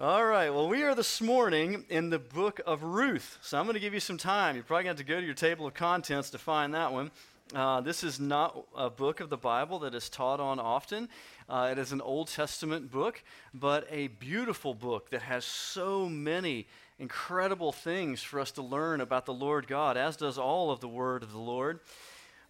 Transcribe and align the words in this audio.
All 0.00 0.24
right, 0.24 0.50
well, 0.50 0.68
we 0.68 0.84
are 0.84 0.94
this 0.94 1.20
morning 1.20 1.84
in 1.88 2.08
the 2.08 2.20
book 2.20 2.60
of 2.64 2.84
Ruth. 2.84 3.36
So 3.42 3.58
I'm 3.58 3.64
going 3.64 3.74
to 3.74 3.80
give 3.80 3.94
you 3.94 3.98
some 3.98 4.16
time. 4.16 4.54
You're 4.54 4.62
probably 4.62 4.84
going 4.84 4.94
to 4.94 5.00
have 5.00 5.06
to 5.08 5.12
go 5.12 5.18
to 5.18 5.26
your 5.26 5.34
table 5.34 5.66
of 5.66 5.74
contents 5.74 6.30
to 6.30 6.38
find 6.38 6.72
that 6.74 6.92
one. 6.92 7.10
Uh, 7.52 7.80
this 7.80 8.04
is 8.04 8.20
not 8.20 8.64
a 8.76 8.90
book 8.90 9.18
of 9.18 9.28
the 9.28 9.36
Bible 9.36 9.80
that 9.80 9.96
is 9.96 10.08
taught 10.08 10.38
on 10.38 10.60
often. 10.60 11.08
Uh, 11.48 11.70
it 11.72 11.78
is 11.78 11.90
an 11.90 12.00
Old 12.00 12.28
Testament 12.28 12.92
book, 12.92 13.24
but 13.52 13.88
a 13.90 14.06
beautiful 14.06 14.72
book 14.72 15.10
that 15.10 15.22
has 15.22 15.44
so 15.44 16.08
many 16.08 16.68
incredible 17.00 17.72
things 17.72 18.22
for 18.22 18.38
us 18.38 18.52
to 18.52 18.62
learn 18.62 19.00
about 19.00 19.26
the 19.26 19.34
Lord 19.34 19.66
God, 19.66 19.96
as 19.96 20.16
does 20.16 20.38
all 20.38 20.70
of 20.70 20.78
the 20.78 20.86
Word 20.86 21.24
of 21.24 21.32
the 21.32 21.38
Lord. 21.38 21.80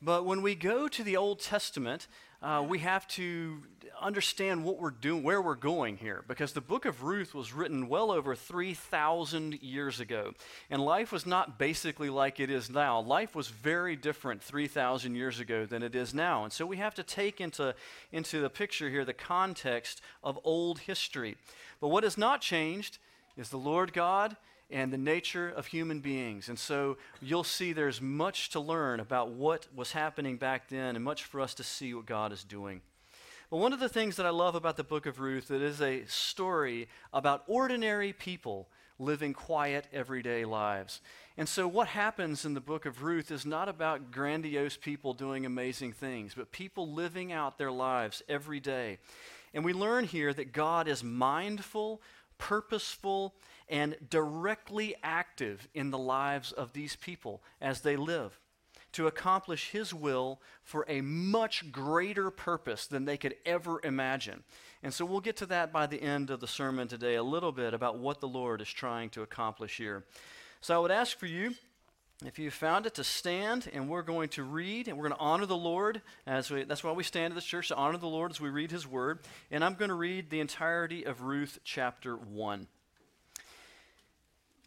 But 0.02 0.26
when 0.26 0.42
we 0.42 0.54
go 0.54 0.86
to 0.86 1.02
the 1.02 1.16
Old 1.16 1.40
Testament, 1.40 2.08
uh, 2.43 2.64
we 2.66 2.79
have 2.79 3.07
to 3.09 3.62
understand 4.00 4.64
what 4.64 4.80
we're 4.80 4.91
doing, 4.91 5.23
where 5.25 5.43
we're 5.43 5.57
going 5.57 5.96
here, 5.96 6.23
because 6.29 6.52
the 6.52 6.61
book 6.61 6.84
of 6.84 7.02
Ruth 7.02 7.34
was 7.34 7.52
written 7.52 7.88
well 7.88 8.12
over 8.12 8.37
3,000 8.37 9.60
years 9.60 9.98
ago. 9.98 10.33
And 10.70 10.80
life 10.84 11.10
was 11.10 11.27
not 11.27 11.59
basically 11.59 12.10
like 12.10 12.38
it 12.38 12.51
is 12.51 12.70
now. 12.70 13.01
Life 13.01 13.34
was 13.34 13.48
very 13.48 13.96
different 13.96 14.43
3,000 14.43 15.16
years 15.16 15.41
ago 15.41 15.66
than 15.66 15.82
it 15.82 15.96
is 15.96 16.15
now. 16.15 16.45
And 16.45 16.52
so 16.52 16.65
we 16.65 16.77
have 16.77 16.95
to 16.95 17.02
take 17.02 17.41
into, 17.41 17.74
into 18.12 18.41
the 18.41 18.51
picture 18.51 18.88
here 18.88 19.05
the 19.05 19.12
context 19.12 20.01
of 20.23 20.38
old 20.45 20.80
history. 20.80 21.37
But 21.80 21.88
what 21.88 22.05
has 22.05 22.16
not 22.16 22.41
changed 22.41 22.98
is 23.37 23.48
the 23.48 23.57
Lord 23.57 23.93
God 23.93 24.37
and 24.70 24.92
the 24.92 24.98
nature 24.98 25.48
of 25.48 25.66
human 25.66 26.00
beings. 26.00 26.48
And 26.48 26.58
so 26.58 26.98
you'll 27.20 27.45
see 27.45 27.72
there's 27.72 28.00
much 28.00 28.50
to 28.50 28.60
learn 28.60 29.00
about 29.00 29.30
what 29.30 29.66
was 29.74 29.92
happening 29.92 30.36
back 30.36 30.68
then 30.68 30.95
and 30.95 31.04
much 31.04 31.24
for 31.24 31.40
us 31.40 31.54
to 31.54 31.64
see 31.64 31.95
what 31.95 32.06
God 32.06 32.32
is 32.32 32.45
doing. 32.45 32.82
But 33.50 33.59
one 33.59 33.73
of 33.73 33.80
the 33.80 33.88
things 33.88 34.16
that 34.16 34.26
I 34.26 34.30
love 34.30 34.54
about 34.54 34.76
the 34.76 34.84
book 34.84 35.06
of 35.06 35.20
Ruth, 35.20 35.50
it 35.50 35.62
is 35.62 35.80
a 35.80 36.04
story 36.04 36.88
about 37.14 37.45
ordinary 37.46 38.12
people 38.12 38.68
living 38.98 39.32
quiet, 39.32 39.86
everyday 39.92 40.45
lives. 40.45 41.00
And 41.38 41.48
so, 41.48 41.66
what 41.66 41.88
happens 41.88 42.45
in 42.45 42.54
the 42.54 42.60
book 42.60 42.84
of 42.84 43.02
Ruth 43.02 43.30
is 43.30 43.46
not 43.46 43.68
about 43.68 44.10
grandiose 44.10 44.76
people 44.76 45.15
doing 45.15 45.46
amazing 45.46 45.93
things, 45.93 46.34
but 46.34 46.52
people 46.52 46.93
living 46.93 47.32
out 47.32 47.56
their 47.56 47.71
lives 47.71 48.23
every 48.28 48.60
day. 48.60 48.98
And 49.54 49.65
we 49.65 49.73
learn 49.73 50.04
here 50.04 50.34
that 50.34 50.52
God 50.52 50.88
is 50.88 51.02
mindful, 51.02 52.02
purposeful, 52.37 53.34
and 53.69 53.97
directly 54.09 54.95
active 55.02 55.69
in 55.74 55.91
the 55.91 55.99
lives 55.99 56.52
of 56.52 56.73
these 56.73 56.97
people 56.97 57.43
as 57.61 57.80
they 57.80 57.97
live 57.97 58.38
to 58.93 59.07
accomplish 59.07 59.71
His 59.71 59.93
will 59.93 60.41
for 60.63 60.85
a 60.88 61.01
much 61.01 61.71
greater 61.71 62.30
purpose 62.30 62.87
than 62.87 63.05
they 63.05 63.16
could 63.16 63.35
ever 63.45 63.80
imagine. 63.85 64.43
And 64.83 64.94
so 64.94 65.05
we'll 65.05 65.21
get 65.21 65.37
to 65.39 65.47
that 65.47 65.72
by 65.72 65.87
the 65.87 66.03
end 66.03 66.31
of 66.31 66.41
the 66.41 66.47
sermon 66.47 66.89
today, 66.89 67.16
a 67.16 67.22
little 67.22 67.53
bit 67.53 67.75
about 67.75 67.99
what 67.99 68.21
the 68.21 68.28
Lord 68.28 68.61
is 68.61 68.69
trying 68.69 69.11
to 69.11 69.22
accomplish 69.22 69.77
here. 69.77 70.05
So 70.61 70.75
I 70.75 70.78
would 70.78 70.91
ask 70.91 71.19
for 71.19 71.27
you, 71.27 71.55
if 72.25 72.39
you 72.39 72.50
found 72.50 72.87
it, 72.87 72.94
to 72.94 73.05
stand, 73.05 73.71
and 73.72 73.89
we're 73.89 74.03
going 74.03 74.31
to 74.31 74.43
read, 74.43 74.89
and 74.89 74.97
we're 74.97 75.09
going 75.09 75.19
to 75.19 75.25
honor 75.25 75.47
the 75.47 75.56
Lord 75.56 76.03
as 76.27 76.50
we, 76.50 76.65
that's 76.65 76.83
why 76.83 76.93
we 76.93 77.05
stand 77.05 77.33
in 77.33 77.34
this 77.37 77.44
church 77.44 77.69
to 77.69 77.77
honor 77.77 77.99
the 77.99 78.09
Lord 78.09 78.33
as 78.33 78.41
we 78.41 78.49
read 78.49 78.72
His 78.72 78.87
Word. 78.87 79.21
And 79.50 79.62
I'm 79.62 79.75
going 79.75 79.91
to 79.91 79.94
read 79.94 80.31
the 80.31 80.41
entirety 80.41 81.05
of 81.05 81.22
Ruth 81.22 81.61
chapter 81.62 82.16
1. 82.16 82.66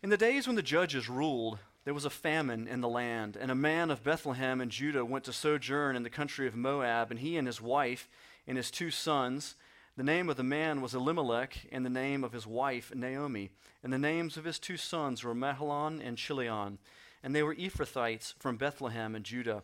In 0.03 0.09
the 0.09 0.17
days 0.17 0.47
when 0.47 0.55
the 0.55 0.63
judges 0.63 1.07
ruled, 1.07 1.59
there 1.85 1.93
was 1.93 2.05
a 2.05 2.09
famine 2.09 2.67
in 2.67 2.81
the 2.81 2.89
land, 2.89 3.37
and 3.39 3.51
a 3.51 3.55
man 3.55 3.91
of 3.91 4.03
Bethlehem 4.03 4.59
in 4.59 4.71
Judah 4.71 5.05
went 5.05 5.25
to 5.25 5.33
sojourn 5.33 5.95
in 5.95 6.01
the 6.01 6.09
country 6.09 6.47
of 6.47 6.55
Moab, 6.55 7.11
and 7.11 7.19
he 7.19 7.37
and 7.37 7.45
his 7.45 7.61
wife 7.61 8.09
and 8.47 8.57
his 8.57 8.71
two 8.71 8.89
sons. 8.89 9.53
The 9.97 10.03
name 10.03 10.27
of 10.27 10.37
the 10.37 10.43
man 10.43 10.81
was 10.81 10.95
Elimelech, 10.95 11.67
and 11.71 11.85
the 11.85 11.91
name 11.91 12.23
of 12.23 12.31
his 12.31 12.47
wife 12.47 12.91
Naomi. 12.95 13.51
And 13.83 13.93
the 13.93 13.99
names 13.99 14.37
of 14.37 14.43
his 14.43 14.57
two 14.57 14.75
sons 14.75 15.23
were 15.23 15.35
Mahlon 15.35 16.01
and 16.03 16.17
Chilion. 16.17 16.79
And 17.21 17.35
they 17.35 17.43
were 17.43 17.53
Ephrathites 17.53 18.33
from 18.39 18.57
Bethlehem 18.57 19.15
in 19.15 19.21
Judah. 19.21 19.61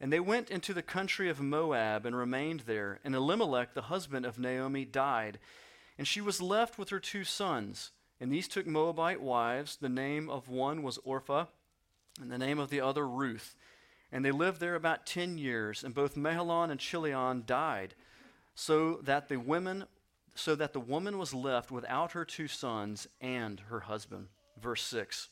And 0.00 0.12
they 0.12 0.18
went 0.18 0.50
into 0.50 0.74
the 0.74 0.82
country 0.82 1.30
of 1.30 1.40
Moab 1.40 2.04
and 2.04 2.16
remained 2.16 2.60
there. 2.66 2.98
And 3.04 3.14
Elimelech, 3.14 3.74
the 3.74 3.82
husband 3.82 4.26
of 4.26 4.40
Naomi, 4.40 4.84
died. 4.84 5.38
And 5.96 6.08
she 6.08 6.20
was 6.20 6.42
left 6.42 6.78
with 6.78 6.88
her 6.88 6.98
two 6.98 7.22
sons. 7.22 7.92
And 8.20 8.32
these 8.32 8.48
took 8.48 8.66
Moabite 8.66 9.20
wives. 9.20 9.76
The 9.76 9.88
name 9.88 10.28
of 10.28 10.48
one 10.48 10.82
was 10.82 10.98
Orpah, 11.04 11.46
and 12.20 12.30
the 12.30 12.38
name 12.38 12.58
of 12.58 12.70
the 12.70 12.80
other 12.80 13.06
Ruth. 13.06 13.54
And 14.10 14.24
they 14.24 14.30
lived 14.30 14.60
there 14.60 14.74
about 14.74 15.06
ten 15.06 15.38
years, 15.38 15.84
and 15.84 15.94
both 15.94 16.16
Mahlon 16.16 16.70
and 16.70 16.80
Chilion 16.80 17.44
died, 17.46 17.94
so 18.54 19.00
that 19.02 19.28
the 19.28 19.36
women 19.36 19.84
so 20.38 20.54
that 20.54 20.72
the 20.72 20.80
woman 20.80 21.18
was 21.18 21.34
left 21.34 21.70
without 21.70 22.12
her 22.12 22.24
two 22.24 22.46
sons 22.46 23.08
and 23.20 23.60
her 23.68 23.80
husband. 23.80 24.28
Verse 24.60 24.84
6. 24.84 25.30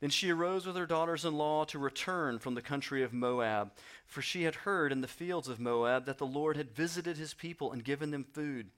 Then 0.00 0.08
she 0.08 0.30
arose 0.30 0.66
with 0.66 0.76
her 0.76 0.86
daughters 0.86 1.26
in 1.26 1.34
law 1.34 1.64
to 1.64 1.78
return 1.78 2.38
from 2.38 2.54
the 2.54 2.62
country 2.62 3.02
of 3.02 3.12
Moab, 3.12 3.72
for 4.06 4.22
she 4.22 4.44
had 4.44 4.54
heard 4.54 4.90
in 4.92 5.02
the 5.02 5.06
fields 5.06 5.48
of 5.48 5.60
Moab 5.60 6.06
that 6.06 6.16
the 6.16 6.26
Lord 6.26 6.56
had 6.56 6.74
visited 6.74 7.18
his 7.18 7.34
people 7.34 7.72
and 7.72 7.84
given 7.84 8.10
them 8.10 8.24
food. 8.24 8.70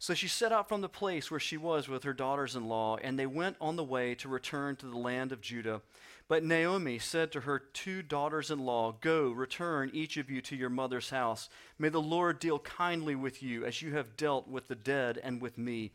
So 0.00 0.14
she 0.14 0.28
set 0.28 0.52
out 0.52 0.68
from 0.68 0.80
the 0.80 0.88
place 0.88 1.30
where 1.30 1.40
she 1.40 1.56
was 1.56 1.88
with 1.88 2.04
her 2.04 2.12
daughters 2.12 2.54
in 2.54 2.68
law, 2.68 2.96
and 3.02 3.18
they 3.18 3.26
went 3.26 3.56
on 3.60 3.74
the 3.74 3.84
way 3.84 4.14
to 4.16 4.28
return 4.28 4.76
to 4.76 4.86
the 4.86 4.96
land 4.96 5.32
of 5.32 5.40
Judah. 5.40 5.82
But 6.28 6.44
Naomi 6.44 6.98
said 6.98 7.32
to 7.32 7.40
her 7.40 7.58
two 7.58 8.02
daughters 8.02 8.50
in 8.50 8.60
law, 8.60 8.94
Go, 9.00 9.30
return 9.30 9.90
each 9.92 10.16
of 10.16 10.30
you 10.30 10.40
to 10.42 10.54
your 10.54 10.68
mother's 10.68 11.10
house. 11.10 11.48
May 11.78 11.88
the 11.88 12.00
Lord 12.00 12.38
deal 12.38 12.60
kindly 12.60 13.16
with 13.16 13.42
you, 13.42 13.64
as 13.64 13.82
you 13.82 13.94
have 13.94 14.16
dealt 14.16 14.46
with 14.46 14.68
the 14.68 14.76
dead 14.76 15.18
and 15.22 15.40
with 15.40 15.58
me. 15.58 15.90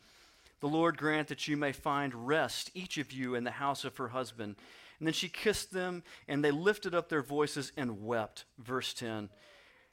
The 0.60 0.68
Lord 0.68 0.98
grant 0.98 1.30
that 1.30 1.48
you 1.48 1.56
may 1.56 1.72
find 1.72 2.28
rest, 2.28 2.72
each 2.74 2.98
of 2.98 3.12
you, 3.12 3.36
in 3.36 3.44
the 3.44 3.52
house 3.52 3.86
of 3.86 3.98
her 3.98 4.10
husband. 4.10 4.56
And 5.00 5.08
then 5.08 5.14
she 5.14 5.30
kissed 5.30 5.72
them, 5.72 6.04
and 6.28 6.44
they 6.44 6.52
lifted 6.52 6.96
up 6.96 7.10
their 7.10 7.22
voices 7.22 7.72
and 7.78 8.06
wept. 8.06 8.46
Verse 8.58 8.94
10. 8.94 9.30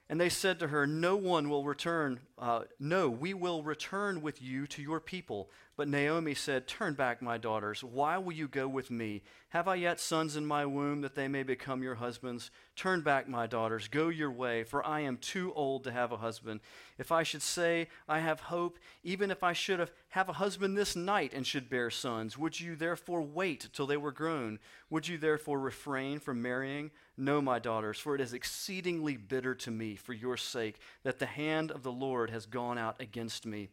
And 0.08 0.20
they 0.20 0.28
said 0.28 0.58
to 0.58 0.68
her, 0.68 0.86
No 0.86 1.16
one 1.16 1.48
will 1.48 1.64
return. 1.64 2.20
Uh, 2.40 2.62
no, 2.78 3.10
we 3.10 3.34
will 3.34 3.62
return 3.62 4.22
with 4.22 4.40
you 4.40 4.66
to 4.66 4.80
your 4.80 4.98
people. 4.98 5.50
But 5.76 5.88
Naomi 5.88 6.34
said, 6.34 6.66
Turn 6.66 6.94
back, 6.94 7.20
my 7.20 7.36
daughters. 7.36 7.84
Why 7.84 8.16
will 8.16 8.32
you 8.32 8.48
go 8.48 8.66
with 8.66 8.90
me? 8.90 9.22
Have 9.50 9.68
I 9.68 9.74
yet 9.74 10.00
sons 10.00 10.36
in 10.36 10.46
my 10.46 10.64
womb 10.64 11.02
that 11.02 11.14
they 11.14 11.28
may 11.28 11.42
become 11.42 11.82
your 11.82 11.96
husbands? 11.96 12.50
Turn 12.76 13.02
back, 13.02 13.28
my 13.28 13.46
daughters. 13.46 13.88
Go 13.88 14.08
your 14.08 14.30
way, 14.30 14.64
for 14.64 14.86
I 14.86 15.00
am 15.00 15.18
too 15.18 15.52
old 15.54 15.84
to 15.84 15.92
have 15.92 16.12
a 16.12 16.18
husband. 16.18 16.60
If 16.98 17.12
I 17.12 17.22
should 17.22 17.42
say, 17.42 17.88
I 18.08 18.20
have 18.20 18.40
hope, 18.40 18.78
even 19.02 19.30
if 19.30 19.42
I 19.42 19.52
should 19.52 19.80
have, 19.80 19.92
have 20.10 20.28
a 20.28 20.34
husband 20.34 20.78
this 20.78 20.96
night 20.96 21.32
and 21.34 21.46
should 21.46 21.68
bear 21.68 21.90
sons, 21.90 22.38
would 22.38 22.60
you 22.60 22.76
therefore 22.76 23.22
wait 23.22 23.68
till 23.72 23.86
they 23.86 23.96
were 23.96 24.12
grown? 24.12 24.58
Would 24.88 25.08
you 25.08 25.18
therefore 25.18 25.58
refrain 25.58 26.20
from 26.20 26.40
marrying? 26.40 26.90
No, 27.16 27.42
my 27.42 27.58
daughters, 27.58 27.98
for 27.98 28.14
it 28.14 28.20
is 28.20 28.32
exceedingly 28.32 29.16
bitter 29.16 29.54
to 29.56 29.70
me 29.70 29.96
for 29.96 30.14
your 30.14 30.38
sake 30.38 30.78
that 31.02 31.18
the 31.18 31.26
hand 31.26 31.70
of 31.70 31.82
the 31.82 31.92
Lord 31.92 32.29
has 32.30 32.46
gone 32.46 32.78
out 32.78 33.00
against 33.00 33.46
me. 33.46 33.68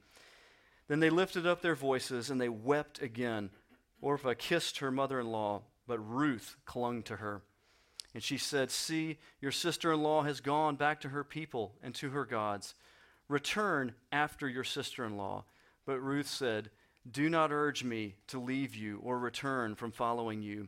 Then 0.88 1.00
they 1.00 1.09
lifted 1.09 1.45
up 1.45 1.62
their 1.62 1.75
voices 1.75 2.29
and 2.29 2.40
they 2.40 2.50
wept 2.50 3.01
again. 3.01 3.50
Orpah 4.01 4.34
kissed 4.38 4.79
her 4.79 4.91
mother 4.91 5.19
in 5.19 5.31
law, 5.31 5.62
but 5.88 6.00
Ruth 6.00 6.56
clung 6.66 7.03
to 7.03 7.17
her. 7.17 7.41
And 8.13 8.23
she 8.23 8.38
said, 8.38 8.72
See, 8.72 9.17
your 9.41 9.51
sister 9.51 9.91
in 9.91 10.01
law 10.01 10.23
has 10.23 10.40
gone 10.40 10.75
back 10.75 11.01
to 11.01 11.09
her 11.09 11.23
people 11.23 11.75
and 11.84 11.94
to 11.96 12.09
her 12.12 12.25
gods. 12.25 12.73
Return 13.28 13.94
after 14.12 14.47
your 14.47 14.63
sister 14.63 15.06
in 15.06 15.17
law. 15.17 15.44
But 15.85 16.00
Ruth 16.00 16.28
said, 16.28 16.69
Do 17.09 17.29
not 17.29 17.51
urge 17.51 17.84
me 17.84 18.16
to 18.28 18.40
leave 18.40 18.75
you 18.75 19.00
or 19.03 19.19
return 19.19 19.75
from 19.75 19.91
following 19.91 20.41
you. 20.41 20.67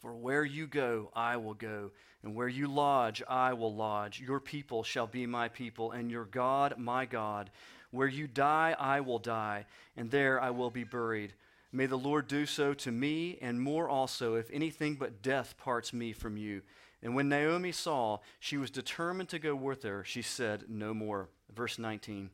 For 0.00 0.14
where 0.14 0.44
you 0.44 0.66
go, 0.66 1.10
I 1.14 1.36
will 1.36 1.54
go, 1.54 1.92
and 2.26 2.34
where 2.34 2.48
you 2.48 2.66
lodge, 2.66 3.22
I 3.28 3.52
will 3.52 3.72
lodge. 3.72 4.20
Your 4.20 4.40
people 4.40 4.82
shall 4.82 5.06
be 5.06 5.26
my 5.26 5.48
people, 5.48 5.92
and 5.92 6.10
your 6.10 6.24
God, 6.24 6.74
my 6.76 7.06
God. 7.06 7.50
Where 7.92 8.08
you 8.08 8.26
die, 8.26 8.74
I 8.80 9.00
will 9.00 9.20
die, 9.20 9.66
and 9.96 10.10
there 10.10 10.40
I 10.40 10.50
will 10.50 10.72
be 10.72 10.82
buried. 10.82 11.34
May 11.70 11.86
the 11.86 11.96
Lord 11.96 12.26
do 12.26 12.44
so 12.44 12.74
to 12.74 12.90
me, 12.90 13.38
and 13.40 13.60
more 13.60 13.88
also, 13.88 14.34
if 14.34 14.50
anything 14.50 14.96
but 14.96 15.22
death 15.22 15.56
parts 15.56 15.92
me 15.92 16.12
from 16.12 16.36
you. 16.36 16.62
And 17.00 17.14
when 17.14 17.28
Naomi 17.28 17.70
saw 17.70 18.18
she 18.40 18.56
was 18.56 18.72
determined 18.72 19.28
to 19.28 19.38
go 19.38 19.54
with 19.54 19.84
her, 19.84 20.02
she 20.02 20.22
said, 20.22 20.64
No 20.68 20.92
more. 20.92 21.28
Verse 21.54 21.78
19. 21.78 22.30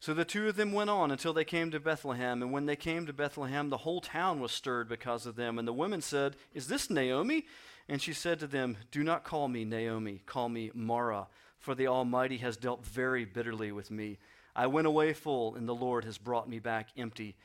So 0.00 0.14
the 0.14 0.24
two 0.24 0.48
of 0.48 0.56
them 0.56 0.72
went 0.72 0.88
on 0.88 1.10
until 1.10 1.34
they 1.34 1.44
came 1.44 1.70
to 1.70 1.78
Bethlehem. 1.78 2.40
And 2.40 2.50
when 2.50 2.64
they 2.64 2.76
came 2.76 3.04
to 3.06 3.12
Bethlehem, 3.12 3.68
the 3.68 3.76
whole 3.76 4.00
town 4.00 4.40
was 4.40 4.52
stirred 4.52 4.88
because 4.88 5.26
of 5.26 5.36
them. 5.36 5.58
And 5.58 5.68
the 5.68 5.72
women 5.72 6.00
said, 6.00 6.34
Is 6.54 6.68
this 6.68 6.88
Naomi? 6.88 7.44
And 7.88 8.00
she 8.00 8.12
said 8.12 8.38
to 8.40 8.46
them, 8.46 8.76
Do 8.90 9.02
not 9.02 9.24
call 9.24 9.48
me 9.48 9.64
Naomi, 9.64 10.22
call 10.26 10.48
me 10.48 10.70
Mara, 10.74 11.26
for 11.58 11.74
the 11.74 11.86
Almighty 11.86 12.38
has 12.38 12.56
dealt 12.56 12.84
very 12.84 13.24
bitterly 13.24 13.72
with 13.72 13.90
me. 13.90 14.18
I 14.54 14.66
went 14.66 14.86
away 14.86 15.12
full, 15.12 15.54
and 15.54 15.68
the 15.68 15.74
Lord 15.74 16.04
has 16.04 16.18
brought 16.18 16.48
me 16.48 16.58
back 16.58 16.88
empty. 16.96 17.36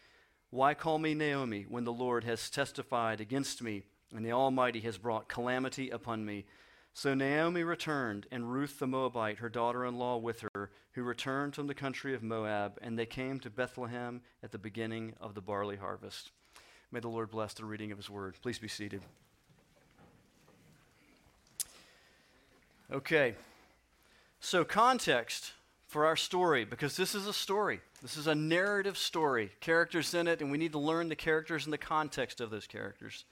Why 0.49 0.73
call 0.73 0.99
me 0.99 1.13
Naomi 1.13 1.65
when 1.67 1.83
the 1.83 1.93
Lord 1.93 2.23
has 2.23 2.49
testified 2.49 3.21
against 3.21 3.61
me, 3.61 3.83
and 4.15 4.25
the 4.25 4.31
Almighty 4.31 4.79
has 4.81 4.97
brought 4.97 5.27
calamity 5.27 5.89
upon 5.89 6.25
me? 6.25 6.45
So 6.93 7.13
Naomi 7.13 7.63
returned, 7.63 8.25
and 8.31 8.51
Ruth 8.51 8.79
the 8.79 8.87
Moabite, 8.87 9.37
her 9.37 9.49
daughter 9.49 9.85
in 9.85 9.99
law, 9.99 10.17
with 10.17 10.43
her, 10.53 10.71
who 10.93 11.03
returned 11.03 11.53
from 11.53 11.67
the 11.67 11.75
country 11.75 12.15
of 12.15 12.23
Moab, 12.23 12.79
and 12.81 12.97
they 12.97 13.05
came 13.05 13.39
to 13.41 13.49
Bethlehem 13.49 14.21
at 14.41 14.51
the 14.51 14.57
beginning 14.57 15.13
of 15.21 15.35
the 15.35 15.41
barley 15.41 15.75
harvest. 15.75 16.31
May 16.91 16.99
the 16.99 17.07
Lord 17.07 17.29
bless 17.29 17.53
the 17.53 17.65
reading 17.65 17.91
of 17.91 17.97
his 17.97 18.09
word. 18.09 18.35
Please 18.41 18.57
be 18.57 18.67
seated. 18.67 19.03
Okay, 22.89 23.35
so 24.39 24.63
context 24.63 25.51
for 25.87 26.05
our 26.05 26.15
story, 26.15 26.63
because 26.63 26.95
this 26.95 27.15
is 27.15 27.27
a 27.27 27.33
story. 27.33 27.81
This 28.01 28.15
is 28.15 28.27
a 28.27 28.35
narrative 28.35 28.97
story. 28.97 29.51
Characters 29.59 30.13
in 30.13 30.25
it, 30.25 30.39
and 30.39 30.49
we 30.49 30.57
need 30.57 30.71
to 30.71 30.79
learn 30.79 31.09
the 31.09 31.15
characters 31.15 31.65
and 31.65 31.73
the 31.73 31.77
context 31.77 32.39
of 32.39 32.49
those 32.49 32.65
characters. 32.65 33.25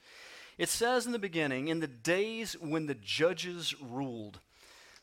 It 0.58 0.68
says 0.68 1.06
in 1.06 1.12
the 1.12 1.18
beginning, 1.18 1.68
in 1.68 1.80
the 1.80 1.86
days 1.86 2.54
when 2.60 2.84
the 2.84 2.94
judges 2.94 3.74
ruled. 3.80 4.40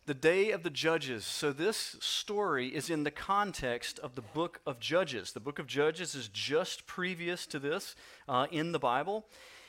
The 0.06 0.14
day 0.14 0.52
of 0.52 0.62
the 0.62 0.70
judges. 0.70 1.26
So, 1.26 1.52
this 1.52 1.96
story 2.02 2.68
is 2.68 2.90
in 2.90 3.06
the 3.06 3.12
context 3.12 3.98
of 4.00 4.16
the 4.16 4.22
book 4.22 4.60
of 4.68 4.80
Judges. 4.80 5.32
The 5.32 5.40
book 5.40 5.60
of 5.60 5.66
Judges 5.66 6.14
is 6.14 6.28
just 6.28 6.86
previous 6.86 7.46
to 7.48 7.58
this 7.58 7.96
uh, 8.28 8.48
in 8.52 8.74
the 8.74 8.80
Bible. 8.80 9.26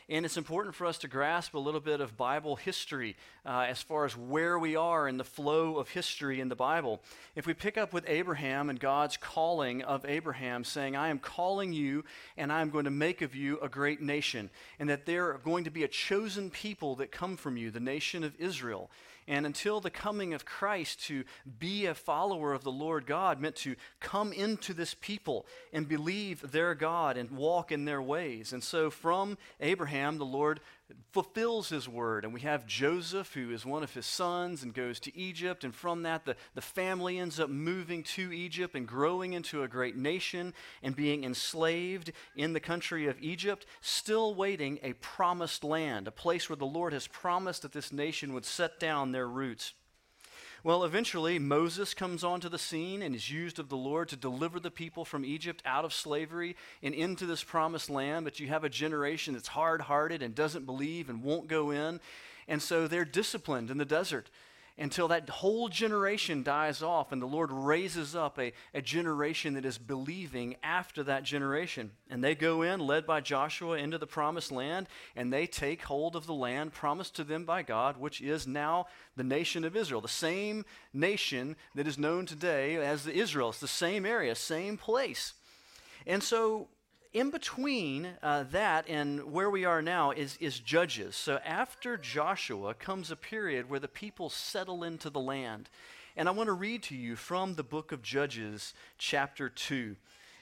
And 0.09 0.27
it's 0.27 0.37
important 0.37 0.75
for 0.75 0.87
us 0.87 0.99
to 0.99 1.09
grasp 1.09 1.55
a 1.55 1.59
little 1.59 1.81
bit 1.81 2.03
of 2.03 2.15
Bible 2.15 2.57
history 2.57 3.17
uh, 3.47 3.65
as 3.69 3.81
far 3.81 4.05
as 4.05 4.15
where 4.15 4.59
we 4.59 4.77
are 4.77 5.09
in 5.09 5.17
the 5.17 5.25
flow 5.25 5.79
of 5.79 5.89
history 5.89 6.41
in 6.41 6.51
the 6.51 6.55
Bible. 6.55 7.01
If 7.35 7.47
we 7.47 7.55
pick 7.55 7.79
up 7.79 7.95
with 7.95 8.05
Abraham 8.07 8.69
and 8.69 8.79
God's 8.79 9.17
calling 9.17 9.83
of 9.83 10.05
Abraham, 10.05 10.63
saying, 10.63 10.95
I 10.95 11.09
am 11.09 11.19
calling 11.19 11.73
you 11.73 12.05
and 12.37 12.53
I 12.53 12.61
am 12.61 12.69
going 12.69 12.85
to 12.85 12.91
make 12.91 13.23
of 13.23 13.35
you 13.35 13.59
a 13.61 13.69
great 13.69 14.03
nation, 14.03 14.51
and 14.79 14.91
that 14.91 15.07
there 15.07 15.31
are 15.31 15.39
going 15.39 15.65
to 15.65 15.71
be 15.71 15.85
a 15.85 15.89
chosen 15.89 16.51
people 16.51 16.97
that 16.97 17.11
come 17.11 17.39
from 17.39 17.57
you, 17.57 17.71
the 17.71 17.81
nation 17.81 18.25
of 18.25 18.39
Israel. 18.39 18.91
And 19.27 19.47
until 19.47 19.81
the 19.81 19.91
coming 19.91 20.35
of 20.35 20.45
Christ, 20.45 21.05
to 21.07 21.25
be 21.59 21.87
a 21.87 21.95
follower 21.95 22.53
of 22.53 22.63
the 22.63 22.73
Lord 22.73 23.07
God 23.07 23.41
meant 23.41 23.57
to 23.57 23.77
come 24.01 24.33
into 24.33 24.75
this 24.75 24.95
people 24.95 25.47
and 25.73 25.89
believe 25.89 26.53
their 26.53 26.75
God 26.75 27.17
and 27.17 27.31
walk 27.31 27.73
in 27.73 27.85
their 27.85 28.03
ways. 28.03 28.53
And 28.53 28.63
so 28.63 28.91
from 28.91 29.39
Abraham, 29.61 30.19
the 30.19 30.25
Lord 30.25 30.61
fulfills 31.13 31.69
his 31.69 31.89
word. 31.89 32.25
And 32.25 32.35
we 32.35 32.41
have 32.41 32.67
Joseph, 32.67 33.35
who 33.35 33.51
is 33.51 33.65
one 33.65 33.83
of 33.83 33.95
his 33.95 34.07
sons 34.07 34.63
and 34.63 34.75
goes 34.75 35.01
to 35.01 35.17
Egypt. 35.17 35.65
And 35.65 35.75
from 35.75 36.03
that, 36.03 36.25
the, 36.25 36.37
the 36.55 36.61
family 36.61 37.19
ends 37.19 37.39
up 37.39 37.49
moving 37.49 38.03
to 38.03 38.33
Egypt 38.33 38.75
and 38.75 38.87
growing 38.87 39.33
into 39.33 39.63
a 39.63 39.69
great 39.69 39.97
nation 39.97 40.53
and 40.83 40.97
being 40.97 41.25
enslaved 41.25 42.13
in 42.37 42.53
the 42.53 42.61
country 42.61 43.07
of 43.07 43.21
Egypt, 43.21 43.67
still 43.81 44.35
waiting 44.35 44.79
a 44.83 44.93
promised 44.95 45.65
land, 45.65 46.09
a 46.09 46.13
place 46.13 46.49
where 46.49 46.57
the 46.57 46.67
Lord 46.67 46.93
has 46.93 47.07
promised 47.07 47.63
that 47.63 47.73
this 47.73 47.93
nation 47.93 48.35
would 48.35 48.45
set 48.45 48.79
down 48.81 49.13
their 49.13 49.29
roots. 49.29 49.73
Well, 50.65 50.85
eventually, 50.85 51.39
Moses 51.39 51.93
comes 51.93 52.25
onto 52.25 52.49
the 52.49 52.59
scene 52.59 53.03
and 53.03 53.15
is 53.15 53.31
used 53.31 53.59
of 53.59 53.69
the 53.69 53.77
Lord 53.77 54.09
to 54.09 54.17
deliver 54.17 54.59
the 54.59 54.71
people 54.71 55.05
from 55.05 55.23
Egypt 55.23 55.63
out 55.67 55.85
of 55.85 55.93
slavery 55.93 56.57
and 56.83 56.95
into 56.95 57.27
this 57.27 57.45
promised 57.45 57.91
land. 57.91 58.25
But 58.25 58.41
you 58.41 58.49
have 58.49 58.65
a 58.65 58.71
generation 58.71 59.35
that's 59.35 59.49
hard 59.49 59.83
hearted 59.83 60.23
and 60.23 60.35
doesn't 60.35 60.65
believe 60.65 61.11
and 61.11 61.23
won't 61.23 61.49
go 61.49 61.71
in. 61.71 62.01
And 62.49 62.63
so 62.63 62.89
they're 62.89 63.05
disciplined 63.05 63.71
in 63.71 63.77
the 63.77 63.85
desert 63.85 64.31
until 64.77 65.09
that 65.09 65.29
whole 65.29 65.69
generation 65.69 66.43
dies 66.43 66.83
off 66.83 67.13
and 67.13 67.23
the 67.23 67.27
Lord 67.27 67.51
raises 67.53 68.17
up 68.17 68.39
a, 68.39 68.53
a 68.73 68.83
generation 68.83 69.55
that 69.55 69.65
is 69.65 69.79
believing 69.79 70.57
after 70.63 71.05
that 71.05 71.23
generation. 71.23 71.93
And 72.11 72.25
they 72.25 72.35
go 72.35 72.63
in, 72.63 72.81
led 72.81 73.07
by 73.07 73.21
Joshua, 73.21 73.79
into 73.79 73.99
the 73.99 74.07
promised 74.07 74.51
land, 74.51 74.89
and 75.15 75.33
they 75.33 75.47
take 75.47 75.83
hold 75.83 76.17
of 76.17 76.27
the 76.27 76.35
land 76.35 76.73
promised 76.73 77.15
to 77.17 77.25
them 77.25 77.45
by 77.45 77.63
God, 77.63 77.97
which 77.99 78.21
is 78.21 78.47
now 78.47 78.87
the 79.17 79.23
nation 79.23 79.65
of 79.65 79.77
Israel, 79.77 80.01
the 80.01 80.09
same 80.09 80.65
nation 80.93 81.57
that 81.77 81.87
is 81.87 81.97
known 81.97 82.27
today 82.27 82.77
as 82.77 83.05
the 83.05 83.15
Israel. 83.15 83.51
It's 83.51 83.61
the 83.61 83.69
same 83.69 84.05
area, 84.05 84.35
same 84.35 84.77
place. 84.77 85.35
And 86.07 86.23
so 86.23 86.69
in 87.15 87.31
between 87.31 88.09
uh, 88.23 88.43
that 88.51 88.89
and 88.89 89.33
where 89.33 89.49
we 89.49 89.65
are 89.65 89.81
now 89.81 90.11
is, 90.11 90.37
is 90.41 90.59
Judges. 90.59 91.15
So 91.15 91.39
after 91.45 91.97
Joshua 91.97 92.75
comes 92.75 93.13
a 93.13 93.17
period 93.17 93.71
where 93.71 93.79
the 93.79 93.89
people 93.89 94.29
settle 94.29 94.83
into 94.83 95.09
the 95.09 95.21
land. 95.21 95.71
And 96.17 96.29
I 96.29 96.33
want 96.33 96.49
to 96.49 96.53
read 96.53 96.83
to 96.85 96.97
you 96.97 97.15
from 97.15 97.55
the 97.55 97.63
book 97.63 97.93
of 97.93 98.03
Judges, 98.03 98.75
chapter 98.99 99.49
2, 99.49 99.95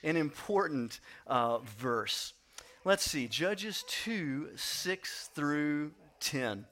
an 0.03 0.17
important 0.17 1.01
uh, 1.27 1.59
verse. 1.59 2.33
Let's 2.85 3.05
see, 3.05 3.29
Judges 3.29 3.85
2, 3.89 4.51
6 4.57 5.31
through 5.35 5.93
10. 6.21 6.65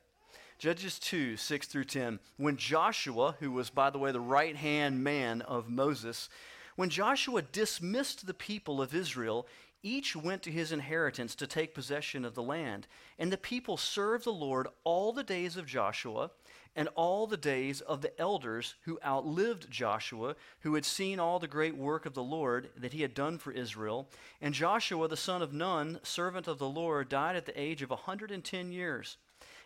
Judges 0.58 0.98
2, 0.98 1.36
6 1.36 1.66
through 1.66 1.84
10. 1.84 2.18
When 2.38 2.56
Joshua, 2.56 3.36
who 3.38 3.52
was, 3.52 3.68
by 3.68 3.90
the 3.90 3.98
way, 3.98 4.12
the 4.12 4.20
right 4.20 4.56
hand 4.56 5.04
man 5.04 5.42
of 5.42 5.68
Moses, 5.68 6.30
when 6.76 6.88
Joshua 6.88 7.42
dismissed 7.42 8.26
the 8.26 8.34
people 8.34 8.80
of 8.80 8.94
Israel, 8.94 9.46
each 9.82 10.14
went 10.14 10.42
to 10.42 10.50
his 10.50 10.72
inheritance 10.72 11.34
to 11.36 11.46
take 11.46 11.74
possession 11.74 12.24
of 12.24 12.34
the 12.34 12.42
land. 12.42 12.86
And 13.18 13.32
the 13.32 13.38
people 13.38 13.76
served 13.76 14.24
the 14.24 14.32
Lord 14.32 14.68
all 14.84 15.12
the 15.12 15.24
days 15.24 15.56
of 15.56 15.66
Joshua 15.66 16.30
and 16.76 16.88
all 16.94 17.26
the 17.26 17.36
days 17.36 17.80
of 17.80 18.00
the 18.00 18.18
elders 18.20 18.74
who 18.82 19.00
outlived 19.04 19.70
Joshua, 19.70 20.36
who 20.60 20.74
had 20.74 20.84
seen 20.84 21.18
all 21.18 21.38
the 21.38 21.48
great 21.48 21.76
work 21.76 22.06
of 22.06 22.14
the 22.14 22.22
Lord 22.22 22.70
that 22.76 22.92
he 22.92 23.02
had 23.02 23.14
done 23.14 23.38
for 23.38 23.52
Israel. 23.52 24.08
And 24.40 24.54
Joshua, 24.54 25.08
the 25.08 25.16
son 25.16 25.42
of 25.42 25.52
Nun, 25.52 25.98
servant 26.02 26.46
of 26.46 26.58
the 26.58 26.68
Lord, 26.68 27.08
died 27.08 27.36
at 27.36 27.46
the 27.46 27.60
age 27.60 27.82
of 27.82 27.90
a 27.90 27.94
110 27.94 28.72
years. 28.72 29.16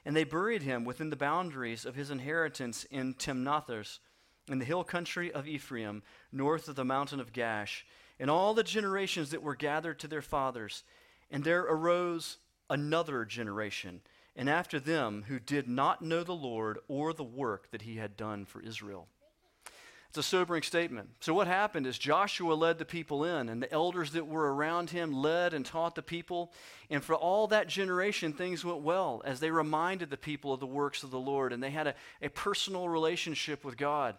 And 0.07 0.15
they 0.15 0.25
buried 0.25 0.63
him 0.63 0.85
within 0.85 1.11
the 1.11 1.17
boundaries 1.17 1.85
of 1.85 1.95
his 1.95 2.11
inheritance 2.11 2.85
in 2.85 3.15
Timnath-heres, 3.15 4.01
in 4.49 4.59
the 4.59 4.65
hill 4.65 4.85
country 4.85 5.33
of 5.33 5.49
Ephraim, 5.49 6.03
north 6.31 6.69
of 6.69 6.77
the 6.77 6.85
mountain 6.85 7.21
of 7.21 7.33
Gaash 7.33 7.83
and 8.19 8.31
all 8.31 8.55
the 8.55 8.63
generations 8.63 9.31
that 9.31 9.43
were 9.43 9.55
gathered 9.55 9.99
to 10.01 10.09
their 10.09 10.23
fathers. 10.23 10.85
And 11.31 11.45
there 11.45 11.63
arose 11.63 12.39
another 12.71 13.25
generation, 13.25 14.01
and 14.37 14.49
after 14.49 14.81
them, 14.81 15.25
who 15.29 15.39
did 15.39 15.69
not 15.69 16.03
know 16.03 16.23
the 16.23 16.33
Lord 16.33 16.79
or 16.89 17.13
the 17.13 17.25
work 17.25 17.71
that 17.71 17.83
he 17.83 17.97
had 17.97 18.17
done 18.17 18.45
for 18.45 18.61
Israel. 18.61 19.09
It's 20.15 20.29
a 20.29 20.31
sobering 20.31 20.63
statement. 20.63 21.11
So, 21.19 21.35
what 21.35 21.49
happened 21.49 21.89
is 21.89 21.99
Joshua 21.99 22.55
led 22.55 22.79
the 22.79 22.85
people 22.85 23.25
in, 23.25 23.49
and 23.49 23.61
the 23.61 23.73
elders 23.73 24.13
that 24.13 24.29
were 24.29 24.55
around 24.55 24.91
him 24.91 25.13
led 25.13 25.53
and 25.53 25.67
taught 25.67 25.97
the 25.97 26.03
people. 26.03 26.53
And 26.89 27.03
for 27.03 27.17
all 27.17 27.49
that 27.49 27.67
generation, 27.67 28.33
things 28.33 28.65
went 28.65 28.83
well 28.83 29.23
as 29.25 29.41
they 29.41 29.51
reminded 29.51 30.11
the 30.11 30.17
people 30.17 30.53
of 30.53 30.61
the 30.61 30.69
works 30.69 31.03
of 31.03 31.11
the 31.11 31.19
Lord, 31.19 31.53
and 31.53 31.61
they 31.61 31.73
had 31.73 31.89
a, 31.89 31.95
a 32.23 32.29
personal 32.29 32.89
relationship 32.89 33.65
with 33.65 33.77
God. 33.77 34.15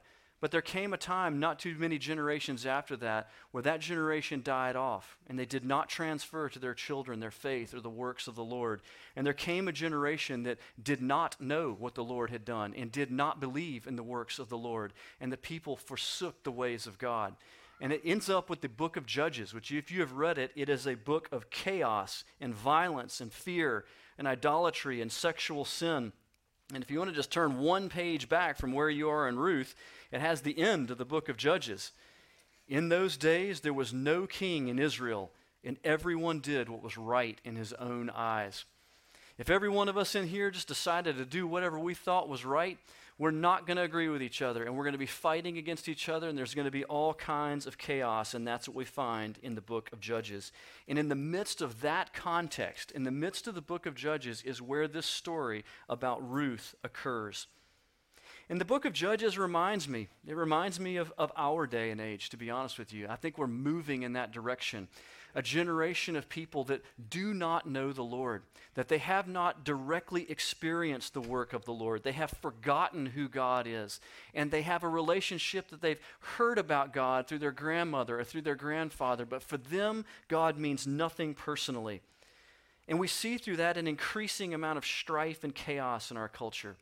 But 0.46 0.52
there 0.52 0.62
came 0.62 0.94
a 0.94 0.98
time, 0.98 1.40
not 1.40 1.58
too 1.58 1.74
many 1.76 1.98
generations 1.98 2.68
after 2.68 2.96
that, 2.98 3.32
where 3.50 3.64
that 3.64 3.80
generation 3.80 4.44
died 4.44 4.76
off, 4.76 5.18
and 5.26 5.40
they 5.40 5.46
did 5.48 5.66
not 5.66 5.90
transfer 5.90 6.50
to 6.50 6.60
their 6.60 6.76
children 6.76 7.20
their 7.20 7.32
faith 7.32 7.74
or 7.74 7.82
the 7.82 7.90
works 7.90 8.28
of 8.28 8.36
the 8.36 8.44
Lord. 8.44 8.84
And 9.16 9.26
there 9.26 9.34
came 9.34 9.68
a 9.68 9.72
generation 9.72 10.44
that 10.44 10.60
did 10.80 11.02
not 11.02 11.42
know 11.42 11.76
what 11.80 11.96
the 11.96 12.04
Lord 12.04 12.30
had 12.30 12.46
done 12.46 12.76
and 12.78 12.92
did 12.92 13.10
not 13.10 13.40
believe 13.40 13.88
in 13.88 13.96
the 13.96 14.04
works 14.04 14.38
of 14.38 14.50
the 14.50 14.56
Lord, 14.56 14.94
and 15.20 15.32
the 15.32 15.36
people 15.36 15.78
forsook 15.78 16.44
the 16.44 16.52
ways 16.52 16.86
of 16.86 17.00
God. 17.00 17.36
And 17.82 17.92
it 17.92 18.02
ends 18.06 18.30
up 18.30 18.48
with 18.48 18.62
the 18.62 18.70
book 18.70 18.98
of 18.98 19.08
Judges, 19.08 19.52
which, 19.52 19.72
if 19.72 19.90
you 19.90 20.02
have 20.02 20.14
read 20.14 20.38
it, 20.38 20.52
it 20.56 20.70
is 20.70 20.86
a 20.86 20.94
book 20.94 21.28
of 21.32 21.50
chaos 21.50 22.24
and 22.40 22.54
violence 22.54 23.20
and 23.20 23.34
fear 23.34 23.86
and 24.16 24.28
idolatry 24.28 25.02
and 25.02 25.12
sexual 25.12 25.66
sin. 25.66 26.14
And 26.74 26.84
if 26.84 26.90
you 26.90 26.98
want 26.98 27.12
to 27.12 27.16
just 27.16 27.32
turn 27.32 27.60
one 27.60 27.90
page 27.90 28.28
back 28.28 28.58
from 28.58 28.74
where 28.74 28.90
you 28.90 29.10
are 29.10 29.28
in 29.30 29.38
Ruth, 29.38 29.76
it 30.16 30.22
has 30.22 30.42
the 30.42 30.58
end 30.58 30.92
of 30.92 30.98
the 30.98 31.04
book 31.04 31.28
of 31.28 31.36
Judges. 31.36 31.92
In 32.70 32.88
those 32.88 33.18
days, 33.18 33.60
there 33.60 33.74
was 33.74 33.94
no 33.94 34.26
king 34.26 34.70
in 34.70 34.80
Israel, 34.80 35.30
and 35.62 35.78
everyone 35.84 36.40
did 36.40 36.70
what 36.70 36.82
was 36.82 36.98
right 36.98 37.38
in 37.44 37.58
his 37.58 37.74
own 37.74 38.10
eyes. 38.10 38.64
If 39.38 39.50
every 39.50 39.68
one 39.68 39.90
of 39.90 39.98
us 39.98 40.16
in 40.16 40.28
here 40.28 40.52
just 40.52 40.70
decided 40.70 41.18
to 41.18 41.26
do 41.26 41.46
whatever 41.46 41.78
we 41.78 41.94
thought 41.94 42.30
was 42.30 42.46
right, 42.46 42.78
we're 43.18 43.32
not 43.32 43.68
going 43.68 43.76
to 43.76 43.84
agree 43.84 44.08
with 44.08 44.24
each 44.24 44.42
other, 44.42 44.64
and 44.64 44.78
we're 44.78 44.86
going 44.86 44.94
to 44.94 44.98
be 44.98 45.06
fighting 45.06 45.58
against 45.58 45.90
each 45.90 46.08
other, 46.08 46.30
and 46.30 46.38
there's 46.38 46.56
going 46.56 46.64
to 46.64 46.72
be 46.72 46.86
all 46.86 47.14
kinds 47.14 47.68
of 47.68 47.78
chaos, 47.78 48.34
and 48.34 48.48
that's 48.48 48.70
what 48.70 48.76
we 48.76 48.86
find 48.86 49.38
in 49.44 49.56
the 49.56 49.62
book 49.62 49.90
of 49.92 50.00
Judges. 50.00 50.54
And 50.88 50.98
in 50.98 51.10
the 51.10 51.16
midst 51.16 51.62
of 51.62 51.82
that 51.82 52.14
context, 52.14 52.92
in 52.92 53.04
the 53.04 53.12
midst 53.12 53.48
of 53.48 53.56
the 53.56 53.62
book 53.62 53.86
of 53.86 53.96
Judges, 53.96 54.42
is 54.44 54.62
where 54.62 54.88
this 54.88 55.06
story 55.06 55.66
about 55.90 56.30
Ruth 56.30 56.74
occurs. 56.86 57.48
And 58.50 58.62
the 58.62 58.66
book 58.66 58.86
of 58.86 58.94
Judges 58.94 59.40
reminds 59.40 59.90
me, 59.90 60.08
it 60.28 60.36
reminds 60.36 60.80
me 60.80 60.98
of, 60.98 61.12
of 61.18 61.32
our 61.36 61.66
day 61.66 61.90
and 61.90 62.00
age, 62.00 62.30
to 62.30 62.38
be 62.38 62.52
honest 62.52 62.78
with 62.78 62.94
you. 62.94 63.08
I 63.10 63.16
think 63.16 63.38
we're 63.38 63.48
moving 63.48 64.04
in 64.04 64.14
that 64.14 64.32
direction. 64.32 64.88
A 65.34 65.42
generation 65.42 66.16
of 66.16 66.30
people 66.30 66.64
that 66.66 66.82
do 67.10 67.34
not 67.34 67.68
know 67.68 67.92
the 67.92 68.04
Lord, 68.04 68.44
that 68.76 68.88
they 68.88 69.00
have 69.00 69.28
not 69.28 69.66
directly 69.66 70.30
experienced 70.30 71.14
the 71.14 71.22
work 71.22 71.54
of 71.54 71.66
the 71.66 71.74
Lord. 71.74 72.04
They 72.04 72.14
have 72.14 72.30
forgotten 72.42 73.08
who 73.08 73.28
God 73.28 73.66
is. 73.68 74.00
And 74.34 74.52
they 74.52 74.62
have 74.62 74.84
a 74.84 74.88
relationship 74.88 75.70
that 75.70 75.82
they've 75.82 76.00
heard 76.38 76.58
about 76.58 76.94
God 76.94 77.28
through 77.28 77.40
their 77.40 77.52
grandmother 77.52 78.20
or 78.20 78.24
through 78.24 78.44
their 78.44 78.56
grandfather, 78.56 79.26
but 79.26 79.44
for 79.44 79.58
them, 79.58 80.06
God 80.28 80.58
means 80.58 80.88
nothing 80.88 81.34
personally. 81.34 82.02
And 82.88 83.00
we 83.00 83.08
see 83.08 83.38
through 83.38 83.58
that 83.58 83.78
an 83.78 83.88
increasing 83.88 84.54
amount 84.54 84.78
of 84.78 84.86
strife 84.86 85.44
and 85.44 85.54
chaos 85.54 86.12
in 86.12 86.18
our 86.18 86.30
culture. 86.30 86.76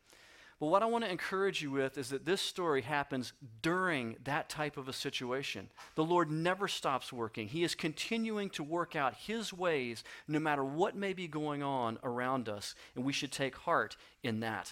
But 0.63 0.69
what 0.69 0.81
I 0.81 0.85
want 0.85 1.03
to 1.03 1.11
encourage 1.11 1.61
you 1.61 1.71
with 1.71 1.97
is 1.97 2.07
that 2.11 2.23
this 2.23 2.39
story 2.39 2.83
happens 2.83 3.33
during 3.61 4.15
that 4.23 4.47
type 4.47 4.77
of 4.77 4.87
a 4.87 4.93
situation. 4.93 5.69
The 5.95 6.05
Lord 6.05 6.31
never 6.31 6.69
stops 6.69 7.11
working. 7.11 7.49
He 7.49 7.65
is 7.65 7.75
continuing 7.75 8.49
to 8.51 8.63
work 8.63 8.95
out 8.95 9.13
His 9.13 9.51
ways 9.51 10.05
no 10.25 10.39
matter 10.39 10.63
what 10.63 10.95
may 10.95 11.11
be 11.11 11.27
going 11.27 11.63
on 11.63 11.99
around 12.01 12.47
us, 12.47 12.75
and 12.95 13.03
we 13.03 13.11
should 13.11 13.33
take 13.33 13.57
heart 13.57 13.97
in 14.23 14.39
that. 14.39 14.71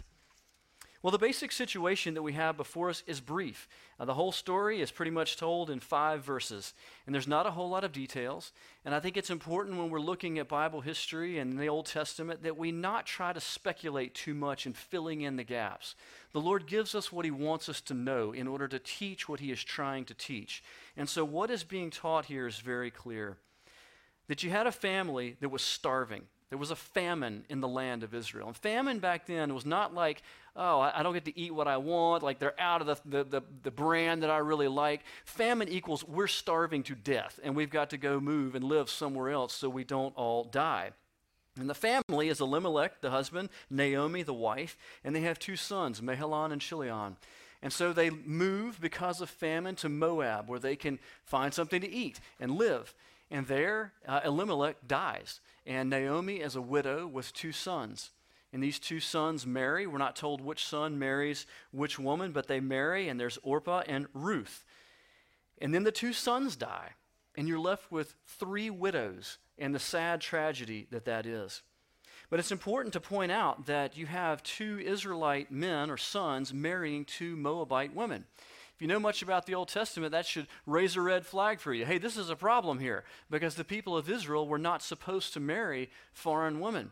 Well, 1.03 1.11
the 1.11 1.17
basic 1.17 1.51
situation 1.51 2.13
that 2.13 2.21
we 2.21 2.33
have 2.33 2.57
before 2.57 2.89
us 2.89 3.01
is 3.07 3.19
brief. 3.19 3.67
Uh, 3.99 4.05
the 4.05 4.13
whole 4.13 4.31
story 4.31 4.81
is 4.81 4.91
pretty 4.91 5.09
much 5.09 5.35
told 5.35 5.71
in 5.71 5.79
five 5.79 6.23
verses, 6.23 6.75
and 7.05 7.15
there's 7.15 7.27
not 7.27 7.47
a 7.47 7.51
whole 7.51 7.69
lot 7.69 7.83
of 7.83 7.91
details. 7.91 8.51
And 8.85 8.93
I 8.93 8.99
think 8.99 9.17
it's 9.17 9.31
important 9.31 9.79
when 9.79 9.89
we're 9.89 9.99
looking 9.99 10.37
at 10.37 10.47
Bible 10.47 10.81
history 10.81 11.39
and 11.39 11.57
the 11.57 11.69
Old 11.69 11.87
Testament 11.87 12.43
that 12.43 12.55
we 12.55 12.71
not 12.71 13.07
try 13.07 13.33
to 13.33 13.41
speculate 13.41 14.13
too 14.13 14.35
much 14.35 14.67
in 14.67 14.73
filling 14.73 15.21
in 15.21 15.37
the 15.37 15.43
gaps. 15.43 15.95
The 16.33 16.41
Lord 16.41 16.67
gives 16.67 16.93
us 16.93 17.11
what 17.11 17.25
He 17.25 17.31
wants 17.31 17.67
us 17.67 17.81
to 17.81 17.95
know 17.95 18.31
in 18.31 18.47
order 18.47 18.67
to 18.67 18.77
teach 18.77 19.27
what 19.27 19.39
He 19.39 19.51
is 19.51 19.63
trying 19.63 20.05
to 20.05 20.13
teach. 20.13 20.63
And 20.95 21.09
so, 21.09 21.25
what 21.25 21.49
is 21.49 21.63
being 21.63 21.89
taught 21.89 22.25
here 22.25 22.45
is 22.45 22.59
very 22.59 22.91
clear 22.91 23.37
that 24.27 24.43
you 24.43 24.51
had 24.51 24.67
a 24.67 24.71
family 24.71 25.35
that 25.41 25.49
was 25.49 25.63
starving. 25.63 26.21
There 26.51 26.57
was 26.57 26.71
a 26.71 26.75
famine 26.75 27.45
in 27.49 27.61
the 27.61 27.67
land 27.67 28.03
of 28.03 28.13
Israel. 28.13 28.47
And 28.47 28.57
famine 28.57 28.99
back 28.99 29.25
then 29.25 29.53
was 29.53 29.65
not 29.65 29.93
like, 29.93 30.21
oh, 30.55 30.79
I, 30.79 31.01
don't 31.03 31.13
get 31.13 31.25
to 31.25 31.39
eat 31.39 31.53
what 31.53 31.67
I 31.67 31.77
want, 31.77 32.23
like 32.23 32.39
they're 32.39 32.59
out 32.59 32.81
of 32.81 32.87
the, 32.87 32.97
the, 33.05 33.23
the, 33.23 33.41
the, 33.63 33.71
brand 33.71 34.23
that 34.23 34.29
I 34.29 34.37
really 34.39 34.67
like. 34.67 35.01
Famine 35.25 35.69
equals 35.69 36.03
we're 36.03 36.27
starving 36.27 36.83
to 36.83 36.95
death, 36.95 37.39
and 37.43 37.55
we've 37.55 37.69
got 37.69 37.89
to 37.91 37.97
go 37.97 38.19
move 38.19 38.55
and 38.55 38.63
live 38.63 38.89
somewhere 38.89 39.29
else 39.29 39.53
so 39.53 39.69
we 39.69 39.83
don't 39.83 40.15
all 40.17 40.43
die. 40.43 40.91
And 41.59 41.69
the 41.69 41.75
family 41.75 42.29
is 42.29 42.39
Elimelech, 42.39 43.01
the 43.01 43.11
husband, 43.11 43.49
Naomi, 43.69 44.23
the 44.23 44.33
wife, 44.33 44.77
and 45.03 45.15
they 45.15 45.21
have 45.21 45.39
two 45.39 45.55
sons, 45.55 46.01
Mahlon 46.01 46.51
and 46.51 46.61
Chilion. 46.61 47.17
And 47.61 47.71
so 47.71 47.93
they 47.93 48.09
move 48.09 48.79
because 48.81 49.21
of 49.21 49.29
famine 49.29 49.75
to 49.77 49.89
Moab, 49.89 50.49
where 50.49 50.59
they 50.59 50.75
can 50.75 50.99
find 51.23 51.53
something 51.53 51.81
to 51.81 51.89
eat 51.89 52.19
and 52.39 52.55
live. 52.55 52.93
And 53.29 53.47
there, 53.47 53.93
uh, 54.07 54.21
Elimelech 54.25 54.87
dies. 54.87 55.39
And 55.65 55.89
Naomi, 55.89 56.41
as 56.41 56.55
a 56.55 56.61
widow, 56.61 57.05
with 57.05 57.33
two 57.33 57.51
sons. 57.51 58.09
And 58.53 58.61
these 58.61 58.79
two 58.79 58.99
sons 58.99 59.45
marry. 59.45 59.87
We're 59.87 59.97
not 59.97 60.15
told 60.15 60.41
which 60.41 60.65
son 60.65 60.99
marries 60.99 61.45
which 61.71 61.97
woman, 61.97 62.31
but 62.31 62.47
they 62.47 62.59
marry, 62.59 63.07
and 63.07 63.19
there's 63.19 63.39
Orpah 63.43 63.83
and 63.87 64.07
Ruth. 64.13 64.65
And 65.61 65.73
then 65.73 65.83
the 65.83 65.91
two 65.91 66.11
sons 66.11 66.55
die, 66.55 66.91
and 67.35 67.47
you're 67.47 67.59
left 67.59 67.91
with 67.91 68.15
three 68.25 68.69
widows 68.69 69.37
and 69.57 69.73
the 69.73 69.79
sad 69.79 70.19
tragedy 70.19 70.87
that 70.91 71.05
that 71.05 71.25
is. 71.25 71.61
But 72.29 72.39
it's 72.39 72.51
important 72.51 72.93
to 72.93 72.99
point 72.99 73.31
out 73.31 73.65
that 73.67 73.97
you 73.97 74.05
have 74.05 74.43
two 74.43 74.79
Israelite 74.79 75.51
men 75.51 75.89
or 75.89 75.97
sons 75.97 76.53
marrying 76.53 77.05
two 77.05 77.35
Moabite 77.35 77.95
women. 77.95 78.25
If 78.73 78.81
you 78.81 78.87
know 78.87 78.99
much 78.99 79.21
about 79.21 79.45
the 79.45 79.53
Old 79.53 79.67
Testament, 79.67 80.11
that 80.13 80.25
should 80.25 80.47
raise 80.65 80.95
a 80.95 81.01
red 81.01 81.25
flag 81.25 81.59
for 81.59 81.73
you. 81.73 81.85
Hey, 81.85 81.99
this 81.99 82.17
is 82.17 82.29
a 82.29 82.35
problem 82.35 82.79
here 82.79 83.03
because 83.29 83.55
the 83.55 83.63
people 83.63 83.95
of 83.95 84.09
Israel 84.09 84.47
were 84.47 84.57
not 84.57 84.81
supposed 84.81 85.33
to 85.33 85.39
marry 85.39 85.89
foreign 86.13 86.59
women 86.59 86.91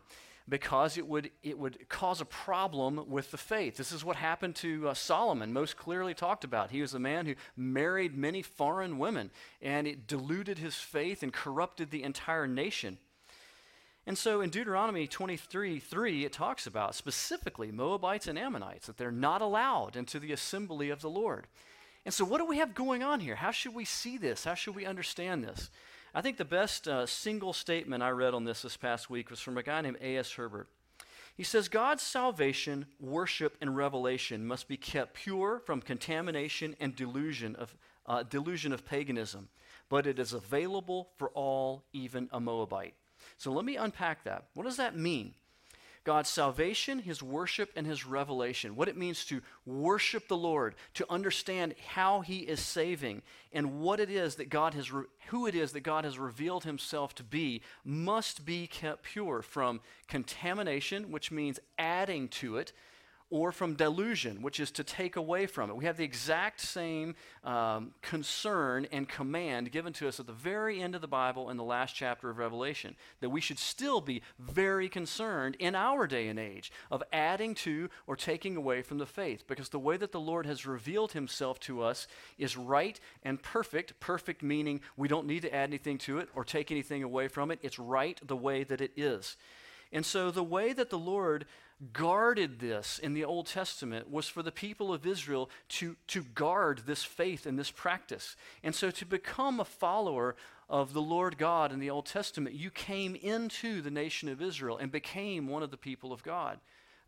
because 0.50 0.98
it 0.98 1.06
would, 1.06 1.30
it 1.42 1.58
would 1.58 1.88
cause 1.88 2.20
a 2.20 2.24
problem 2.24 3.08
with 3.08 3.30
the 3.30 3.38
faith. 3.38 3.76
This 3.76 3.92
is 3.92 4.04
what 4.04 4.16
happened 4.16 4.56
to 4.56 4.88
uh, 4.88 4.94
Solomon, 4.94 5.52
most 5.52 5.76
clearly 5.76 6.12
talked 6.12 6.42
about. 6.42 6.72
He 6.72 6.82
was 6.82 6.92
a 6.92 6.98
man 6.98 7.24
who 7.24 7.36
married 7.56 8.18
many 8.18 8.42
foreign 8.42 8.98
women, 8.98 9.30
and 9.62 9.86
it 9.86 10.08
diluted 10.08 10.58
his 10.58 10.74
faith 10.74 11.22
and 11.22 11.32
corrupted 11.32 11.90
the 11.90 12.02
entire 12.02 12.48
nation. 12.48 12.98
And 14.06 14.18
so 14.18 14.40
in 14.40 14.50
Deuteronomy 14.50 15.06
23 15.06 15.78
3, 15.78 16.24
it 16.24 16.32
talks 16.32 16.66
about 16.66 16.96
specifically 16.96 17.70
Moabites 17.70 18.26
and 18.26 18.38
Ammonites, 18.38 18.86
that 18.88 18.98
they're 18.98 19.12
not 19.12 19.40
allowed 19.40 19.94
into 19.94 20.18
the 20.18 20.32
assembly 20.32 20.90
of 20.90 21.00
the 21.00 21.10
Lord. 21.10 21.46
And 22.04 22.12
so, 22.12 22.24
what 22.24 22.38
do 22.38 22.46
we 22.46 22.58
have 22.58 22.74
going 22.74 23.02
on 23.02 23.20
here? 23.20 23.36
How 23.36 23.50
should 23.50 23.74
we 23.74 23.84
see 23.84 24.18
this? 24.18 24.44
How 24.44 24.54
should 24.54 24.74
we 24.74 24.86
understand 24.86 25.44
this? 25.44 25.70
I 26.14 26.22
think 26.22 26.36
the 26.36 26.44
best 26.44 26.88
uh, 26.88 27.06
single 27.06 27.52
statement 27.52 28.02
I 28.02 28.10
read 28.10 28.34
on 28.34 28.44
this 28.44 28.62
this 28.62 28.76
past 28.76 29.10
week 29.10 29.30
was 29.30 29.40
from 29.40 29.56
a 29.56 29.62
guy 29.62 29.80
named 29.80 29.98
A.S. 30.00 30.32
Herbert. 30.32 30.68
He 31.36 31.44
says, 31.44 31.68
God's 31.68 32.02
salvation, 32.02 32.86
worship, 32.98 33.56
and 33.60 33.76
revelation 33.76 34.46
must 34.46 34.68
be 34.68 34.76
kept 34.76 35.14
pure 35.14 35.60
from 35.64 35.80
contamination 35.80 36.76
and 36.80 36.94
delusion 36.94 37.56
of, 37.56 37.74
uh, 38.06 38.24
delusion 38.24 38.72
of 38.72 38.84
paganism, 38.84 39.48
but 39.88 40.06
it 40.06 40.18
is 40.18 40.32
available 40.32 41.08
for 41.16 41.30
all, 41.30 41.84
even 41.92 42.28
a 42.32 42.40
Moabite. 42.40 42.94
So 43.36 43.52
let 43.52 43.64
me 43.64 43.76
unpack 43.76 44.24
that. 44.24 44.46
What 44.54 44.64
does 44.64 44.76
that 44.76 44.96
mean? 44.96 45.34
God's 46.04 46.30
salvation, 46.30 46.98
His 46.98 47.22
worship, 47.22 47.70
and 47.76 47.86
His 47.86 48.06
revelation. 48.06 48.76
What 48.76 48.88
it 48.88 48.96
means 48.96 49.24
to 49.26 49.42
worship 49.66 50.28
the 50.28 50.36
Lord, 50.36 50.74
to 50.94 51.10
understand 51.10 51.74
how 51.88 52.20
He 52.20 52.38
is 52.38 52.60
saving, 52.60 53.22
and 53.52 53.80
what 53.80 54.00
it 54.00 54.10
is 54.10 54.36
that 54.36 54.48
God 54.48 54.74
has, 54.74 54.90
re- 54.90 55.04
who 55.28 55.46
it 55.46 55.54
is 55.54 55.72
that 55.72 55.80
God 55.80 56.04
has 56.04 56.18
revealed 56.18 56.64
Himself 56.64 57.14
to 57.16 57.22
be, 57.22 57.62
must 57.84 58.44
be 58.46 58.66
kept 58.66 59.02
pure 59.02 59.42
from 59.42 59.80
contamination, 60.08 61.10
which 61.10 61.30
means 61.30 61.60
adding 61.78 62.28
to 62.28 62.56
it, 62.56 62.72
or 63.30 63.52
from 63.52 63.74
delusion, 63.74 64.42
which 64.42 64.58
is 64.58 64.70
to 64.72 64.84
take 64.84 65.14
away 65.16 65.46
from 65.46 65.70
it. 65.70 65.76
We 65.76 65.84
have 65.84 65.96
the 65.96 66.04
exact 66.04 66.60
same 66.60 67.14
um, 67.44 67.92
concern 68.02 68.86
and 68.90 69.08
command 69.08 69.70
given 69.70 69.92
to 69.94 70.08
us 70.08 70.18
at 70.18 70.26
the 70.26 70.32
very 70.32 70.82
end 70.82 70.96
of 70.96 71.00
the 71.00 71.08
Bible 71.08 71.48
in 71.48 71.56
the 71.56 71.64
last 71.64 71.94
chapter 71.94 72.28
of 72.28 72.38
Revelation 72.38 72.96
that 73.20 73.30
we 73.30 73.40
should 73.40 73.58
still 73.58 74.00
be 74.00 74.22
very 74.38 74.88
concerned 74.88 75.56
in 75.60 75.74
our 75.74 76.06
day 76.06 76.28
and 76.28 76.38
age 76.38 76.72
of 76.90 77.02
adding 77.12 77.54
to 77.54 77.88
or 78.06 78.16
taking 78.16 78.56
away 78.56 78.82
from 78.82 78.98
the 78.98 79.06
faith, 79.06 79.44
because 79.46 79.68
the 79.68 79.78
way 79.78 79.96
that 79.96 80.12
the 80.12 80.20
Lord 80.20 80.44
has 80.46 80.66
revealed 80.66 81.12
himself 81.12 81.60
to 81.60 81.82
us 81.82 82.08
is 82.36 82.56
right 82.56 82.98
and 83.22 83.40
perfect. 83.40 83.98
Perfect 84.00 84.42
meaning 84.42 84.80
we 84.96 85.08
don't 85.08 85.26
need 85.26 85.42
to 85.42 85.54
add 85.54 85.70
anything 85.70 85.98
to 85.98 86.18
it 86.18 86.28
or 86.34 86.44
take 86.44 86.70
anything 86.70 87.02
away 87.02 87.28
from 87.28 87.50
it, 87.50 87.60
it's 87.62 87.78
right 87.78 88.20
the 88.26 88.36
way 88.36 88.64
that 88.64 88.80
it 88.80 88.92
is. 88.96 89.36
And 89.92 90.06
so 90.06 90.30
the 90.30 90.44
way 90.44 90.72
that 90.72 90.90
the 90.90 90.98
Lord 90.98 91.46
guarded 91.92 92.60
this 92.60 92.98
in 92.98 93.14
the 93.14 93.24
Old 93.24 93.46
Testament 93.46 94.10
was 94.10 94.28
for 94.28 94.42
the 94.42 94.52
people 94.52 94.92
of 94.92 95.06
Israel 95.06 95.48
to, 95.68 95.96
to 96.08 96.22
guard 96.22 96.82
this 96.86 97.02
faith 97.02 97.46
and 97.46 97.58
this 97.58 97.70
practice. 97.70 98.36
And 98.62 98.74
so 98.74 98.90
to 98.90 99.06
become 99.06 99.60
a 99.60 99.64
follower 99.64 100.36
of 100.68 100.92
the 100.92 101.02
Lord 101.02 101.38
God 101.38 101.72
in 101.72 101.80
the 101.80 101.90
Old 101.90 102.06
Testament, 102.06 102.54
you 102.54 102.70
came 102.70 103.16
into 103.16 103.80
the 103.80 103.90
nation 103.90 104.28
of 104.28 104.42
Israel 104.42 104.76
and 104.76 104.92
became 104.92 105.48
one 105.48 105.62
of 105.62 105.70
the 105.70 105.76
people 105.76 106.12
of 106.12 106.22
God. 106.22 106.60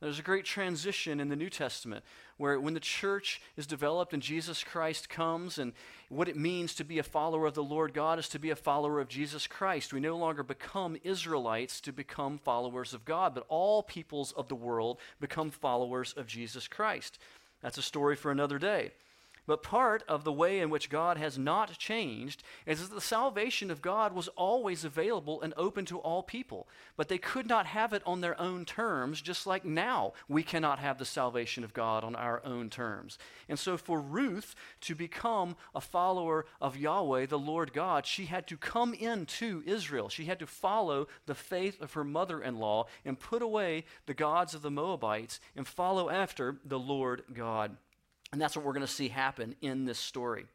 There's 0.03 0.19
a 0.19 0.23
great 0.23 0.45
transition 0.45 1.21
in 1.21 1.29
the 1.29 1.37
New 1.37 1.49
Testament 1.49 2.05
where 2.37 2.59
when 2.59 2.75
the 2.75 2.81
church 2.81 3.41
is 3.57 3.69
developed 3.69 4.13
and 4.13 4.21
Jesus 4.21 4.65
Christ 4.65 5.09
comes 5.09 5.59
and 5.59 5.73
what 6.09 6.29
it 6.29 6.37
means 6.37 6.75
to 6.75 6.85
be 6.85 6.99
a 6.99 7.05
follower 7.05 7.47
of 7.47 7.55
the 7.55 7.63
Lord 7.63 7.95
God 7.95 8.19
is 8.19 8.29
to 8.31 8.41
be 8.41 8.51
a 8.51 8.57
follower 8.57 8.99
of 8.99 9.07
Jesus 9.07 9.47
Christ. 9.47 9.93
We 9.93 10.01
no 10.01 10.17
longer 10.17 10.43
become 10.43 10.97
Israelites 11.05 11.81
to 11.83 11.93
become 11.93 12.39
followers 12.39 12.95
of 12.95 13.05
God, 13.05 13.33
but 13.33 13.47
all 13.49 13.85
peoples 13.85 14.33
of 14.33 14.49
the 14.49 14.57
world 14.57 14.99
become 15.21 15.53
followers 15.53 16.15
of 16.17 16.27
Jesus 16.27 16.67
Christ. 16.67 17.21
That's 17.63 17.79
a 17.79 17.83
story 17.83 18.17
for 18.17 18.33
another 18.33 18.59
day. 18.59 18.91
But 19.53 19.63
part 19.63 20.03
of 20.09 20.25
the 20.25 20.33
way 20.33 20.61
in 20.61 20.71
which 20.71 20.89
God 20.89 21.19
has 21.19 21.37
not 21.37 21.77
changed 21.77 22.43
is 22.65 22.81
that 22.81 22.95
the 22.95 23.03
salvation 23.03 23.71
of 23.71 23.83
God 23.83 24.15
was 24.15 24.29
always 24.29 24.83
available 24.83 25.43
and 25.43 25.53
open 25.59 25.85
to 25.85 25.99
all 25.99 26.23
people. 26.23 26.67
But 26.97 27.09
they 27.09 27.19
could 27.19 27.47
not 27.47 27.67
have 27.67 27.93
it 27.93 28.03
on 28.07 28.23
their 28.23 28.41
own 28.41 28.65
terms, 28.65 29.21
just 29.21 29.47
like 29.47 29.67
now 29.67 30.15
we 30.27 30.43
cannot 30.43 30.79
have 30.79 30.97
the 30.97 31.05
salvation 31.05 31.65
of 31.65 31.75
God 31.75 32.03
on 32.03 32.17
our 32.17 32.41
own 32.47 32.71
terms. 32.71 33.19
And 33.47 33.59
so, 33.59 33.77
for 33.77 34.01
Ruth 34.01 34.55
to 34.81 34.95
become 34.95 35.55
a 35.75 35.83
follower 35.83 36.47
of 36.59 36.79
Yahweh, 36.79 37.27
the 37.27 37.39
Lord 37.39 37.75
God, 37.75 38.07
she 38.07 38.25
had 38.25 38.47
to 38.47 38.57
come 38.57 38.95
into 38.95 39.63
Israel. 39.67 40.09
She 40.09 40.25
had 40.25 40.39
to 40.39 40.47
follow 40.47 41.09
the 41.27 41.35
faith 41.35 41.79
of 41.83 41.93
her 41.93 42.05
mother 42.05 42.41
in 42.41 42.57
law 42.59 42.87
and 43.05 43.21
put 43.21 43.43
away 43.43 43.85
the 44.07 44.15
gods 44.15 44.55
of 44.55 44.63
the 44.63 44.71
Moabites 44.71 45.41
and 45.55 45.69
follow 45.69 46.09
after 46.09 46.57
the 46.65 46.79
Lord 46.79 47.25
God. 47.35 47.77
And 48.33 48.41
that's 48.41 48.57
what 48.57 48.65
we're 48.65 48.73
going 48.73 48.87
to 48.87 48.93
see 48.93 49.09
happen 49.09 49.55
in 49.61 49.85
this 49.85 49.99
story. 49.99 50.47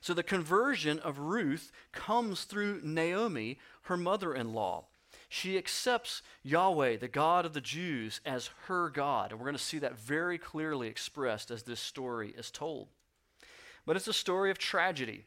So 0.00 0.12
the 0.12 0.22
conversion 0.22 0.98
of 0.98 1.18
Ruth 1.18 1.72
comes 1.92 2.44
through 2.44 2.82
Naomi, 2.84 3.58
her 3.82 3.96
mother 3.96 4.34
in 4.34 4.52
law. 4.52 4.84
She 5.30 5.58
accepts 5.58 6.22
Yahweh, 6.42 6.98
the 6.98 7.08
God 7.08 7.46
of 7.46 7.54
the 7.54 7.60
Jews, 7.60 8.20
as 8.24 8.50
her 8.66 8.90
God. 8.90 9.30
And 9.30 9.40
we're 9.40 9.46
going 9.46 9.56
to 9.56 9.62
see 9.62 9.78
that 9.78 9.98
very 9.98 10.38
clearly 10.38 10.88
expressed 10.88 11.50
as 11.50 11.62
this 11.62 11.80
story 11.80 12.34
is 12.36 12.50
told. 12.50 12.88
But 13.86 13.96
it's 13.96 14.08
a 14.08 14.12
story 14.12 14.50
of 14.50 14.58
tragedy. 14.58 15.24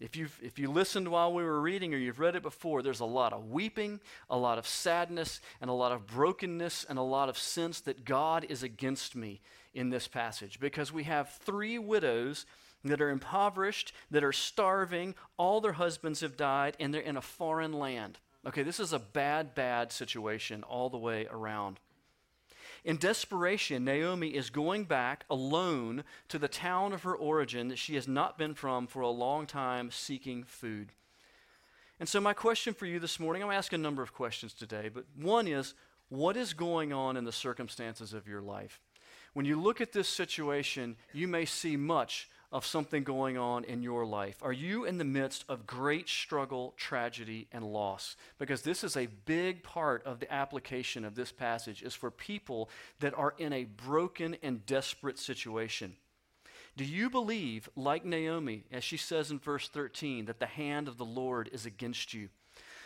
If 0.00 0.16
you've 0.16 0.38
if 0.42 0.58
you 0.58 0.70
listened 0.70 1.08
while 1.08 1.32
we 1.32 1.44
were 1.44 1.60
reading 1.60 1.94
or 1.94 1.98
you've 1.98 2.20
read 2.20 2.36
it 2.36 2.42
before, 2.42 2.82
there's 2.82 3.00
a 3.00 3.04
lot 3.04 3.32
of 3.32 3.50
weeping, 3.50 4.00
a 4.28 4.36
lot 4.36 4.58
of 4.58 4.66
sadness, 4.66 5.40
and 5.60 5.68
a 5.68 5.74
lot 5.74 5.92
of 5.92 6.06
brokenness, 6.06 6.84
and 6.88 6.98
a 6.98 7.02
lot 7.02 7.28
of 7.28 7.36
sense 7.38 7.80
that 7.82 8.04
God 8.04 8.46
is 8.48 8.62
against 8.62 9.14
me 9.14 9.40
in 9.74 9.90
this 9.90 10.08
passage 10.08 10.58
because 10.58 10.92
we 10.92 11.04
have 11.04 11.30
three 11.30 11.78
widows 11.78 12.46
that 12.84 13.00
are 13.00 13.10
impoverished, 13.10 13.92
that 14.10 14.24
are 14.24 14.32
starving, 14.32 15.14
all 15.36 15.60
their 15.60 15.72
husbands 15.72 16.20
have 16.22 16.36
died, 16.36 16.76
and 16.80 16.94
they're 16.94 17.02
in 17.02 17.16
a 17.16 17.22
foreign 17.22 17.72
land. 17.72 18.18
Okay, 18.46 18.62
this 18.62 18.80
is 18.80 18.94
a 18.94 18.98
bad, 18.98 19.54
bad 19.54 19.92
situation 19.92 20.62
all 20.62 20.88
the 20.88 20.96
way 20.96 21.26
around. 21.30 21.78
In 22.84 22.96
desperation, 22.96 23.84
Naomi 23.84 24.28
is 24.28 24.50
going 24.50 24.84
back 24.84 25.24
alone 25.28 26.04
to 26.28 26.38
the 26.38 26.48
town 26.48 26.92
of 26.92 27.02
her 27.02 27.14
origin 27.14 27.68
that 27.68 27.78
she 27.78 27.94
has 27.94 28.08
not 28.08 28.38
been 28.38 28.54
from 28.54 28.86
for 28.86 29.00
a 29.00 29.10
long 29.10 29.46
time, 29.46 29.90
seeking 29.90 30.44
food. 30.44 30.92
And 31.98 32.08
so, 32.08 32.20
my 32.20 32.32
question 32.32 32.72
for 32.72 32.86
you 32.86 32.98
this 32.98 33.20
morning 33.20 33.42
I'm 33.42 33.48
going 33.48 33.54
to 33.54 33.58
ask 33.58 33.72
a 33.74 33.78
number 33.78 34.02
of 34.02 34.14
questions 34.14 34.54
today, 34.54 34.88
but 34.92 35.04
one 35.14 35.46
is 35.46 35.74
what 36.08 36.36
is 36.36 36.54
going 36.54 36.92
on 36.92 37.16
in 37.16 37.24
the 37.24 37.32
circumstances 37.32 38.14
of 38.14 38.26
your 38.26 38.40
life? 38.40 38.80
When 39.34 39.46
you 39.46 39.60
look 39.60 39.80
at 39.80 39.92
this 39.92 40.08
situation, 40.08 40.96
you 41.12 41.28
may 41.28 41.44
see 41.44 41.76
much 41.76 42.28
of 42.52 42.66
something 42.66 43.04
going 43.04 43.38
on 43.38 43.64
in 43.64 43.82
your 43.82 44.04
life? 44.04 44.36
Are 44.42 44.52
you 44.52 44.84
in 44.84 44.98
the 44.98 45.04
midst 45.04 45.44
of 45.48 45.66
great 45.66 46.08
struggle, 46.08 46.74
tragedy, 46.76 47.46
and 47.52 47.64
loss? 47.64 48.16
Because 48.38 48.62
this 48.62 48.82
is 48.82 48.96
a 48.96 49.06
big 49.06 49.62
part 49.62 50.04
of 50.04 50.20
the 50.20 50.32
application 50.32 51.04
of 51.04 51.14
this 51.14 51.30
passage 51.30 51.82
is 51.82 51.94
for 51.94 52.10
people 52.10 52.68
that 52.98 53.16
are 53.16 53.34
in 53.38 53.52
a 53.52 53.64
broken 53.64 54.36
and 54.42 54.66
desperate 54.66 55.18
situation. 55.18 55.94
Do 56.76 56.84
you 56.84 57.10
believe, 57.10 57.68
like 57.76 58.04
Naomi, 58.04 58.64
as 58.72 58.84
she 58.84 58.96
says 58.96 59.30
in 59.30 59.38
verse 59.38 59.68
13, 59.68 60.26
that 60.26 60.40
the 60.40 60.46
hand 60.46 60.88
of 60.88 60.98
the 60.98 61.04
Lord 61.04 61.48
is 61.52 61.66
against 61.66 62.14
you? 62.14 62.30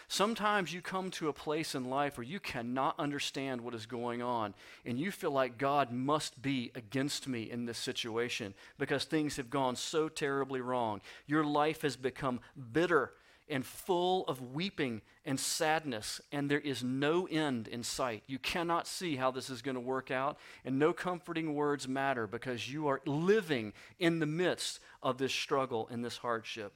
Sometimes 0.09 0.73
you 0.73 0.81
come 0.81 1.11
to 1.13 1.29
a 1.29 1.33
place 1.33 1.75
in 1.75 1.91
life 1.91 2.17
where 2.17 2.27
you 2.27 2.41
cannot 2.41 2.99
understand 2.99 3.61
what 3.61 3.75
is 3.75 3.87
going 3.87 4.23
on, 4.23 4.55
and 4.85 4.99
you 4.99 5.11
feel 5.11 5.31
like 5.31 5.59
God 5.59 5.91
must 5.91 6.41
be 6.43 6.71
against 6.75 7.27
me 7.27 7.51
in 7.51 7.65
this 7.67 7.79
situation 7.79 8.55
because 8.79 9.05
things 9.05 9.37
have 9.37 9.51
gone 9.51 9.77
so 9.77 10.09
terribly 10.09 10.61
wrong. 10.61 11.01
Your 11.27 11.45
life 11.45 11.83
has 11.83 11.97
become 11.97 12.41
bitter 12.73 13.13
and 13.49 13.65
full 13.65 14.27
of 14.27 14.55
weeping 14.55 15.03
and 15.25 15.39
sadness, 15.39 16.21
and 16.33 16.51
there 16.51 16.61
is 16.61 16.83
no 16.83 17.27
end 17.27 17.69
in 17.69 17.83
sight. 17.83 18.23
You 18.27 18.39
cannot 18.39 18.87
see 18.87 19.17
how 19.17 19.31
this 19.31 19.51
is 19.51 19.63
going 19.63 19.75
to 19.75 19.81
work 19.81 20.11
out, 20.11 20.39
and 20.65 20.79
no 20.79 20.93
comforting 20.93 21.55
words 21.55 21.87
matter 21.87 22.27
because 22.27 22.73
you 22.73 22.89
are 22.89 23.01
living 23.05 23.73
in 23.99 24.19
the 24.19 24.27
midst 24.27 24.81
of 25.03 25.19
this 25.19 25.33
struggle 25.33 25.89
and 25.91 26.05
this 26.05 26.19
hardship. 26.19 26.73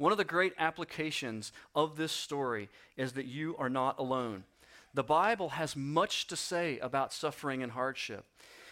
One 0.00 0.12
of 0.12 0.18
the 0.18 0.24
great 0.24 0.54
applications 0.56 1.52
of 1.74 1.98
this 1.98 2.10
story 2.10 2.70
is 2.96 3.12
that 3.12 3.26
you 3.26 3.54
are 3.58 3.68
not 3.68 3.98
alone. 3.98 4.44
The 4.94 5.02
Bible 5.02 5.50
has 5.50 5.76
much 5.76 6.26
to 6.28 6.36
say 6.36 6.78
about 6.78 7.12
suffering 7.12 7.62
and 7.62 7.72
hardship. 7.72 8.24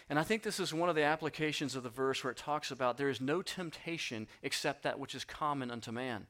And 0.09 0.17
I 0.17 0.23
think 0.23 0.41
this 0.41 0.59
is 0.59 0.73
one 0.73 0.89
of 0.89 0.95
the 0.95 1.03
applications 1.03 1.75
of 1.75 1.83
the 1.83 1.89
verse 1.89 2.23
where 2.23 2.31
it 2.31 2.37
talks 2.37 2.71
about 2.71 2.97
there 2.97 3.11
is 3.11 3.21
no 3.21 3.43
temptation 3.43 4.27
except 4.41 4.81
that 4.81 4.97
which 4.97 5.13
is 5.13 5.23
common 5.23 5.69
unto 5.69 5.91
man. 5.91 6.25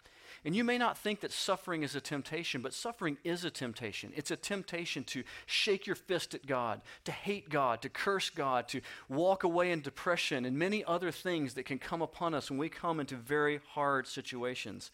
And 0.45 0.55
you 0.55 0.63
may 0.63 0.77
not 0.77 0.97
think 0.97 1.19
that 1.19 1.31
suffering 1.31 1.83
is 1.83 1.95
a 1.95 2.01
temptation, 2.01 2.61
but 2.61 2.73
suffering 2.73 3.17
is 3.23 3.43
a 3.43 3.51
temptation. 3.51 4.13
It's 4.15 4.31
a 4.31 4.37
temptation 4.37 5.03
to 5.05 5.23
shake 5.45 5.85
your 5.85 5.97
fist 5.97 6.33
at 6.33 6.45
God, 6.45 6.81
to 7.03 7.11
hate 7.11 7.49
God, 7.49 7.81
to 7.81 7.89
curse 7.89 8.29
God, 8.29 8.67
to 8.69 8.81
walk 9.09 9.43
away 9.43 9.71
in 9.71 9.81
depression, 9.81 10.45
and 10.45 10.57
many 10.57 10.83
other 10.85 11.11
things 11.11 11.55
that 11.55 11.65
can 11.65 11.77
come 11.77 12.01
upon 12.01 12.33
us 12.33 12.49
when 12.49 12.57
we 12.57 12.69
come 12.69 12.99
into 12.99 13.15
very 13.15 13.59
hard 13.73 14.07
situations. 14.07 14.91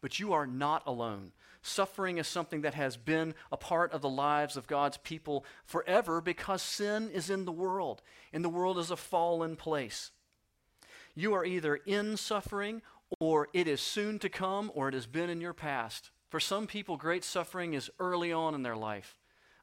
But 0.00 0.20
you 0.20 0.32
are 0.32 0.46
not 0.46 0.82
alone. 0.86 1.32
Suffering 1.62 2.18
is 2.18 2.28
something 2.28 2.60
that 2.60 2.74
has 2.74 2.96
been 2.96 3.34
a 3.50 3.56
part 3.56 3.92
of 3.92 4.02
the 4.02 4.08
lives 4.08 4.56
of 4.56 4.66
God's 4.66 4.98
people 4.98 5.44
forever 5.64 6.20
because 6.20 6.62
sin 6.62 7.10
is 7.10 7.30
in 7.30 7.46
the 7.46 7.52
world, 7.52 8.02
and 8.32 8.44
the 8.44 8.48
world 8.48 8.78
is 8.78 8.90
a 8.90 8.96
fallen 8.96 9.56
place. 9.56 10.10
You 11.14 11.34
are 11.34 11.44
either 11.44 11.74
in 11.74 12.16
suffering 12.16 12.80
or 13.20 13.48
it 13.52 13.66
is 13.66 13.80
soon 13.80 14.18
to 14.20 14.28
come, 14.28 14.70
or 14.74 14.88
it 14.88 14.94
has 14.94 15.06
been 15.06 15.30
in 15.30 15.40
your 15.40 15.54
past. 15.54 16.10
For 16.28 16.40
some 16.40 16.66
people, 16.66 16.96
great 16.96 17.24
suffering 17.24 17.74
is 17.74 17.90
early 17.98 18.32
on 18.32 18.54
in 18.54 18.62
their 18.62 18.76
life. 18.76 19.16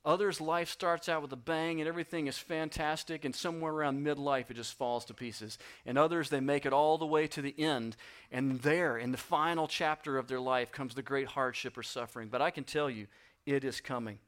Others, 0.04 0.40
life 0.40 0.70
starts 0.70 1.10
out 1.10 1.24
with 1.24 1.34
a 1.34 1.38
bang 1.38 1.82
and 1.82 1.88
everything 1.88 2.28
is 2.28 2.38
fantastic, 2.38 3.26
and 3.26 3.36
somewhere 3.36 3.74
around 3.74 4.06
midlife 4.06 4.52
it 4.52 4.56
just 4.56 4.78
falls 4.78 5.04
to 5.06 5.16
pieces. 5.16 5.58
And 5.86 5.98
others, 5.98 6.30
they 6.30 6.40
make 6.40 6.66
it 6.66 6.74
all 6.74 7.00
the 7.00 7.08
way 7.08 7.26
to 7.28 7.42
the 7.42 7.60
end, 7.60 7.96
and 8.32 8.62
there, 8.62 8.98
in 8.98 9.12
the 9.12 9.18
final 9.18 9.68
chapter 9.68 10.18
of 10.18 10.28
their 10.28 10.40
life, 10.40 10.72
comes 10.72 10.94
the 10.94 11.02
great 11.02 11.28
hardship 11.30 11.76
or 11.76 11.84
suffering. 11.84 12.30
But 12.30 12.44
I 12.44 12.52
can 12.52 12.64
tell 12.64 12.90
you, 12.90 13.08
it 13.48 13.64
is 13.64 13.82
coming. 13.82 14.20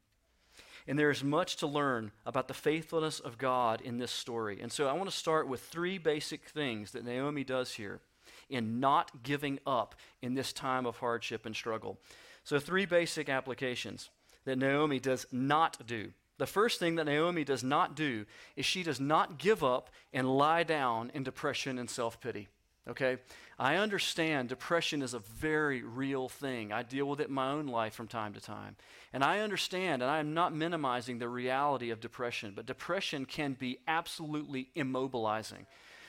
And 0.88 0.98
there 0.98 1.10
is 1.10 1.22
much 1.22 1.56
to 1.56 1.66
learn 1.66 2.10
about 2.24 2.48
the 2.48 2.54
faithfulness 2.54 3.20
of 3.20 3.38
God 3.38 3.80
in 3.80 3.98
this 3.98 4.10
story. 4.10 4.58
And 4.60 4.72
so 4.72 4.88
I 4.88 4.94
want 4.94 5.10
to 5.10 5.16
start 5.16 5.46
with 5.46 5.60
three 5.60 5.98
basic 5.98 6.44
things 6.46 6.92
that 6.92 7.04
Naomi 7.04 7.44
does 7.44 7.74
here 7.74 8.00
in 8.48 8.80
not 8.80 9.22
giving 9.22 9.58
up 9.66 9.94
in 10.22 10.34
this 10.34 10.52
time 10.52 10.86
of 10.86 10.98
hardship 10.98 11.46
and 11.46 11.54
struggle. 11.54 11.98
So, 12.44 12.58
three 12.58 12.86
basic 12.86 13.28
applications 13.28 14.10
that 14.44 14.58
Naomi 14.58 14.98
does 14.98 15.26
not 15.30 15.86
do. 15.86 16.12
The 16.38 16.46
first 16.46 16.78
thing 16.78 16.94
that 16.94 17.04
Naomi 17.04 17.44
does 17.44 17.64
not 17.64 17.96
do 17.96 18.24
is 18.56 18.64
she 18.64 18.82
does 18.82 19.00
not 19.00 19.38
give 19.38 19.64
up 19.64 19.90
and 20.12 20.38
lie 20.38 20.62
down 20.62 21.10
in 21.12 21.24
depression 21.24 21.78
and 21.78 21.90
self 21.90 22.20
pity. 22.20 22.48
Okay? 22.88 23.18
I 23.58 23.76
understand 23.76 24.48
depression 24.48 25.02
is 25.02 25.14
a 25.14 25.18
very 25.18 25.82
real 25.82 26.28
thing. 26.28 26.72
I 26.72 26.82
deal 26.82 27.06
with 27.06 27.20
it 27.20 27.28
in 27.28 27.34
my 27.34 27.50
own 27.50 27.66
life 27.66 27.92
from 27.92 28.06
time 28.06 28.32
to 28.34 28.40
time. 28.40 28.76
And 29.12 29.22
I 29.24 29.40
understand, 29.40 30.00
and 30.00 30.10
I 30.10 30.20
am 30.20 30.32
not 30.32 30.54
minimizing 30.54 31.18
the 31.18 31.28
reality 31.28 31.90
of 31.90 32.00
depression, 32.00 32.52
but 32.54 32.66
depression 32.66 33.26
can 33.26 33.54
be 33.54 33.78
absolutely 33.86 34.70
immobilizing, 34.76 35.66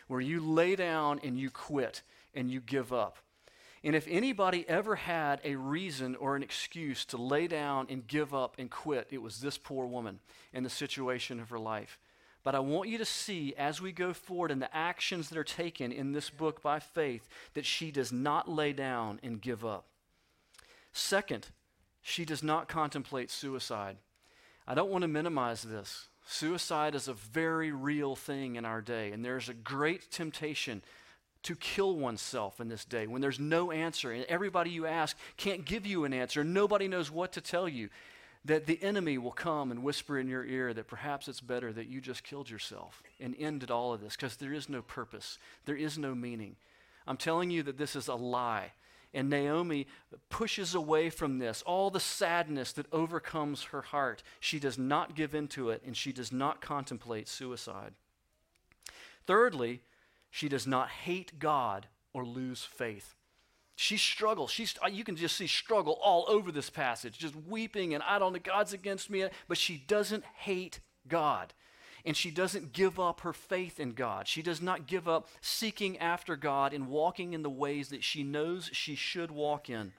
where 0.09 0.19
you 0.19 0.41
lay 0.41 0.75
down 0.75 1.19
and 1.23 1.39
you 1.39 1.51
quit 1.51 2.01
and 2.33 2.49
you 2.49 2.59
give 2.59 2.91
up. 2.91 3.19
And 3.83 3.95
if 3.95 4.07
anybody 4.09 4.67
ever 4.67 4.95
had 4.95 5.39
a 5.43 5.55
reason 5.55 6.15
or 6.15 6.35
an 6.35 6.43
excuse 6.43 7.05
to 7.05 7.17
lay 7.17 7.47
down 7.47 7.85
and 7.89 8.05
give 8.05 8.33
up 8.33 8.55
and 8.57 8.69
quit, 8.69 9.07
it 9.11 9.21
was 9.21 9.39
this 9.39 9.57
poor 9.57 9.85
woman 9.85 10.19
in 10.51 10.63
the 10.63 10.69
situation 10.69 11.39
of 11.39 11.51
her 11.51 11.59
life. 11.59 11.99
But 12.43 12.55
I 12.55 12.59
want 12.59 12.89
you 12.89 12.97
to 12.97 13.05
see 13.05 13.53
as 13.55 13.81
we 13.81 13.91
go 13.91 14.11
forward 14.11 14.51
in 14.51 14.59
the 14.59 14.75
actions 14.75 15.29
that 15.29 15.37
are 15.37 15.43
taken 15.43 15.91
in 15.91 16.11
this 16.11 16.29
book 16.29 16.61
by 16.61 16.79
faith 16.79 17.29
that 17.53 17.65
she 17.65 17.91
does 17.91 18.11
not 18.11 18.49
lay 18.49 18.73
down 18.73 19.19
and 19.21 19.39
give 19.39 19.63
up. 19.63 19.85
Second, 20.91 21.47
she 22.01 22.25
does 22.25 22.41
not 22.41 22.67
contemplate 22.67 23.29
suicide. 23.29 23.97
I 24.67 24.73
don't 24.73 24.89
want 24.89 25.03
to 25.03 25.07
minimize 25.07 25.61
this. 25.61 26.08
Suicide 26.31 26.93
is 26.93 27.07
a 27.07 27.13
very 27.13 27.71
real 27.71 28.15
thing 28.15 28.55
in 28.55 28.63
our 28.63 28.81
day, 28.81 29.11
and 29.11 29.25
there's 29.25 29.49
a 29.49 29.53
great 29.55 30.11
temptation 30.11 30.83
to 31.41 31.55
kill 31.55 31.95
oneself 31.95 32.61
in 32.61 32.67
this 32.67 32.85
day 32.85 33.07
when 33.07 33.19
there's 33.19 33.39
no 33.39 33.71
answer 33.71 34.11
and 34.11 34.23
everybody 34.25 34.69
you 34.69 34.85
ask 34.85 35.17
can't 35.37 35.65
give 35.65 35.87
you 35.87 36.05
an 36.05 36.13
answer. 36.13 36.43
Nobody 36.43 36.87
knows 36.87 37.09
what 37.09 37.31
to 37.31 37.41
tell 37.41 37.67
you. 37.67 37.89
That 38.45 38.67
the 38.67 38.81
enemy 38.83 39.17
will 39.17 39.31
come 39.31 39.71
and 39.71 39.83
whisper 39.83 40.19
in 40.19 40.27
your 40.27 40.45
ear 40.45 40.71
that 40.71 40.87
perhaps 40.87 41.27
it's 41.27 41.41
better 41.41 41.73
that 41.73 41.87
you 41.87 41.99
just 41.99 42.23
killed 42.23 42.47
yourself 42.47 43.01
and 43.19 43.35
ended 43.39 43.71
all 43.71 43.91
of 43.91 43.99
this 43.99 44.15
because 44.15 44.35
there 44.35 44.53
is 44.53 44.69
no 44.69 44.83
purpose, 44.83 45.39
there 45.65 45.75
is 45.75 45.97
no 45.97 46.13
meaning. 46.13 46.57
I'm 47.07 47.17
telling 47.17 47.49
you 47.49 47.63
that 47.63 47.79
this 47.79 47.95
is 47.95 48.07
a 48.07 48.13
lie. 48.13 48.73
And 49.13 49.29
Naomi 49.29 49.87
pushes 50.29 50.75
away 50.75 51.09
from 51.09 51.39
this, 51.39 51.63
all 51.63 51.89
the 51.89 51.99
sadness 51.99 52.71
that 52.73 52.91
overcomes 52.93 53.63
her 53.65 53.81
heart. 53.81 54.21
She 54.39 54.59
does 54.59 54.77
not 54.77 55.15
give 55.15 55.33
into 55.33 55.69
it 55.71 55.81
and 55.85 55.97
she 55.97 56.11
does 56.11 56.31
not 56.31 56.61
contemplate 56.61 57.27
suicide. 57.27 57.93
Thirdly, 59.25 59.81
she 60.29 60.47
does 60.47 60.67
not 60.67 60.89
hate 60.89 61.39
God 61.39 61.87
or 62.13 62.23
lose 62.23 62.63
faith. 62.63 63.15
She 63.75 63.97
struggles. 63.97 64.51
She's, 64.51 64.75
uh, 64.83 64.89
you 64.89 65.03
can 65.03 65.15
just 65.15 65.37
see 65.37 65.47
struggle 65.47 65.99
all 66.03 66.25
over 66.27 66.51
this 66.51 66.69
passage, 66.69 67.17
just 67.17 67.35
weeping 67.47 67.93
and 67.93 68.03
I 68.03 68.19
don't 68.19 68.33
know, 68.33 68.39
God's 68.39 68.73
against 68.73 69.09
me. 69.09 69.25
But 69.47 69.57
she 69.57 69.77
doesn't 69.77 70.25
hate 70.35 70.81
God. 71.07 71.53
And 72.05 72.15
she 72.15 72.31
doesn't 72.31 72.73
give 72.73 72.99
up 72.99 73.21
her 73.21 73.33
faith 73.33 73.79
in 73.79 73.91
God. 73.91 74.27
She 74.27 74.41
does 74.41 74.61
not 74.61 74.87
give 74.87 75.07
up 75.07 75.27
seeking 75.41 75.97
after 75.97 76.35
God 76.35 76.73
and 76.73 76.87
walking 76.87 77.33
in 77.33 77.43
the 77.43 77.49
ways 77.49 77.89
that 77.89 78.03
she 78.03 78.23
knows 78.23 78.69
she 78.73 78.95
should 78.95 79.31
walk 79.31 79.69
in. 79.69 79.93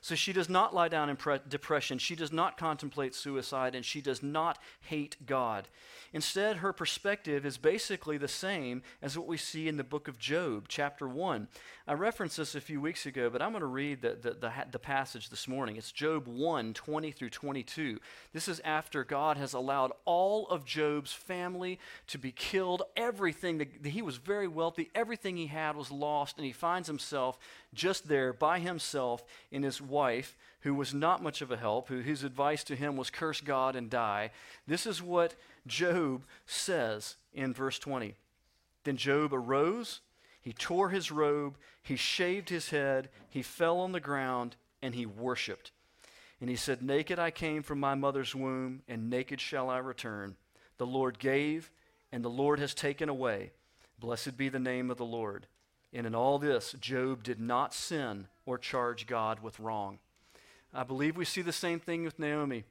So 0.00 0.14
she 0.14 0.32
does 0.32 0.48
not 0.48 0.74
lie 0.74 0.88
down 0.88 1.10
in 1.10 1.16
pre- 1.16 1.40
depression. 1.48 1.98
She 1.98 2.14
does 2.14 2.32
not 2.32 2.56
contemplate 2.56 3.14
suicide, 3.14 3.74
and 3.74 3.84
she 3.84 4.00
does 4.00 4.22
not 4.22 4.58
hate 4.80 5.16
God. 5.26 5.68
Instead, 6.12 6.58
her 6.58 6.72
perspective 6.72 7.44
is 7.44 7.58
basically 7.58 8.16
the 8.16 8.28
same 8.28 8.82
as 9.02 9.18
what 9.18 9.26
we 9.26 9.36
see 9.36 9.68
in 9.68 9.76
the 9.76 9.84
book 9.84 10.08
of 10.08 10.18
Job, 10.18 10.66
chapter 10.68 11.06
1. 11.06 11.48
I 11.86 11.92
referenced 11.94 12.36
this 12.36 12.54
a 12.54 12.60
few 12.60 12.80
weeks 12.80 13.06
ago, 13.06 13.30
but 13.30 13.42
I'm 13.42 13.52
going 13.52 13.60
to 13.60 13.66
read 13.66 14.02
the, 14.02 14.10
the, 14.10 14.32
the, 14.32 14.52
the 14.72 14.78
passage 14.78 15.30
this 15.30 15.48
morning. 15.48 15.76
It's 15.76 15.92
Job 15.92 16.26
1 16.26 16.74
20 16.74 17.10
through 17.12 17.30
22. 17.30 17.98
This 18.32 18.48
is 18.48 18.60
after 18.60 19.04
God 19.04 19.36
has 19.36 19.52
allowed 19.52 19.92
all 20.04 20.46
of 20.48 20.64
Job's 20.64 21.12
family 21.12 21.78
to 22.08 22.18
be 22.18 22.32
killed. 22.32 22.82
Everything, 22.96 23.58
that, 23.58 23.86
he 23.86 24.02
was 24.02 24.16
very 24.16 24.48
wealthy, 24.48 24.90
everything 24.94 25.36
he 25.36 25.46
had 25.46 25.76
was 25.76 25.90
lost, 25.90 26.36
and 26.36 26.46
he 26.46 26.52
finds 26.52 26.88
himself 26.88 27.38
just 27.74 28.08
there 28.08 28.32
by 28.32 28.58
himself 28.58 29.24
in 29.50 29.62
his 29.62 29.80
wife, 29.88 30.36
who 30.60 30.74
was 30.74 30.92
not 30.92 31.22
much 31.22 31.40
of 31.40 31.50
a 31.50 31.56
help, 31.56 31.88
who, 31.88 32.02
whose 32.02 32.24
advice 32.24 32.64
to 32.64 32.76
him 32.76 32.96
was 32.96 33.10
curse 33.10 33.40
God 33.40 33.76
and 33.76 33.88
die. 33.88 34.30
This 34.66 34.86
is 34.86 35.02
what 35.02 35.34
Job 35.66 36.22
says 36.46 37.16
in 37.32 37.54
verse 37.54 37.78
20. 37.78 38.14
Then 38.84 38.96
Job 38.96 39.32
arose, 39.32 40.00
he 40.40 40.52
tore 40.52 40.90
his 40.90 41.10
robe, 41.10 41.56
he 41.82 41.96
shaved 41.96 42.48
his 42.48 42.70
head, 42.70 43.08
he 43.28 43.42
fell 43.42 43.78
on 43.80 43.92
the 43.92 44.00
ground, 44.00 44.56
and 44.82 44.94
he 44.94 45.06
worshiped. 45.06 45.72
And 46.40 46.48
he 46.48 46.56
said, 46.56 46.82
Naked 46.82 47.18
I 47.18 47.30
came 47.30 47.62
from 47.62 47.80
my 47.80 47.94
mother's 47.94 48.34
womb, 48.34 48.82
and 48.88 49.10
naked 49.10 49.40
shall 49.40 49.68
I 49.68 49.78
return. 49.78 50.36
The 50.78 50.86
Lord 50.86 51.18
gave, 51.18 51.70
and 52.12 52.24
the 52.24 52.30
Lord 52.30 52.60
has 52.60 52.74
taken 52.74 53.08
away. 53.08 53.50
Blessed 53.98 54.36
be 54.36 54.48
the 54.48 54.60
name 54.60 54.90
of 54.90 54.96
the 54.96 55.04
Lord. 55.04 55.46
And 55.92 56.06
in 56.06 56.14
all 56.14 56.38
this, 56.38 56.74
Job 56.80 57.22
did 57.22 57.40
not 57.40 57.72
sin 57.72 58.26
or 58.46 58.58
charge 58.58 59.06
God 59.06 59.40
with 59.40 59.58
wrong. 59.58 59.98
I 60.74 60.82
believe 60.82 61.16
we 61.16 61.24
see 61.24 61.42
the 61.42 61.52
same 61.52 61.80
thing 61.80 62.04
with 62.04 62.18
Naomi. 62.18 62.64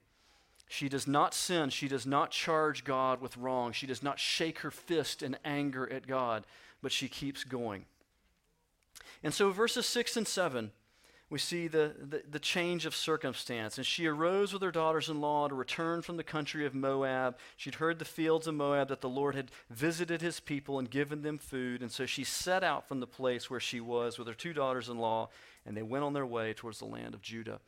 She 0.67 0.89
does 0.89 1.07
not 1.07 1.33
sin. 1.33 1.69
She 1.69 1.87
does 1.87 2.05
not 2.05 2.31
charge 2.31 2.83
God 2.83 3.21
with 3.21 3.37
wrong. 3.37 3.71
She 3.71 3.87
does 3.87 4.03
not 4.03 4.19
shake 4.19 4.59
her 4.59 4.71
fist 4.71 5.23
in 5.23 5.37
anger 5.43 5.91
at 5.91 6.05
God, 6.05 6.45
but 6.81 6.91
she 6.91 7.07
keeps 7.07 7.43
going. 7.43 7.85
And 9.23 9.33
so, 9.33 9.49
verses 9.49 9.85
6 9.87 10.17
and 10.17 10.27
7 10.27 10.71
we 11.29 11.39
see 11.39 11.67
the, 11.67 11.93
the, 11.99 12.23
the, 12.29 12.39
change 12.39 12.85
of 12.85 12.95
circumstance. 12.95 13.77
And 13.77 13.85
she 13.85 14.07
arose 14.07 14.53
with 14.53 14.61
her 14.61 14.71
daughters 14.71 15.09
in 15.09 15.19
law 15.19 15.49
to 15.49 15.55
return 15.55 16.01
from 16.01 16.15
the 16.15 16.23
country 16.23 16.65
of 16.65 16.73
Moab. 16.73 17.37
She'd 17.57 17.75
heard 17.75 17.99
the 17.99 18.05
fields 18.05 18.47
of 18.47 18.55
Moab 18.55 18.87
that 18.87 19.01
the 19.01 19.09
Lord 19.09 19.35
had 19.35 19.51
visited 19.69 20.21
his 20.21 20.39
people 20.39 20.79
and 20.79 20.89
given 20.89 21.23
them 21.23 21.37
food. 21.37 21.81
And 21.81 21.91
so 21.91 22.05
she 22.05 22.23
set 22.23 22.63
out 22.63 22.87
from 22.87 23.01
the 23.01 23.07
place 23.07 23.49
where 23.49 23.59
she 23.59 23.81
was 23.81 24.17
with 24.17 24.27
her 24.27 24.33
two 24.33 24.53
daughters 24.53 24.87
in 24.87 24.99
law, 24.99 25.27
and 25.65 25.75
they 25.75 25.83
went 25.83 26.05
on 26.05 26.13
their 26.13 26.25
way 26.25 26.53
towards 26.53 26.79
the 26.79 26.85
land 26.85 27.13
of 27.13 27.21
Judah. 27.21 27.59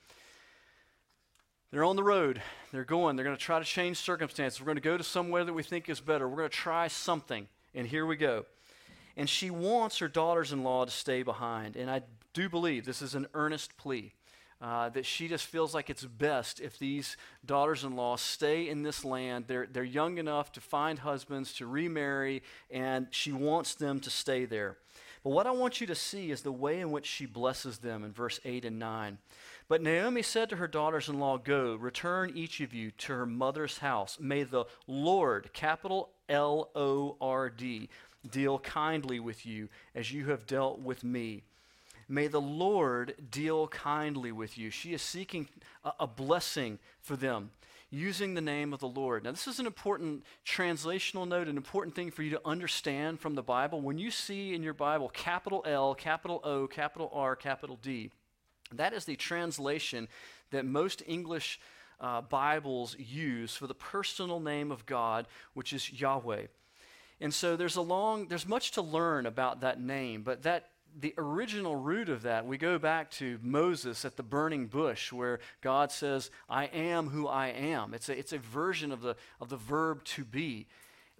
They're 1.71 1.83
on 1.83 1.97
the 1.97 2.03
road. 2.03 2.41
They're 2.71 2.85
going. 2.85 3.17
They're 3.17 3.25
going 3.25 3.37
to 3.37 3.43
try 3.43 3.59
to 3.59 3.65
change 3.65 3.97
circumstances. 3.97 4.61
We're 4.61 4.67
going 4.67 4.77
to 4.77 4.81
go 4.81 4.97
to 4.97 5.03
somewhere 5.03 5.43
that 5.43 5.53
we 5.53 5.63
think 5.63 5.89
is 5.89 5.99
better. 5.99 6.29
We're 6.29 6.37
going 6.37 6.49
to 6.49 6.55
try 6.55 6.87
something. 6.87 7.47
And 7.75 7.85
here 7.85 8.05
we 8.05 8.15
go. 8.15 8.45
And 9.17 9.29
she 9.29 9.49
wants 9.49 9.99
her 9.99 10.07
daughters 10.07 10.53
in 10.53 10.63
law 10.63 10.85
to 10.85 10.91
stay 10.91 11.23
behind. 11.23 11.75
And 11.75 11.91
I 11.91 12.01
do 12.33 12.49
believe 12.49 12.85
this 12.85 13.01
is 13.01 13.15
an 13.15 13.27
earnest 13.33 13.77
plea. 13.77 14.13
Uh, 14.61 14.89
that 14.89 15.05
she 15.05 15.29
just 15.29 15.45
feels 15.45 15.73
like 15.73 15.89
it's 15.89 16.03
best 16.03 16.59
if 16.59 16.77
these 16.77 17.15
daughters 17.45 17.85
in 17.85 17.95
law 17.95 18.17
stay 18.17 18.67
in 18.67 18.83
this 18.83 19.05
land. 19.05 19.45
They're, 19.47 19.65
they're 19.71 19.85
young 19.85 20.17
enough 20.17 20.51
to 20.51 20.59
find 20.59 20.99
husbands, 20.99 21.53
to 21.53 21.65
remarry, 21.65 22.43
and 22.69 23.07
she 23.09 23.31
wants 23.31 23.75
them 23.75 24.01
to 24.01 24.09
stay 24.09 24.43
there. 24.43 24.75
But 25.23 25.31
what 25.31 25.47
I 25.47 25.51
want 25.51 25.79
you 25.79 25.87
to 25.87 25.95
see 25.95 26.29
is 26.29 26.41
the 26.41 26.51
way 26.51 26.79
in 26.79 26.91
which 26.91 27.05
she 27.05 27.25
blesses 27.25 27.77
them 27.77 28.03
in 28.03 28.11
verse 28.11 28.41
8 28.43 28.65
and 28.65 28.79
9. 28.79 29.17
But 29.67 29.81
Naomi 29.81 30.21
said 30.21 30.49
to 30.49 30.55
her 30.55 30.67
daughters 30.67 31.09
in 31.09 31.19
law, 31.19 31.37
Go, 31.37 31.75
return 31.75 32.31
each 32.35 32.59
of 32.59 32.73
you 32.73 32.91
to 32.91 33.13
her 33.13 33.25
mother's 33.25 33.77
house. 33.77 34.17
May 34.19 34.43
the 34.43 34.65
Lord, 34.87 35.53
capital 35.53 36.09
L 36.27 36.69
O 36.75 37.17
R 37.21 37.49
D, 37.49 37.89
deal 38.29 38.59
kindly 38.59 39.19
with 39.19 39.45
you 39.45 39.69
as 39.93 40.11
you 40.11 40.25
have 40.27 40.45
dealt 40.45 40.79
with 40.79 41.03
me. 41.03 41.43
May 42.11 42.25
the 42.25 42.41
Lord 42.41 43.13
deal 43.29 43.67
kindly 43.67 44.31
with 44.31 44.57
you. 44.57 44.71
She 44.71 44.93
is 44.93 45.01
seeking 45.01 45.47
a, 45.83 45.91
a, 45.99 46.07
blessing 46.07 46.79
for 46.99 47.15
them 47.15 47.51
using 47.91 48.33
the 48.33 48.41
name 48.41 48.73
of 48.73 48.79
the 48.79 48.87
Lord. 48.87 49.23
Now, 49.23 49.31
this 49.31 49.47
is 49.47 49.59
an 49.59 49.67
important 49.67 50.23
translational 50.43 51.27
note, 51.27 51.47
an 51.47 51.55
important 51.55 51.95
thing 51.95 52.09
for 52.09 52.23
you 52.23 52.31
to 52.31 52.41
understand 52.43 53.19
from 53.19 53.35
the 53.35 53.43
Bible. 53.43 53.79
When 53.81 53.99
you 53.99 54.09
see 54.09 54.55
in 54.55 54.63
your 54.63 54.73
Bible 54.73 55.09
capital 55.09 55.63
L, 55.67 55.93
capital 55.93 56.41
O, 56.43 56.65
capital 56.65 57.11
R, 57.13 57.35
capital 57.35 57.77
D, 57.79 58.09
that 58.73 58.93
is 58.93 59.05
the 59.05 59.15
translation 59.15 60.07
that 60.49 60.65
most 60.65 61.03
English 61.05 61.59
uh, 61.99 62.21
Bibles 62.21 62.95
use 62.97 63.55
for 63.55 63.67
the 63.67 63.75
personal 63.75 64.39
name 64.39 64.71
of 64.71 64.87
God, 64.87 65.27
which 65.53 65.73
is 65.73 65.91
Yahweh. 65.91 66.47
And 67.21 67.33
so 67.33 67.55
there's 67.55 67.75
a 67.75 67.81
long, 67.81 68.27
there's 68.27 68.47
much 68.47 68.71
to 68.71 68.81
learn 68.81 69.25
about 69.27 69.61
that 69.61 69.79
name, 69.79 70.23
but 70.23 70.43
that 70.43 70.69
the 70.99 71.13
original 71.17 71.75
root 71.75 72.09
of 72.09 72.23
that, 72.23 72.45
we 72.45 72.57
go 72.57 72.77
back 72.77 73.11
to 73.11 73.39
Moses 73.41 74.05
at 74.05 74.17
the 74.17 74.23
burning 74.23 74.67
bush 74.67 75.11
where 75.11 75.39
God 75.61 75.91
says, 75.91 76.31
I 76.49 76.65
am 76.65 77.09
who 77.09 77.27
I 77.27 77.47
am. 77.47 77.93
It's 77.93 78.09
a, 78.09 78.17
it's 78.17 78.33
a 78.33 78.37
version 78.37 78.91
of 78.91 79.01
the, 79.01 79.15
of 79.39 79.49
the 79.49 79.57
verb 79.57 80.03
to 80.05 80.25
be. 80.25 80.67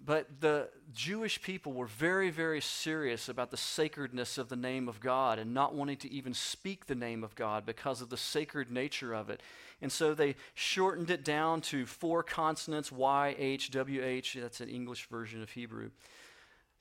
But 0.04 0.40
the 0.40 0.70
Jewish 0.94 1.42
people 1.42 1.72
were 1.72 1.86
very, 1.86 2.30
very 2.30 2.60
serious 2.60 3.28
about 3.28 3.50
the 3.50 3.56
sacredness 3.58 4.38
of 4.38 4.48
the 4.48 4.56
name 4.56 4.88
of 4.88 5.00
God 5.00 5.38
and 5.38 5.52
not 5.52 5.74
wanting 5.74 5.98
to 5.98 6.10
even 6.10 6.32
speak 6.32 6.86
the 6.86 6.94
name 6.94 7.22
of 7.22 7.34
God 7.34 7.66
because 7.66 8.00
of 8.00 8.08
the 8.08 8.16
sacred 8.16 8.70
nature 8.70 9.12
of 9.12 9.28
it. 9.28 9.42
And 9.82 9.92
so 9.92 10.14
they 10.14 10.36
shortened 10.54 11.10
it 11.10 11.24
down 11.24 11.60
to 11.62 11.84
four 11.84 12.22
consonants 12.22 12.90
Y, 12.90 13.34
H, 13.38 13.70
W, 13.72 14.02
H. 14.02 14.38
That's 14.40 14.60
an 14.60 14.70
English 14.70 15.06
version 15.08 15.42
of 15.42 15.50
Hebrew. 15.50 15.90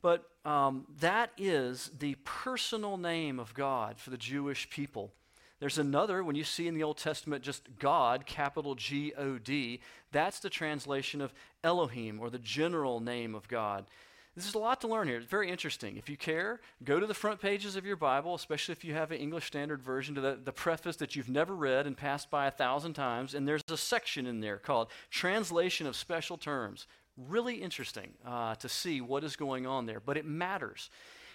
But 0.02 0.24
um, 0.46 0.86
that 1.00 1.32
is 1.38 1.92
the 2.00 2.16
personal 2.24 2.98
name 2.98 3.40
of 3.40 3.54
God 3.54 4.00
for 4.00 4.10
the 4.10 4.18
Jewish 4.18 4.70
people. 4.70 5.12
There's 5.60 5.78
another, 5.78 6.24
when 6.24 6.38
you 6.38 6.46
see 6.46 6.68
in 6.68 6.74
the 6.74 6.84
Old 6.84 6.98
Testament 6.98 7.44
just 7.44 7.68
God, 7.80 8.26
capital 8.26 8.76
G 8.76 9.14
O 9.18 9.38
D, 9.38 9.82
that's 10.14 10.40
the 10.40 10.50
translation 10.50 11.20
of 11.20 11.34
Elohim, 11.66 12.20
or 12.22 12.30
the 12.30 12.40
general 12.40 13.02
name 13.02 13.36
of 13.36 13.48
God. 13.50 13.86
This 14.36 14.48
is 14.48 14.54
a 14.54 14.60
lot 14.60 14.80
to 14.82 14.88
learn 14.88 15.10
here. 15.10 15.18
It's 15.18 15.26
very 15.26 15.50
interesting. 15.50 15.98
If 15.98 16.08
you 16.08 16.16
care, 16.16 16.62
go 16.86 16.98
to 16.98 17.06
the 17.06 17.14
front 17.14 17.42
pages 17.42 17.76
of 17.76 17.86
your 17.86 17.98
Bible, 17.98 18.36
especially 18.36 18.72
if 18.72 18.86
you 18.86 18.94
have 18.94 19.12
an 19.12 19.18
English 19.18 19.48
Standard 19.48 19.82
Version, 19.82 20.16
to 20.16 20.22
the, 20.22 20.40
the 20.42 20.54
preface 20.54 20.96
that 20.98 21.14
you've 21.14 21.28
never 21.28 21.54
read 21.54 21.86
and 21.86 21.98
passed 21.98 22.30
by 22.30 22.48
a 22.48 22.52
thousand 22.52 22.94
times, 22.94 23.34
and 23.34 23.46
there's 23.46 23.64
a 23.70 23.76
section 23.76 24.26
in 24.26 24.40
there 24.40 24.58
called 24.58 24.88
Translation 25.10 25.88
of 25.88 25.96
Special 25.98 26.38
Terms. 26.38 26.88
Really 27.28 27.56
interesting 27.56 28.14
uh, 28.26 28.56
to 28.56 28.70
see 28.70 29.02
what 29.02 29.24
is 29.24 29.36
going 29.36 29.68
on 29.68 29.86
there, 29.86 30.00
but 30.00 30.18
it 30.18 30.26
matters. 30.26 30.90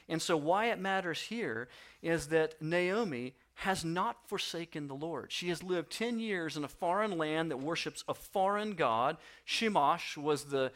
And 0.08 0.20
so, 0.20 0.36
why 0.36 0.66
it 0.66 0.78
matters 0.78 1.20
here 1.20 1.68
is 2.02 2.28
that 2.28 2.60
Naomi 2.60 3.34
has 3.54 3.84
not 3.84 4.16
forsaken 4.28 4.88
the 4.88 4.94
Lord. 4.94 5.30
She 5.30 5.48
has 5.48 5.62
lived 5.62 5.90
10 5.92 6.18
years 6.18 6.56
in 6.56 6.64
a 6.64 6.68
foreign 6.68 7.16
land 7.16 7.50
that 7.50 7.58
worships 7.58 8.04
a 8.08 8.14
foreign 8.14 8.72
God. 8.72 9.16
Chemosh 9.46 10.16
was 10.16 10.44
the 10.44 10.72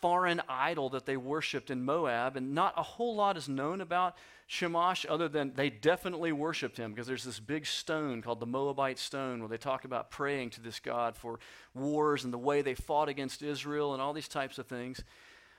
foreign 0.00 0.42
idol 0.48 0.90
that 0.90 1.06
they 1.06 1.16
worshiped 1.16 1.70
in 1.70 1.84
Moab, 1.84 2.36
and 2.36 2.54
not 2.54 2.74
a 2.76 2.82
whole 2.82 3.14
lot 3.14 3.36
is 3.36 3.48
known 3.48 3.80
about 3.80 4.16
Chemosh 4.48 5.04
other 5.08 5.28
than 5.28 5.54
they 5.54 5.70
definitely 5.70 6.30
worshiped 6.30 6.76
him 6.76 6.92
because 6.92 7.06
there's 7.06 7.24
this 7.24 7.40
big 7.40 7.66
stone 7.66 8.22
called 8.22 8.38
the 8.38 8.46
Moabite 8.46 8.98
stone 8.98 9.40
where 9.40 9.48
they 9.48 9.56
talk 9.56 9.84
about 9.84 10.10
praying 10.10 10.50
to 10.50 10.60
this 10.60 10.78
God 10.78 11.16
for 11.16 11.40
wars 11.74 12.22
and 12.22 12.32
the 12.32 12.38
way 12.38 12.62
they 12.62 12.74
fought 12.74 13.08
against 13.08 13.42
Israel 13.42 13.92
and 13.92 14.00
all 14.00 14.12
these 14.12 14.28
types 14.28 14.58
of 14.58 14.66
things. 14.66 15.02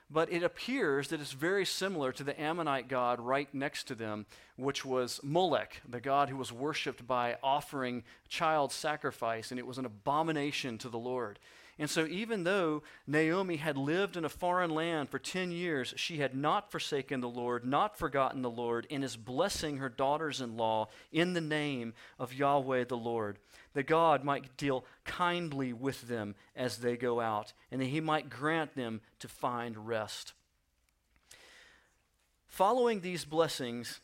But 0.09 0.31
it 0.31 0.41
appears 0.41 1.09
that 1.09 1.19
it's 1.19 1.33
very 1.33 1.65
similar 1.65 2.13
to 2.13 2.23
the 2.23 2.39
Ammonite 2.39 2.87
god 2.87 3.19
right 3.19 3.53
next 3.53 3.89
to 3.89 3.95
them, 3.95 4.25
which 4.55 4.85
was 4.85 5.19
Molech, 5.21 5.81
the 5.87 5.99
god 5.99 6.29
who 6.29 6.37
was 6.37 6.53
worshipped 6.53 7.05
by 7.05 7.35
offering 7.43 8.05
child 8.29 8.71
sacrifice, 8.71 9.51
and 9.51 9.59
it 9.59 9.67
was 9.67 9.77
an 9.77 9.85
abomination 9.85 10.77
to 10.77 10.87
the 10.87 10.97
Lord. 10.97 11.39
And 11.79 11.89
so, 11.89 12.07
even 12.07 12.43
though 12.43 12.81
Naomi 13.05 13.57
had 13.57 13.77
lived 13.77 14.17
in 14.17 14.25
a 14.25 14.29
foreign 14.29 14.71
land 14.71 15.09
for 15.09 15.19
10 15.19 15.51
years, 15.51 15.93
she 15.95 16.17
had 16.17 16.35
not 16.35 16.71
forsaken 16.71 17.21
the 17.21 17.29
Lord, 17.29 17.63
not 17.65 17.97
forgotten 17.97 18.41
the 18.41 18.49
Lord, 18.49 18.87
and 18.89 19.03
is 19.03 19.15
blessing 19.15 19.77
her 19.77 19.89
daughters 19.89 20.41
in 20.41 20.57
law 20.57 20.87
in 21.11 21.33
the 21.33 21.41
name 21.41 21.93
of 22.17 22.33
Yahweh 22.33 22.85
the 22.85 22.97
Lord, 22.97 23.37
that 23.73 23.85
God 23.85 24.23
might 24.23 24.57
deal 24.57 24.85
kindly 25.05 25.71
with 25.71 26.07
them 26.07 26.33
as 26.55 26.77
they 26.77 26.97
go 26.97 27.19
out, 27.19 27.53
and 27.71 27.79
that 27.79 27.85
he 27.85 28.01
might 28.01 28.29
grant 28.29 28.75
them 28.75 29.01
to 29.19 29.27
find 29.27 29.87
rest. 29.87 30.33
Following 32.47 33.01
these 33.01 33.23
blessings, 33.23 33.99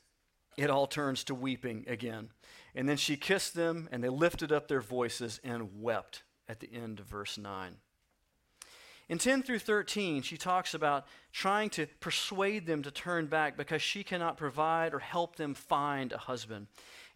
it 0.58 0.70
all 0.70 0.86
turns 0.86 1.24
to 1.24 1.34
weeping 1.34 1.86
again. 1.88 2.30
And 2.76 2.88
then 2.88 2.98
she 2.98 3.18
kissed 3.18 3.56
them, 3.56 3.90
and 3.92 4.04
they 4.04 4.10
lifted 4.10 4.52
up 4.52 4.68
their 4.68 4.82
voices 4.82 5.40
and 5.44 5.82
wept 5.82 6.22
at 6.48 6.60
the 6.60 6.70
end 6.74 7.00
of 7.00 7.06
verse 7.06 7.38
9. 7.38 7.76
In 9.10 9.18
10 9.18 9.44
through 9.44 9.60
13, 9.60 10.22
she 10.22 10.38
talks 10.38 10.74
about 10.74 11.06
trying 11.34 11.70
to 11.72 11.88
persuade 12.00 12.66
them 12.66 12.84
to 12.84 12.92
turn 12.92 13.28
back 13.28 13.58
because 13.58 13.82
she 13.82 14.04
cannot 14.04 14.38
provide 14.38 14.94
or 14.94 15.00
help 15.00 15.36
them 15.36 15.54
find 15.54 16.14
a 16.14 16.18
husband. 16.18 16.68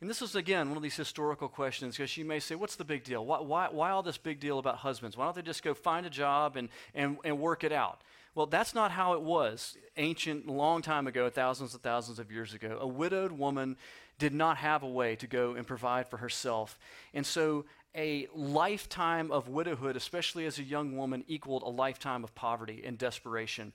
And 0.02 0.10
this 0.10 0.22
is, 0.22 0.36
again, 0.36 0.68
one 0.68 0.78
of 0.78 0.84
these 0.84 0.98
historical 0.98 1.48
questions 1.48 1.96
because 1.96 2.10
she 2.10 2.24
may 2.24 2.40
say, 2.40 2.56
What's 2.56 2.76
the 2.76 2.84
big 2.84 3.04
deal? 3.04 3.26
Why, 3.26 3.40
why, 3.40 3.70
why 3.72 3.90
all 3.90 4.04
this 4.04 4.18
big 4.18 4.40
deal 4.40 4.60
about 4.60 4.78
husbands? 4.78 5.18
Why 5.18 5.26
don't 5.26 5.36
they 5.36 5.42
just 5.42 5.64
go 5.64 5.74
find 5.74 6.06
a 6.06 6.10
job 6.10 6.56
and, 6.56 6.70
and, 6.94 7.18
and 7.24 7.40
work 7.40 7.64
it 7.64 7.72
out? 7.72 8.02
Well, 8.36 8.46
that's 8.46 8.76
not 8.76 8.92
how 8.92 9.14
it 9.14 9.22
was 9.22 9.78
ancient, 9.96 10.46
long 10.46 10.84
time 10.84 11.08
ago, 11.08 11.30
thousands 11.30 11.74
and 11.74 11.82
thousands 11.82 12.20
of 12.20 12.32
years 12.32 12.54
ago. 12.54 12.78
A 12.80 12.88
widowed 12.88 13.32
woman 13.32 13.78
did 14.20 14.34
not 14.34 14.58
have 14.58 14.84
a 14.84 14.88
way 14.88 15.16
to 15.16 15.26
go 15.26 15.56
and 15.56 15.66
provide 15.66 16.08
for 16.08 16.18
herself. 16.18 16.78
And 17.16 17.26
so 17.26 17.66
a 17.96 18.28
lifetime 18.34 19.32
of 19.32 19.50
widowhood, 19.50 19.96
especially 19.96 20.46
as 20.46 20.60
a 20.60 20.64
young 20.64 20.96
woman, 20.96 21.24
equaled 21.28 21.64
a 21.64 21.70
lifetime 21.70 22.24
of 22.24 22.34
poverty 22.36 22.84
and 22.86 22.98
desperation. 22.98 23.74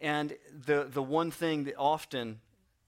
And 0.00 0.36
the, 0.66 0.88
the 0.90 1.02
one 1.02 1.30
thing 1.30 1.64
that 1.64 1.76
often 1.76 2.40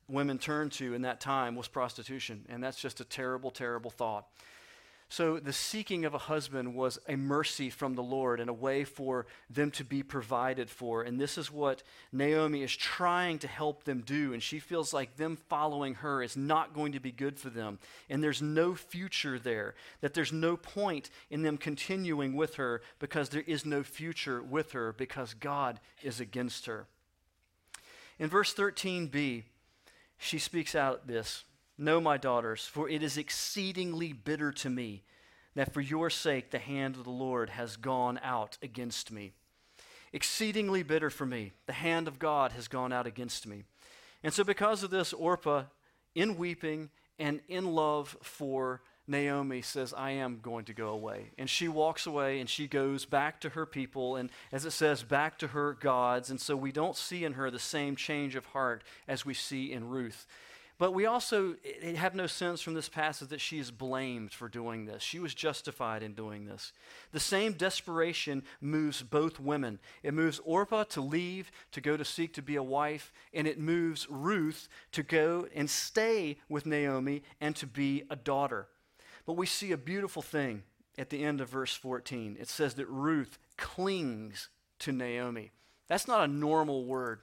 women 0.08 0.38
turned 0.38 0.72
to 0.72 0.94
in 0.94 1.02
that 1.02 1.20
time 1.20 1.56
was 1.56 1.68
prostitution. 1.68 2.46
And 2.48 2.62
that's 2.62 2.80
just 2.80 3.00
a 3.00 3.04
terrible, 3.04 3.50
terrible 3.50 3.90
thought. 3.90 4.26
So 5.10 5.40
the 5.40 5.52
seeking 5.52 6.04
of 6.04 6.14
a 6.14 6.18
husband 6.18 6.76
was 6.76 7.00
a 7.08 7.16
mercy 7.16 7.68
from 7.68 7.94
the 7.94 8.02
Lord 8.02 8.38
and 8.38 8.48
a 8.48 8.54
way 8.54 8.84
for 8.84 9.26
them 9.50 9.72
to 9.72 9.82
be 9.82 10.04
provided 10.04 10.70
for. 10.70 11.02
And 11.02 11.20
this 11.20 11.36
is 11.36 11.50
what 11.50 11.82
Naomi 12.12 12.62
is 12.62 12.76
trying 12.76 13.40
to 13.40 13.48
help 13.48 13.82
them 13.82 14.02
do. 14.06 14.32
And 14.32 14.40
she 14.40 14.60
feels 14.60 14.94
like 14.94 15.16
them 15.16 15.36
following 15.48 15.96
her 15.96 16.22
is 16.22 16.36
not 16.36 16.74
going 16.74 16.92
to 16.92 17.00
be 17.00 17.10
good 17.10 17.40
for 17.40 17.50
them. 17.50 17.80
And 18.08 18.22
there's 18.22 18.40
no 18.40 18.76
future 18.76 19.36
there, 19.36 19.74
that 20.00 20.14
there's 20.14 20.32
no 20.32 20.56
point 20.56 21.10
in 21.28 21.42
them 21.42 21.56
continuing 21.56 22.36
with 22.36 22.54
her 22.54 22.80
because 23.00 23.30
there 23.30 23.44
is 23.48 23.66
no 23.66 23.82
future 23.82 24.40
with 24.40 24.70
her 24.72 24.92
because 24.92 25.34
God 25.34 25.80
is 26.04 26.20
against 26.20 26.66
her. 26.66 26.86
In 28.20 28.28
verse 28.28 28.54
13b, 28.54 29.42
she 30.18 30.38
speaks 30.38 30.76
out 30.76 31.08
this. 31.08 31.42
No, 31.80 31.98
my 31.98 32.18
daughters, 32.18 32.66
for 32.66 32.90
it 32.90 33.02
is 33.02 33.16
exceedingly 33.16 34.12
bitter 34.12 34.52
to 34.52 34.68
me 34.68 35.02
that 35.54 35.72
for 35.72 35.80
your 35.80 36.10
sake 36.10 36.50
the 36.50 36.58
hand 36.58 36.94
of 36.94 37.04
the 37.04 37.10
Lord 37.10 37.48
has 37.48 37.78
gone 37.78 38.20
out 38.22 38.58
against 38.62 39.10
me. 39.10 39.32
Exceedingly 40.12 40.82
bitter 40.82 41.08
for 41.08 41.24
me, 41.24 41.52
the 41.64 41.72
hand 41.72 42.06
of 42.06 42.18
God 42.18 42.52
has 42.52 42.68
gone 42.68 42.92
out 42.92 43.06
against 43.06 43.46
me. 43.46 43.64
And 44.22 44.30
so, 44.30 44.44
because 44.44 44.82
of 44.82 44.90
this, 44.90 45.14
Orpah, 45.14 45.64
in 46.14 46.36
weeping 46.36 46.90
and 47.18 47.40
in 47.48 47.72
love 47.72 48.14
for 48.22 48.82
Naomi, 49.06 49.62
says, 49.62 49.94
I 49.96 50.10
am 50.10 50.40
going 50.42 50.66
to 50.66 50.74
go 50.74 50.88
away. 50.88 51.30
And 51.38 51.48
she 51.48 51.66
walks 51.66 52.06
away 52.06 52.40
and 52.40 52.50
she 52.50 52.66
goes 52.66 53.06
back 53.06 53.40
to 53.40 53.48
her 53.50 53.64
people, 53.64 54.16
and 54.16 54.28
as 54.52 54.66
it 54.66 54.72
says, 54.72 55.02
back 55.02 55.38
to 55.38 55.46
her 55.48 55.72
gods. 55.72 56.28
And 56.28 56.38
so, 56.42 56.56
we 56.56 56.72
don't 56.72 56.96
see 56.96 57.24
in 57.24 57.32
her 57.32 57.50
the 57.50 57.58
same 57.58 57.96
change 57.96 58.36
of 58.36 58.44
heart 58.46 58.84
as 59.08 59.24
we 59.24 59.32
see 59.32 59.72
in 59.72 59.88
Ruth. 59.88 60.26
But 60.80 60.94
we 60.94 61.04
also 61.04 61.56
have 61.94 62.14
no 62.14 62.26
sense 62.26 62.62
from 62.62 62.72
this 62.72 62.88
passage 62.88 63.28
that 63.28 63.42
she 63.42 63.58
is 63.58 63.70
blamed 63.70 64.32
for 64.32 64.48
doing 64.48 64.86
this. 64.86 65.02
She 65.02 65.18
was 65.18 65.34
justified 65.34 66.02
in 66.02 66.14
doing 66.14 66.46
this. 66.46 66.72
The 67.12 67.20
same 67.20 67.52
desperation 67.52 68.42
moves 68.62 69.02
both 69.02 69.38
women. 69.38 69.78
It 70.02 70.14
moves 70.14 70.40
Orpah 70.42 70.84
to 70.84 71.02
leave, 71.02 71.52
to 71.72 71.82
go 71.82 71.98
to 71.98 72.04
seek 72.04 72.32
to 72.32 72.40
be 72.40 72.56
a 72.56 72.62
wife, 72.62 73.12
and 73.34 73.46
it 73.46 73.58
moves 73.58 74.06
Ruth 74.08 74.70
to 74.92 75.02
go 75.02 75.46
and 75.54 75.68
stay 75.68 76.38
with 76.48 76.64
Naomi 76.64 77.24
and 77.42 77.54
to 77.56 77.66
be 77.66 78.04
a 78.08 78.16
daughter. 78.16 78.66
But 79.26 79.34
we 79.34 79.44
see 79.44 79.72
a 79.72 79.76
beautiful 79.76 80.22
thing 80.22 80.62
at 80.96 81.10
the 81.10 81.22
end 81.22 81.42
of 81.42 81.50
verse 81.50 81.74
14. 81.74 82.38
It 82.40 82.48
says 82.48 82.72
that 82.76 82.88
Ruth 82.88 83.38
clings 83.58 84.48
to 84.78 84.92
Naomi. 84.92 85.50
That's 85.88 86.08
not 86.08 86.24
a 86.24 86.32
normal 86.32 86.86
word. 86.86 87.20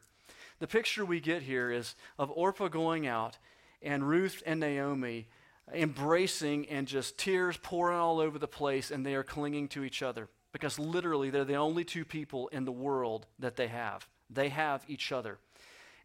The 0.60 0.68
picture 0.68 1.06
we 1.06 1.20
get 1.20 1.44
here 1.44 1.72
is 1.72 1.96
of 2.18 2.32
Orpah 2.32 2.68
going 2.68 3.08
out 3.08 3.38
and 3.82 4.08
Ruth 4.08 4.42
and 4.46 4.60
Naomi 4.60 5.28
embracing 5.74 6.68
and 6.70 6.88
just 6.88 7.18
tears 7.18 7.58
pouring 7.58 7.98
all 7.98 8.20
over 8.20 8.40
the 8.40 8.48
place, 8.48 8.90
and 8.92 9.06
they 9.06 9.16
are 9.16 9.24
clinging 9.24 9.68
to 9.70 9.84
each 9.84 10.02
other 10.02 10.30
because 10.52 10.80
literally 10.80 11.30
they're 11.30 11.46
the 11.46 11.56
only 11.56 11.84
two 11.84 12.06
people 12.06 12.48
in 12.50 12.66
the 12.66 12.72
world 12.72 13.28
that 13.40 13.56
they 13.56 13.68
have. 13.68 14.08
They 14.30 14.50
have 14.50 14.84
each 14.88 15.12
other. 15.12 15.38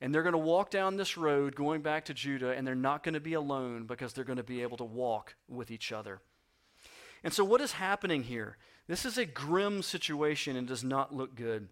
And 0.00 0.12
they're 0.12 0.24
going 0.24 0.32
to 0.32 0.38
walk 0.38 0.70
down 0.70 0.96
this 0.96 1.16
road 1.16 1.54
going 1.54 1.80
back 1.80 2.06
to 2.06 2.14
Judah, 2.14 2.52
and 2.52 2.66
they're 2.66 2.74
not 2.74 3.04
going 3.04 3.14
to 3.14 3.20
be 3.20 3.34
alone 3.34 3.84
because 3.86 4.12
they're 4.12 4.24
going 4.24 4.36
to 4.36 4.42
be 4.42 4.62
able 4.62 4.76
to 4.78 4.84
walk 4.84 5.36
with 5.48 5.70
each 5.70 5.92
other. 5.92 6.20
And 7.22 7.32
so, 7.32 7.44
what 7.44 7.60
is 7.60 7.72
happening 7.72 8.24
here? 8.24 8.56
This 8.88 9.04
is 9.04 9.16
a 9.16 9.24
grim 9.24 9.80
situation 9.80 10.56
and 10.56 10.66
does 10.66 10.82
not 10.82 11.14
look 11.14 11.36
good. 11.36 11.68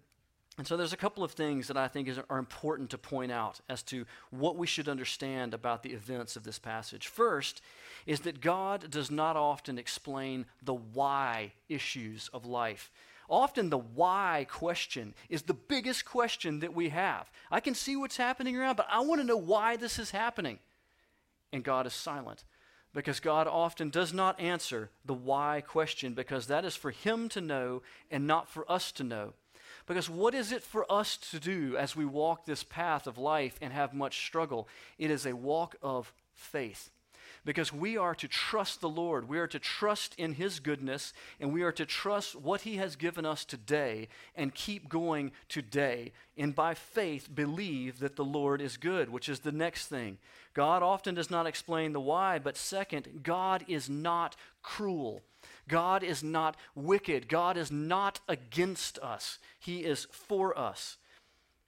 And 0.58 0.66
so 0.66 0.76
there's 0.76 0.92
a 0.92 0.98
couple 0.98 1.24
of 1.24 1.32
things 1.32 1.68
that 1.68 1.76
I 1.76 1.88
think 1.88 2.08
is, 2.08 2.18
are 2.28 2.38
important 2.38 2.90
to 2.90 2.98
point 2.98 3.32
out 3.32 3.60
as 3.68 3.82
to 3.84 4.04
what 4.30 4.56
we 4.56 4.66
should 4.66 4.88
understand 4.88 5.54
about 5.54 5.82
the 5.82 5.92
events 5.92 6.36
of 6.36 6.44
this 6.44 6.58
passage. 6.58 7.06
First 7.06 7.62
is 8.04 8.20
that 8.20 8.40
God 8.40 8.90
does 8.90 9.10
not 9.10 9.36
often 9.36 9.78
explain 9.78 10.46
the 10.62 10.74
why 10.74 11.52
issues 11.68 12.28
of 12.32 12.44
life. 12.44 12.90
Often 13.28 13.70
the 13.70 13.78
why 13.78 14.46
question 14.50 15.14
is 15.28 15.42
the 15.42 15.54
biggest 15.54 16.04
question 16.04 16.60
that 16.60 16.74
we 16.74 16.88
have. 16.88 17.30
I 17.50 17.60
can 17.60 17.74
see 17.74 17.94
what's 17.94 18.16
happening 18.16 18.56
around, 18.56 18.76
but 18.76 18.88
I 18.90 19.00
want 19.00 19.20
to 19.20 19.26
know 19.26 19.36
why 19.36 19.76
this 19.76 20.00
is 20.00 20.10
happening. 20.10 20.58
And 21.52 21.62
God 21.62 21.86
is 21.86 21.94
silent 21.94 22.44
because 22.92 23.20
God 23.20 23.46
often 23.46 23.88
does 23.90 24.12
not 24.12 24.40
answer 24.40 24.90
the 25.04 25.14
why 25.14 25.62
question 25.64 26.12
because 26.14 26.48
that 26.48 26.64
is 26.64 26.74
for 26.74 26.90
Him 26.90 27.28
to 27.30 27.40
know 27.40 27.82
and 28.10 28.26
not 28.26 28.48
for 28.48 28.70
us 28.70 28.90
to 28.92 29.04
know. 29.04 29.34
Because 29.90 30.08
what 30.08 30.36
is 30.36 30.52
it 30.52 30.62
for 30.62 30.86
us 30.88 31.16
to 31.32 31.40
do 31.40 31.76
as 31.76 31.96
we 31.96 32.04
walk 32.04 32.44
this 32.44 32.62
path 32.62 33.08
of 33.08 33.18
life 33.18 33.58
and 33.60 33.72
have 33.72 33.92
much 33.92 34.24
struggle? 34.24 34.68
It 34.98 35.10
is 35.10 35.26
a 35.26 35.34
walk 35.34 35.74
of 35.82 36.12
faith. 36.32 36.90
Because 37.44 37.72
we 37.72 37.96
are 37.96 38.14
to 38.14 38.28
trust 38.28 38.80
the 38.80 38.88
Lord. 38.88 39.28
We 39.28 39.38
are 39.38 39.46
to 39.46 39.58
trust 39.58 40.14
in 40.18 40.34
His 40.34 40.60
goodness, 40.60 41.12
and 41.40 41.52
we 41.52 41.62
are 41.62 41.72
to 41.72 41.86
trust 41.86 42.36
what 42.36 42.62
He 42.62 42.76
has 42.76 42.96
given 42.96 43.24
us 43.24 43.44
today 43.44 44.08
and 44.34 44.54
keep 44.54 44.88
going 44.88 45.32
today. 45.48 46.12
And 46.36 46.54
by 46.54 46.74
faith, 46.74 47.28
believe 47.34 47.98
that 48.00 48.16
the 48.16 48.24
Lord 48.24 48.60
is 48.60 48.76
good, 48.76 49.10
which 49.10 49.28
is 49.28 49.40
the 49.40 49.52
next 49.52 49.86
thing. 49.86 50.18
God 50.52 50.82
often 50.82 51.14
does 51.14 51.30
not 51.30 51.46
explain 51.46 51.92
the 51.92 52.00
why, 52.00 52.38
but 52.38 52.56
second, 52.56 53.20
God 53.22 53.64
is 53.68 53.88
not 53.88 54.36
cruel. 54.62 55.22
God 55.68 56.02
is 56.02 56.22
not 56.22 56.56
wicked. 56.74 57.28
God 57.28 57.56
is 57.56 57.70
not 57.70 58.20
against 58.28 58.98
us. 58.98 59.38
He 59.58 59.84
is 59.84 60.06
for 60.10 60.58
us. 60.58 60.96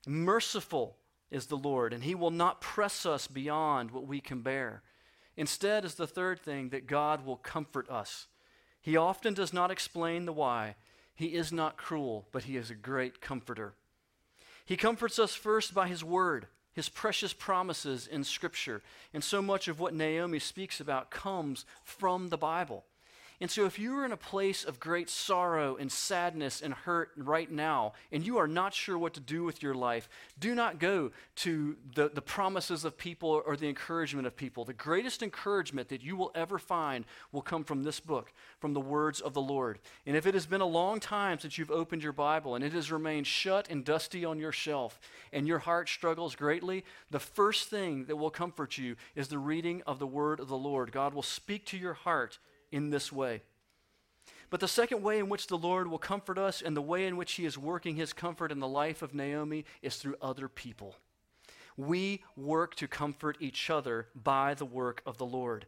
Merciful 0.06 0.96
is 1.30 1.46
the 1.46 1.56
Lord, 1.56 1.92
and 1.92 2.04
He 2.04 2.14
will 2.14 2.30
not 2.30 2.60
press 2.60 3.06
us 3.06 3.26
beyond 3.26 3.90
what 3.90 4.06
we 4.06 4.20
can 4.20 4.42
bear. 4.42 4.82
Instead, 5.36 5.84
is 5.84 5.94
the 5.94 6.06
third 6.06 6.40
thing 6.40 6.68
that 6.70 6.86
God 6.86 7.24
will 7.24 7.36
comfort 7.36 7.88
us. 7.88 8.26
He 8.80 8.96
often 8.96 9.34
does 9.34 9.52
not 9.52 9.70
explain 9.70 10.26
the 10.26 10.32
why. 10.32 10.74
He 11.14 11.34
is 11.34 11.52
not 11.52 11.76
cruel, 11.76 12.26
but 12.32 12.44
He 12.44 12.56
is 12.56 12.70
a 12.70 12.74
great 12.74 13.20
comforter. 13.20 13.74
He 14.64 14.76
comforts 14.76 15.18
us 15.18 15.34
first 15.34 15.74
by 15.74 15.88
His 15.88 16.04
word, 16.04 16.46
His 16.72 16.88
precious 16.88 17.32
promises 17.32 18.06
in 18.06 18.24
Scripture. 18.24 18.82
And 19.14 19.22
so 19.22 19.40
much 19.40 19.68
of 19.68 19.80
what 19.80 19.94
Naomi 19.94 20.38
speaks 20.38 20.80
about 20.80 21.10
comes 21.10 21.64
from 21.84 22.28
the 22.28 22.38
Bible. 22.38 22.84
And 23.42 23.50
so, 23.50 23.66
if 23.66 23.76
you 23.76 23.98
are 23.98 24.04
in 24.04 24.12
a 24.12 24.16
place 24.16 24.62
of 24.62 24.78
great 24.78 25.10
sorrow 25.10 25.74
and 25.74 25.90
sadness 25.90 26.62
and 26.62 26.72
hurt 26.72 27.10
right 27.16 27.50
now, 27.50 27.94
and 28.12 28.24
you 28.24 28.38
are 28.38 28.46
not 28.46 28.72
sure 28.72 28.96
what 28.96 29.14
to 29.14 29.20
do 29.20 29.42
with 29.42 29.64
your 29.64 29.74
life, 29.74 30.08
do 30.38 30.54
not 30.54 30.78
go 30.78 31.10
to 31.38 31.76
the, 31.96 32.08
the 32.08 32.22
promises 32.22 32.84
of 32.84 32.96
people 32.96 33.42
or 33.44 33.56
the 33.56 33.68
encouragement 33.68 34.28
of 34.28 34.36
people. 34.36 34.64
The 34.64 34.72
greatest 34.72 35.24
encouragement 35.24 35.88
that 35.88 36.04
you 36.04 36.14
will 36.14 36.30
ever 36.36 36.56
find 36.56 37.04
will 37.32 37.42
come 37.42 37.64
from 37.64 37.82
this 37.82 37.98
book, 37.98 38.32
from 38.60 38.74
the 38.74 38.80
words 38.80 39.20
of 39.20 39.34
the 39.34 39.42
Lord. 39.42 39.80
And 40.06 40.16
if 40.16 40.24
it 40.24 40.34
has 40.34 40.46
been 40.46 40.60
a 40.60 40.64
long 40.64 41.00
time 41.00 41.40
since 41.40 41.58
you've 41.58 41.68
opened 41.72 42.04
your 42.04 42.12
Bible 42.12 42.54
and 42.54 42.62
it 42.62 42.72
has 42.74 42.92
remained 42.92 43.26
shut 43.26 43.68
and 43.68 43.84
dusty 43.84 44.24
on 44.24 44.38
your 44.38 44.52
shelf, 44.52 45.00
and 45.32 45.48
your 45.48 45.58
heart 45.58 45.88
struggles 45.88 46.36
greatly, 46.36 46.84
the 47.10 47.18
first 47.18 47.68
thing 47.68 48.04
that 48.04 48.14
will 48.14 48.30
comfort 48.30 48.78
you 48.78 48.94
is 49.16 49.26
the 49.26 49.38
reading 49.38 49.82
of 49.84 49.98
the 49.98 50.06
word 50.06 50.38
of 50.38 50.46
the 50.46 50.56
Lord. 50.56 50.92
God 50.92 51.12
will 51.12 51.22
speak 51.22 51.66
to 51.66 51.76
your 51.76 51.94
heart 51.94 52.38
in 52.72 52.90
this 52.90 53.12
way. 53.12 53.42
But 54.50 54.60
the 54.60 54.68
second 54.68 55.02
way 55.02 55.18
in 55.18 55.28
which 55.28 55.46
the 55.46 55.56
Lord 55.56 55.88
will 55.88 55.98
comfort 55.98 56.36
us 56.38 56.60
and 56.60 56.76
the 56.76 56.82
way 56.82 57.06
in 57.06 57.16
which 57.16 57.32
He 57.32 57.46
is 57.46 57.56
working 57.56 57.96
His 57.96 58.12
comfort 58.12 58.52
in 58.52 58.60
the 58.60 58.68
life 58.68 59.00
of 59.00 59.14
Naomi 59.14 59.64
is 59.80 59.96
through 59.96 60.16
other 60.20 60.48
people. 60.48 60.96
We 61.76 62.22
work 62.36 62.74
to 62.76 62.86
comfort 62.86 63.38
each 63.40 63.70
other 63.70 64.08
by 64.14 64.54
the 64.54 64.66
work 64.66 65.02
of 65.06 65.16
the 65.16 65.24
Lord. 65.24 65.66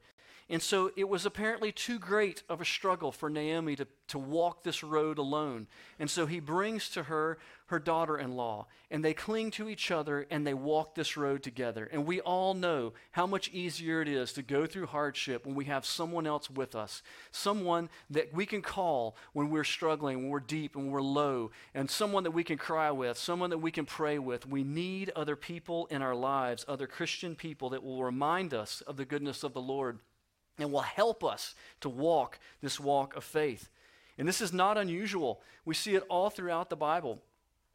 And 0.50 0.60
so 0.60 0.90
it 0.94 1.08
was 1.08 1.24
apparently 1.24 1.72
too 1.72 1.98
great 1.98 2.42
of 2.50 2.60
a 2.60 2.66
struggle 2.66 3.12
for 3.12 3.30
Naomi 3.30 3.76
to, 3.76 3.86
to 4.08 4.18
walk 4.18 4.62
this 4.62 4.82
road 4.82 5.16
alone. 5.16 5.66
And 5.98 6.10
so 6.10 6.26
he 6.26 6.38
brings 6.38 6.90
to 6.90 7.04
her 7.04 7.38
her 7.68 7.78
daughter 7.78 8.18
in 8.18 8.36
law, 8.36 8.66
and 8.90 9.02
they 9.02 9.14
cling 9.14 9.50
to 9.50 9.70
each 9.70 9.90
other 9.90 10.26
and 10.30 10.46
they 10.46 10.52
walk 10.52 10.94
this 10.94 11.16
road 11.16 11.42
together. 11.42 11.88
And 11.90 12.04
we 12.04 12.20
all 12.20 12.52
know 12.52 12.92
how 13.12 13.26
much 13.26 13.48
easier 13.48 14.02
it 14.02 14.08
is 14.08 14.34
to 14.34 14.42
go 14.42 14.66
through 14.66 14.88
hardship 14.88 15.46
when 15.46 15.54
we 15.54 15.64
have 15.64 15.86
someone 15.86 16.26
else 16.26 16.50
with 16.50 16.74
us, 16.74 17.02
someone 17.30 17.88
that 18.10 18.34
we 18.34 18.44
can 18.44 18.60
call 18.60 19.16
when 19.32 19.48
we're 19.48 19.64
struggling, 19.64 20.18
when 20.18 20.28
we're 20.28 20.40
deep, 20.40 20.76
and 20.76 20.92
we're 20.92 21.00
low, 21.00 21.52
and 21.72 21.90
someone 21.90 22.24
that 22.24 22.32
we 22.32 22.44
can 22.44 22.58
cry 22.58 22.90
with, 22.90 23.16
someone 23.16 23.48
that 23.48 23.58
we 23.58 23.70
can 23.70 23.86
pray 23.86 24.18
with. 24.18 24.46
We 24.46 24.62
need 24.62 25.10
other 25.16 25.36
people 25.36 25.86
in 25.86 26.02
our 26.02 26.14
lives, 26.14 26.66
other 26.68 26.86
Christian 26.86 27.34
people 27.34 27.70
that 27.70 27.82
will 27.82 28.04
remind 28.04 28.52
us 28.52 28.82
of 28.82 28.98
the 28.98 29.06
goodness 29.06 29.42
of 29.42 29.54
the 29.54 29.62
Lord 29.62 30.00
and 30.58 30.72
will 30.72 30.80
help 30.80 31.24
us 31.24 31.54
to 31.80 31.88
walk 31.88 32.38
this 32.62 32.78
walk 32.78 33.16
of 33.16 33.24
faith. 33.24 33.68
And 34.18 34.28
this 34.28 34.40
is 34.40 34.52
not 34.52 34.78
unusual. 34.78 35.40
We 35.64 35.74
see 35.74 35.94
it 35.94 36.04
all 36.08 36.30
throughout 36.30 36.70
the 36.70 36.76
Bible. 36.76 37.20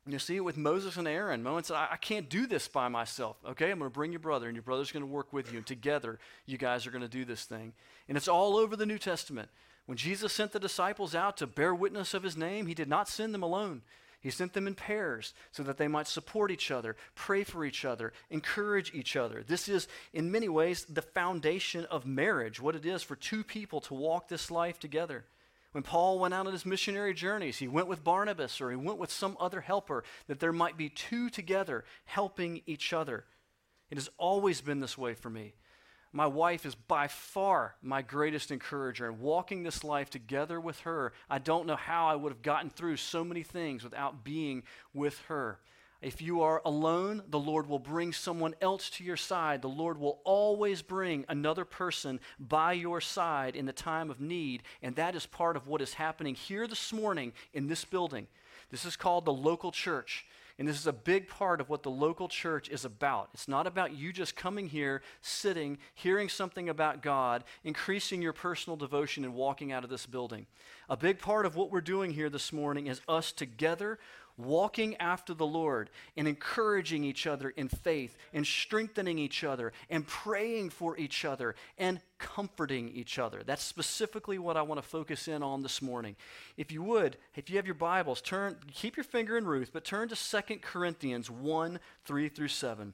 You 0.07 0.17
see 0.17 0.37
it 0.37 0.43
with 0.43 0.57
Moses 0.57 0.97
and 0.97 1.07
Aaron. 1.07 1.43
Moses 1.43 1.67
said, 1.67 1.77
I, 1.77 1.89
I 1.91 1.97
can't 1.97 2.29
do 2.29 2.47
this 2.47 2.67
by 2.67 2.87
myself. 2.87 3.37
Okay, 3.45 3.69
I'm 3.69 3.79
going 3.79 3.91
to 3.91 3.93
bring 3.93 4.11
your 4.11 4.19
brother, 4.19 4.47
and 4.47 4.55
your 4.55 4.63
brother's 4.63 4.91
going 4.91 5.03
to 5.03 5.11
work 5.11 5.31
with 5.33 5.51
you. 5.51 5.57
And 5.57 5.67
together, 5.67 6.17
you 6.45 6.57
guys 6.57 6.87
are 6.87 6.91
going 6.91 7.01
to 7.01 7.07
do 7.07 7.25
this 7.25 7.43
thing. 7.43 7.73
And 8.07 8.17
it's 8.17 8.27
all 8.27 8.57
over 8.57 8.75
the 8.75 8.85
New 8.85 8.97
Testament. 8.97 9.49
When 9.85 9.97
Jesus 9.97 10.33
sent 10.33 10.51
the 10.51 10.59
disciples 10.59 11.13
out 11.13 11.37
to 11.37 11.47
bear 11.47 11.75
witness 11.75 12.13
of 12.13 12.23
his 12.23 12.37
name, 12.37 12.67
he 12.67 12.73
did 12.73 12.87
not 12.87 13.09
send 13.09 13.33
them 13.33 13.43
alone. 13.43 13.81
He 14.21 14.32
sent 14.32 14.53
them 14.53 14.67
in 14.67 14.75
pairs 14.75 15.34
so 15.51 15.63
that 15.63 15.77
they 15.77 15.88
might 15.88 16.08
support 16.08 16.51
each 16.51 16.71
other, 16.71 16.97
pray 17.15 17.43
for 17.43 17.63
each 17.63 17.86
other, 17.86 18.12
encourage 18.29 18.93
each 18.93 19.15
other. 19.15 19.43
This 19.47 19.69
is, 19.69 19.88
in 20.12 20.32
many 20.32 20.49
ways, 20.49 20.86
the 20.86 21.01
foundation 21.01 21.86
of 21.86 22.05
marriage, 22.05 22.60
what 22.60 22.75
it 22.75 22.86
is 22.86 23.01
for 23.01 23.15
two 23.15 23.43
people 23.43 23.79
to 23.82 23.93
walk 23.93 24.27
this 24.27 24.51
life 24.51 24.77
together. 24.77 25.25
When 25.71 25.84
Paul 25.84 26.19
went 26.19 26.34
out 26.34 26.47
on 26.47 26.53
his 26.53 26.65
missionary 26.65 27.13
journeys, 27.13 27.60
he 27.60 27.67
went 27.67 27.88
with 27.88 28.03
Barnabas 28.03 28.60
or 28.60 28.71
he 28.71 28.75
went 28.75 28.97
with 28.97 29.12
some 29.12 29.38
other 29.39 29.62
helper, 29.62 30.03
that 30.27 30.39
there 30.39 30.51
might 30.51 30.77
be 30.77 30.89
two 30.89 31.29
together 31.29 31.86
helping 32.05 32.62
each 32.65 32.91
other. 32.91 33.23
It 33.89 33.97
has 33.97 34.10
always 34.17 34.62
been 34.62 34.79
this 34.79 34.97
way 34.97 35.13
for 35.13 35.29
me. 35.29 35.53
My 36.11 36.25
wife 36.25 36.65
is 36.65 36.75
by 36.75 37.07
far 37.07 37.75
my 37.81 38.01
greatest 38.01 38.51
encourager, 38.51 39.07
and 39.07 39.19
walking 39.19 39.63
this 39.63 39.83
life 39.83 40.09
together 40.09 40.59
with 40.59 40.79
her, 40.81 41.13
I 41.29 41.37
don't 41.39 41.67
know 41.67 41.75
how 41.75 42.07
I 42.07 42.15
would 42.15 42.31
have 42.31 42.41
gotten 42.41 42.69
through 42.69 42.97
so 42.97 43.23
many 43.23 43.43
things 43.43 43.83
without 43.83 44.23
being 44.23 44.63
with 44.93 45.19
her. 45.27 45.59
If 46.01 46.21
you 46.21 46.41
are 46.41 46.61
alone, 46.63 47.23
the 47.27 47.39
Lord 47.39 47.67
will 47.67 47.79
bring 47.79 48.13
someone 48.13 48.55
else 48.61 48.89
to 48.91 49.03
your 49.03 49.17
side. 49.17 49.61
The 49.61 49.67
Lord 49.67 49.99
will 49.99 50.21
always 50.23 50.81
bring 50.81 51.25
another 51.27 51.65
person 51.65 52.21
by 52.39 52.71
your 52.73 53.01
side 53.01 53.55
in 53.55 53.65
the 53.65 53.73
time 53.73 54.09
of 54.09 54.21
need. 54.21 54.63
And 54.81 54.95
that 54.95 55.13
is 55.13 55.25
part 55.25 55.57
of 55.57 55.67
what 55.67 55.81
is 55.81 55.95
happening 55.95 56.35
here 56.35 56.67
this 56.67 56.93
morning 56.93 57.33
in 57.53 57.67
this 57.67 57.83
building. 57.83 58.27
This 58.71 58.85
is 58.85 58.95
called 58.95 59.25
the 59.25 59.33
local 59.33 59.71
church. 59.73 60.25
And 60.59 60.67
this 60.67 60.77
is 60.77 60.87
a 60.87 60.93
big 60.93 61.29
part 61.29 61.61
of 61.61 61.69
what 61.69 61.83
the 61.83 61.89
local 61.89 62.27
church 62.27 62.67
is 62.67 62.83
about. 62.83 63.29
It's 63.33 63.47
not 63.47 63.65
about 63.65 63.95
you 63.95 64.11
just 64.11 64.35
coming 64.35 64.67
here, 64.67 65.01
sitting, 65.21 65.77
hearing 65.95 66.27
something 66.27 66.67
about 66.67 67.01
God, 67.01 67.45
increasing 67.63 68.21
your 68.21 68.33
personal 68.33 68.75
devotion, 68.75 69.23
and 69.23 69.33
walking 69.33 69.71
out 69.71 69.85
of 69.85 69.89
this 69.89 70.05
building. 70.05 70.47
A 70.89 70.97
big 70.97 71.17
part 71.17 71.45
of 71.45 71.55
what 71.55 71.71
we're 71.71 71.79
doing 71.79 72.11
here 72.11 72.29
this 72.29 72.51
morning 72.51 72.87
is 72.87 72.99
us 73.07 73.31
together 73.31 73.99
walking 74.39 74.95
after 74.97 75.34
the 75.34 75.45
Lord 75.45 75.89
and 76.15 76.28
encouraging 76.28 77.04
each 77.04 77.28
other 77.28 77.49
in 77.49 77.67
faith 77.67 78.17
and 78.34 78.45
strengthening 78.45 79.19
each 79.19 79.43
other 79.43 79.73
and 79.89 80.08
praying 80.08 80.69
for 80.69 80.97
each 80.97 81.25
other 81.25 81.56
and 81.78 81.99
comforting 82.17 82.89
each 82.89 83.19
other. 83.19 83.43
That's 83.45 83.63
specifically 83.63 84.39
what 84.39 84.58
I 84.58 84.62
want 84.62 84.82
to 84.82 84.88
focus 84.88 85.28
in 85.28 85.43
on 85.43 85.62
this 85.62 85.82
morning. 85.82 86.15
If 86.58 86.71
you 86.71 86.82
would, 86.84 87.17
if 87.36 87.49
you 87.49 87.58
have 87.58 87.65
your 87.65 87.75
Bibles, 87.75 88.21
turn 88.21 88.58
keep 88.73 88.97
your 88.97 89.04
finger 89.04 89.38
in 89.38 89.45
Ruth, 89.45 89.71
but 89.73 89.84
turn 89.84 90.10
to 90.10 90.15
2 90.15 90.58
Corinthians 90.62 91.30
1 91.30 91.80
3 92.06 92.30
through 92.30 92.47
7. 92.47 92.93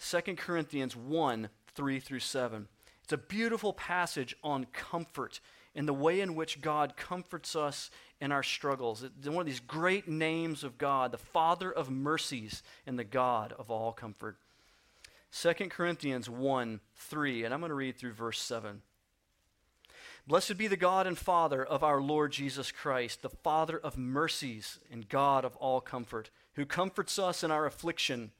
2 0.00 0.20
Corinthians 0.36 0.96
1 0.96 1.48
3 1.74 2.00
through 2.00 2.20
7. 2.20 2.68
It's 3.04 3.12
a 3.12 3.18
beautiful 3.18 3.72
passage 3.72 4.36
on 4.42 4.66
comfort 4.72 5.40
and 5.74 5.86
the 5.86 5.94
way 5.94 6.20
in 6.20 6.34
which 6.34 6.60
God 6.60 6.96
comforts 6.96 7.54
us 7.54 7.90
in 8.20 8.32
our 8.32 8.42
struggles. 8.42 9.02
It's 9.02 9.28
one 9.28 9.40
of 9.40 9.46
these 9.46 9.60
great 9.60 10.08
names 10.08 10.64
of 10.64 10.78
God, 10.78 11.12
the 11.12 11.18
Father 11.18 11.70
of 11.70 11.90
mercies 11.90 12.62
and 12.86 12.98
the 12.98 13.04
God 13.04 13.54
of 13.58 13.70
all 13.70 13.92
comfort. 13.92 14.36
2 15.32 15.52
Corinthians 15.68 16.28
1 16.28 16.80
3, 16.96 17.44
and 17.44 17.54
I'm 17.54 17.60
going 17.60 17.70
to 17.70 17.74
read 17.74 17.96
through 17.96 18.12
verse 18.12 18.40
7. 18.40 18.82
Blessed 20.26 20.58
be 20.58 20.66
the 20.66 20.76
God 20.76 21.06
and 21.06 21.16
Father 21.16 21.64
of 21.64 21.82
our 21.82 22.00
Lord 22.00 22.32
Jesus 22.32 22.70
Christ, 22.70 23.22
the 23.22 23.30
Father 23.30 23.78
of 23.78 23.96
mercies 23.96 24.78
and 24.90 25.08
God 25.08 25.44
of 25.44 25.56
all 25.56 25.80
comfort, 25.80 26.30
who 26.54 26.66
comforts 26.66 27.18
us 27.18 27.42
in 27.42 27.50
our 27.50 27.64
affliction, 27.64 28.32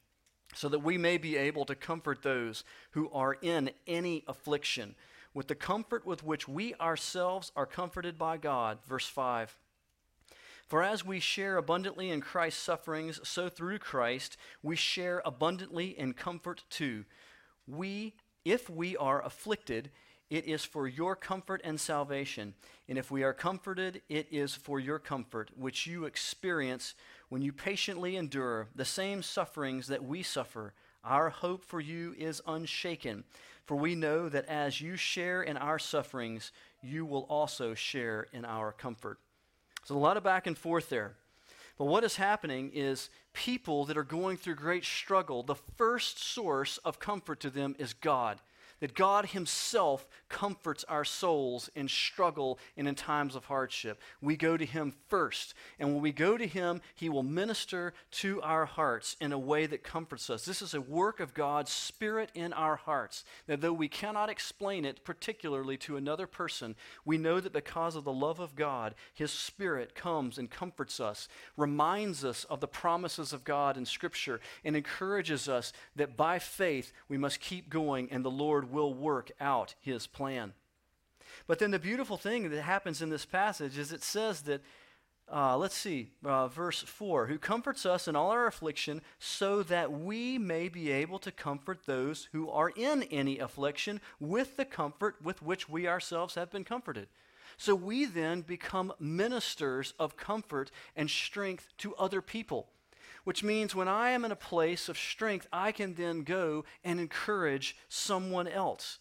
so 0.55 0.69
that 0.69 0.81
we 0.81 0.99
may 0.99 1.16
be 1.16 1.37
able 1.37 1.64
to 1.64 1.75
comfort 1.75 2.23
those 2.23 2.64
who 2.90 3.09
are 3.12 3.37
in 3.40 3.71
any 3.87 4.25
affliction 4.27 4.95
with 5.35 5.49
the 5.49 5.55
comfort 5.55 6.05
with 6.05 6.25
which 6.25 6.49
we 6.49 6.75
ourselves 6.75 7.53
are 7.55 7.66
comforted 7.66 8.19
by 8.19 8.37
God. 8.37 8.79
Verse 8.87 9.07
5. 9.07 9.57
For 10.66 10.83
as 10.83 11.05
we 11.05 11.19
share 11.19 11.57
abundantly 11.57 12.11
in 12.11 12.21
Christ's 12.21 12.62
sufferings, 12.62 13.19
so 13.25 13.49
through 13.49 13.79
Christ 13.79 14.37
we 14.62 14.77
share 14.77 15.21
abundantly 15.25 15.99
in 15.99 16.12
comfort 16.12 16.62
too. 16.71 17.05
We, 17.66 18.14
if 18.45 18.71
we 18.71 18.97
are 18.97 19.25
afflicted, 19.25 19.90
it 20.31 20.47
is 20.47 20.64
for 20.64 20.87
your 20.87 21.16
comfort 21.16 21.61
and 21.64 21.81
salvation. 21.81 22.55
And 22.88 22.97
if 22.97 23.11
we 23.11 23.25
are 23.25 23.33
comforted, 23.33 24.03
it 24.09 24.29
is 24.31 24.55
for 24.55 24.79
your 24.79 25.01
comfort, 25.01 25.51
which 25.57 25.88
you 25.88 26.05
experience 26.05 26.95
when 27.29 27.43
you 27.43 27.53
patiently 27.53 28.16
endure 28.16 28.69
the 28.75 28.85
same 28.85 29.25
sufferings 29.25 29.88
that 29.88 30.05
we 30.05 30.23
suffer. 30.23 30.73
Our 31.03 31.31
hope 31.31 31.64
for 31.64 31.81
you 31.81 32.14
is 32.16 32.43
unshaken, 32.47 33.25
for 33.70 33.76
we 33.76 33.94
know 33.94 34.28
that 34.28 34.46
as 34.46 34.80
you 34.80 34.96
share 34.96 35.44
in 35.44 35.56
our 35.56 35.78
sufferings, 35.78 36.50
you 36.83 37.06
will 37.06 37.24
also 37.30 37.72
share 37.72 38.26
in 38.33 38.44
our 38.44 38.72
comfort. 38.72 39.20
So, 39.85 39.94
a 39.94 39.96
lot 39.96 40.16
of 40.16 40.24
back 40.24 40.48
and 40.48 40.59
forth 40.59 40.88
there. 40.88 41.14
But 41.78 41.85
what 41.85 42.02
is 42.02 42.16
happening 42.16 42.72
is 42.74 43.11
people 43.33 43.85
that 43.85 43.96
are 43.96 44.02
going 44.02 44.38
through 44.38 44.56
great 44.56 44.85
struggle, 44.85 45.44
the 45.44 45.54
first 45.54 46.20
source 46.20 46.78
of 46.78 46.98
comfort 46.98 47.38
to 47.42 47.48
them 47.48 47.76
is 47.78 47.92
God 47.92 48.40
that 48.80 48.94
God 48.94 49.26
Himself 49.26 50.09
comforts 50.31 50.85
our 50.88 51.05
souls 51.05 51.69
in 51.75 51.88
struggle 51.88 52.59
and 52.77 52.88
in 52.88 52.95
times 52.95 53.35
of 53.35 53.45
hardship. 53.45 54.01
We 54.23 54.37
go 54.37 54.57
to 54.57 54.64
Him 54.64 54.95
first. 55.09 55.53
And 55.79 55.93
when 55.93 56.01
we 56.01 56.12
go 56.12 56.38
to 56.38 56.47
Him, 56.47 56.81
He 56.95 57.11
will 57.11 57.23
minister 57.23 57.93
to 58.12 58.40
our 58.40 58.64
hearts 58.64 59.16
in 59.21 59.33
a 59.33 59.38
way 59.38 59.66
that 59.66 59.83
comforts 59.83 60.31
us. 60.31 60.45
This 60.45 60.62
is 60.62 60.73
a 60.73 60.81
work 60.81 61.21
of 61.21 61.35
God's 61.35 61.71
Spirit 61.71 62.31
in 62.35 62.53
our 62.53 62.77
hearts. 62.77 63.25
That 63.47 63.61
though 63.61 63.73
we 63.73 63.88
cannot 63.88 64.31
explain 64.31 64.85
it 64.85 65.05
particularly 65.05 65.77
to 65.79 65.97
another 65.97 66.27
person, 66.27 66.77
we 67.05 67.19
know 67.19 67.40
that 67.40 67.53
because 67.53 67.97
of 67.97 68.05
the 68.05 68.12
love 68.12 68.40
of 68.40 68.55
God, 68.55 68.95
His 69.12 69.33
Spirit 69.33 69.95
comes 69.95 70.38
and 70.38 70.49
comforts 70.49 71.01
us, 71.01 71.29
reminds 71.57 72.25
us 72.25 72.45
of 72.45 72.61
the 72.61 72.69
promises 72.69 73.33
of 73.33 73.45
God 73.45 73.77
in 73.77 73.85
Scripture, 73.85 74.40
and 74.64 74.77
encourages 74.77 75.49
us 75.49 75.73
that 75.97 76.16
by 76.16 76.38
faith 76.38 76.93
we 77.09 77.19
must 77.19 77.40
keep 77.40 77.69
going 77.69 78.09
and 78.11 78.25
the 78.25 78.31
Lord 78.31 78.71
will 78.71 78.95
work 78.95 79.31
out 79.40 79.75
his 79.81 80.07
plan. 80.07 80.19
But 81.46 81.59
then 81.59 81.70
the 81.70 81.78
beautiful 81.78 82.16
thing 82.16 82.50
that 82.50 82.62
happens 82.62 83.02
in 83.02 83.11
this 83.11 83.24
passage 83.24 83.78
is 83.78 83.92
it 83.92 84.02
says 84.02 84.42
that, 84.42 84.62
uh, 85.33 85.56
let's 85.56 85.76
see, 85.76 86.11
uh, 86.24 86.48
verse 86.48 86.83
4 86.83 87.26
who 87.26 87.38
comforts 87.38 87.87
us 87.87 88.06
in 88.06 88.16
all 88.16 88.30
our 88.30 88.46
affliction, 88.46 89.00
so 89.18 89.62
that 89.64 89.92
we 89.92 90.38
may 90.38 90.68
be 90.68 90.90
able 90.90 91.18
to 91.20 91.33
comfort 91.33 91.87
those 91.87 92.28
who 92.33 92.50
are 92.50 92.70
in 92.70 93.04
any 93.04 93.38
affliction 93.38 94.00
with 94.18 94.56
the 94.56 94.64
comfort 94.64 95.16
with 95.22 95.42
which 95.42 95.68
we 95.68 95.87
ourselves 95.87 96.35
have 96.35 96.50
been 96.50 96.64
comforted. 96.64 97.09
So 97.56 97.74
we 97.74 98.04
then 98.04 98.42
become 98.42 98.92
ministers 98.98 99.94
of 99.98 100.16
comfort 100.16 100.70
and 100.96 101.11
strength 101.11 101.68
to 101.78 101.94
other 101.96 102.20
people 102.20 102.68
which 103.24 103.44
means 103.44 103.74
when 103.74 103.88
I 103.88 104.11
am 104.11 104.24
in 104.24 104.33
a 104.33 104.37
place 104.37 104.88
of 104.88 104.96
strength, 104.96 105.46
I 105.52 105.72
can 105.72 105.94
then 105.94 106.22
go 106.22 106.64
and 106.83 106.98
encourage 106.98 107.76
someone 107.88 108.48
else. 108.48 108.98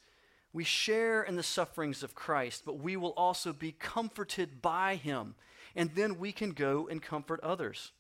We 0.51 0.63
share 0.63 1.23
in 1.23 1.35
the 1.35 1.43
sufferings 1.43 2.01
of 2.01 2.15
Christ, 2.15 2.63
but 2.65 2.79
we 2.79 2.97
will 2.97 3.12
also 3.12 3.53
be 3.53 3.71
comforted 3.71 4.62
by 4.62 4.95
him, 4.95 5.35
and 5.75 5.91
then 5.93 6.17
we 6.17 6.31
can 6.31 6.51
go 6.51 6.88
and 6.88 7.01
comfort 7.01 7.39
others. 7.41 7.91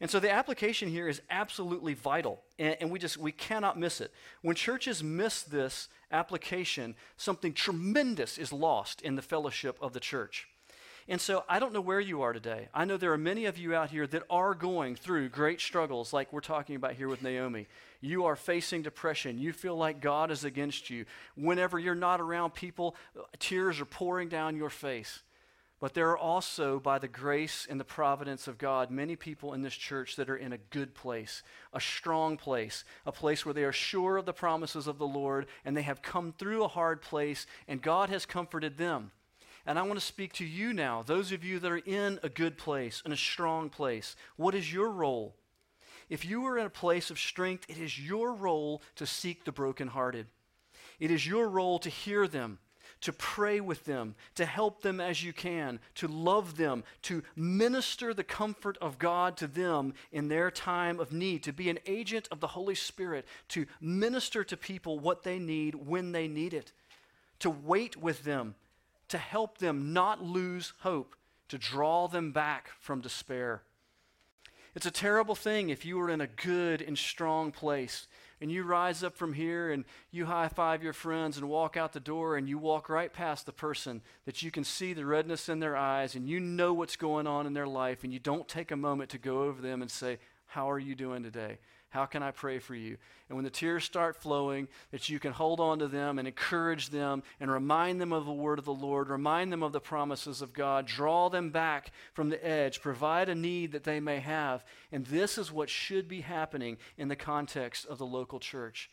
And 0.00 0.10
so 0.10 0.20
the 0.20 0.30
application 0.30 0.88
here 0.88 1.08
is 1.08 1.20
absolutely 1.28 1.94
vital, 1.94 2.42
and, 2.58 2.76
and, 2.80 2.90
we 2.90 2.98
just 2.98 3.16
we 3.16 3.32
cannot 3.32 3.78
miss 3.78 4.00
it. 4.00 4.12
When 4.42 4.54
churches 4.54 5.02
miss 5.02 5.42
this 5.42 5.88
application, 6.12 6.94
something 7.16 7.52
tremendous 7.52 8.38
is 8.38 8.52
lost 8.52 9.02
in 9.02 9.16
the 9.16 9.22
fellowship 9.22 9.76
of 9.80 9.92
the 9.92 10.00
church. 10.00 10.48
And 11.10 11.20
so 11.20 11.42
I 11.48 11.58
don't 11.58 11.72
know 11.72 11.80
where 11.80 12.00
you 12.00 12.20
are 12.20 12.34
today. 12.34 12.68
I 12.74 12.84
know 12.84 12.98
there 12.98 13.14
are 13.14 13.18
many 13.18 13.46
of 13.46 13.56
you 13.56 13.74
out 13.74 13.88
here 13.88 14.06
that 14.06 14.24
are 14.28 14.54
going 14.54 14.94
through 14.94 15.30
great 15.30 15.58
struggles, 15.58 16.12
like 16.12 16.30
we're 16.34 16.40
talking 16.40 16.76
about 16.76 16.92
here 16.92 17.08
with 17.08 17.22
Naomi. 17.22 17.66
You 18.02 18.26
are 18.26 18.36
facing 18.36 18.82
depression. 18.82 19.38
You 19.38 19.54
feel 19.54 19.74
like 19.74 20.02
God 20.02 20.30
is 20.30 20.44
against 20.44 20.90
you. 20.90 21.06
Whenever 21.34 21.78
you're 21.78 21.94
not 21.94 22.20
around 22.20 22.52
people, 22.52 22.94
tears 23.38 23.80
are 23.80 23.86
pouring 23.86 24.28
down 24.28 24.54
your 24.54 24.68
face. 24.68 25.20
But 25.80 25.94
there 25.94 26.10
are 26.10 26.18
also, 26.18 26.78
by 26.78 26.98
the 26.98 27.08
grace 27.08 27.66
and 27.70 27.80
the 27.80 27.84
providence 27.84 28.46
of 28.46 28.58
God, 28.58 28.90
many 28.90 29.16
people 29.16 29.54
in 29.54 29.62
this 29.62 29.74
church 29.74 30.16
that 30.16 30.28
are 30.28 30.36
in 30.36 30.52
a 30.52 30.58
good 30.58 30.92
place, 30.92 31.42
a 31.72 31.80
strong 31.80 32.36
place, 32.36 32.84
a 33.06 33.12
place 33.12 33.46
where 33.46 33.54
they 33.54 33.64
are 33.64 33.72
sure 33.72 34.16
of 34.18 34.26
the 34.26 34.32
promises 34.32 34.88
of 34.88 34.98
the 34.98 35.06
Lord 35.06 35.46
and 35.64 35.76
they 35.76 35.82
have 35.82 36.02
come 36.02 36.34
through 36.36 36.64
a 36.64 36.68
hard 36.68 37.00
place 37.00 37.46
and 37.66 37.80
God 37.80 38.10
has 38.10 38.26
comforted 38.26 38.76
them. 38.76 39.12
And 39.68 39.78
I 39.78 39.82
want 39.82 40.00
to 40.00 40.04
speak 40.04 40.32
to 40.34 40.46
you 40.46 40.72
now, 40.72 41.02
those 41.02 41.30
of 41.30 41.44
you 41.44 41.58
that 41.58 41.70
are 41.70 41.76
in 41.76 42.18
a 42.22 42.30
good 42.30 42.56
place, 42.56 43.02
in 43.04 43.12
a 43.12 43.18
strong 43.18 43.68
place. 43.68 44.16
What 44.36 44.54
is 44.54 44.72
your 44.72 44.88
role? 44.88 45.34
If 46.08 46.24
you 46.24 46.46
are 46.46 46.56
in 46.56 46.64
a 46.64 46.70
place 46.70 47.10
of 47.10 47.18
strength, 47.18 47.66
it 47.68 47.76
is 47.76 48.00
your 48.00 48.32
role 48.32 48.80
to 48.96 49.04
seek 49.04 49.44
the 49.44 49.52
brokenhearted. 49.52 50.26
It 50.98 51.10
is 51.10 51.26
your 51.26 51.50
role 51.50 51.78
to 51.80 51.90
hear 51.90 52.26
them, 52.26 52.60
to 53.02 53.12
pray 53.12 53.60
with 53.60 53.84
them, 53.84 54.14
to 54.36 54.46
help 54.46 54.80
them 54.80 55.02
as 55.02 55.22
you 55.22 55.34
can, 55.34 55.80
to 55.96 56.08
love 56.08 56.56
them, 56.56 56.82
to 57.02 57.22
minister 57.36 58.14
the 58.14 58.24
comfort 58.24 58.78
of 58.80 58.98
God 58.98 59.36
to 59.36 59.46
them 59.46 59.92
in 60.10 60.28
their 60.28 60.50
time 60.50 60.98
of 60.98 61.12
need, 61.12 61.42
to 61.42 61.52
be 61.52 61.68
an 61.68 61.78
agent 61.84 62.26
of 62.32 62.40
the 62.40 62.46
Holy 62.46 62.74
Spirit, 62.74 63.26
to 63.48 63.66
minister 63.82 64.44
to 64.44 64.56
people 64.56 64.98
what 64.98 65.24
they 65.24 65.38
need 65.38 65.74
when 65.74 66.12
they 66.12 66.26
need 66.26 66.54
it, 66.54 66.72
to 67.40 67.50
wait 67.50 67.98
with 67.98 68.24
them 68.24 68.54
to 69.08 69.18
help 69.18 69.58
them 69.58 69.92
not 69.92 70.22
lose 70.22 70.72
hope, 70.80 71.16
to 71.48 71.58
draw 71.58 72.08
them 72.08 72.32
back 72.32 72.70
from 72.80 73.00
despair. 73.00 73.62
It's 74.74 74.86
a 74.86 74.90
terrible 74.90 75.34
thing 75.34 75.70
if 75.70 75.84
you 75.84 75.98
are 76.00 76.10
in 76.10 76.20
a 76.20 76.26
good 76.26 76.82
and 76.82 76.96
strong 76.96 77.50
place 77.50 78.06
and 78.40 78.52
you 78.52 78.62
rise 78.62 79.02
up 79.02 79.16
from 79.16 79.32
here 79.32 79.72
and 79.72 79.84
you 80.10 80.26
high 80.26 80.48
five 80.48 80.82
your 80.82 80.92
friends 80.92 81.36
and 81.36 81.48
walk 81.48 81.76
out 81.76 81.92
the 81.92 82.00
door 82.00 82.36
and 82.36 82.48
you 82.48 82.58
walk 82.58 82.88
right 82.88 83.12
past 83.12 83.46
the 83.46 83.52
person 83.52 84.02
that 84.26 84.42
you 84.42 84.50
can 84.50 84.64
see 84.64 84.92
the 84.92 85.04
redness 85.04 85.48
in 85.48 85.58
their 85.58 85.76
eyes 85.76 86.14
and 86.14 86.28
you 86.28 86.38
know 86.38 86.72
what's 86.72 86.96
going 86.96 87.26
on 87.26 87.46
in 87.46 87.54
their 87.54 87.66
life 87.66 88.04
and 88.04 88.12
you 88.12 88.18
don't 88.18 88.46
take 88.46 88.70
a 88.70 88.76
moment 88.76 89.10
to 89.10 89.18
go 89.18 89.42
over 89.42 89.60
them 89.60 89.82
and 89.82 89.90
say, 89.90 90.18
How 90.46 90.70
are 90.70 90.78
you 90.78 90.94
doing 90.94 91.22
today? 91.22 91.58
How 91.90 92.04
can 92.04 92.22
I 92.22 92.32
pray 92.32 92.58
for 92.58 92.74
you? 92.74 92.98
And 93.28 93.36
when 93.36 93.44
the 93.44 93.50
tears 93.50 93.84
start 93.84 94.20
flowing, 94.20 94.68
that 94.90 95.08
you 95.08 95.18
can 95.18 95.32
hold 95.32 95.58
on 95.58 95.78
to 95.78 95.88
them 95.88 96.18
and 96.18 96.28
encourage 96.28 96.90
them 96.90 97.22
and 97.40 97.50
remind 97.50 97.98
them 97.98 98.12
of 98.12 98.26
the 98.26 98.32
word 98.32 98.58
of 98.58 98.66
the 98.66 98.74
Lord, 98.74 99.08
remind 99.08 99.50
them 99.50 99.62
of 99.62 99.72
the 99.72 99.80
promises 99.80 100.42
of 100.42 100.52
God, 100.52 100.84
draw 100.84 101.30
them 101.30 101.50
back 101.50 101.92
from 102.12 102.28
the 102.28 102.46
edge, 102.46 102.82
provide 102.82 103.30
a 103.30 103.34
need 103.34 103.72
that 103.72 103.84
they 103.84 104.00
may 104.00 104.20
have. 104.20 104.64
And 104.92 105.06
this 105.06 105.38
is 105.38 105.50
what 105.50 105.70
should 105.70 106.08
be 106.08 106.20
happening 106.20 106.76
in 106.98 107.08
the 107.08 107.16
context 107.16 107.86
of 107.86 107.96
the 107.96 108.06
local 108.06 108.38
church. 108.38 108.90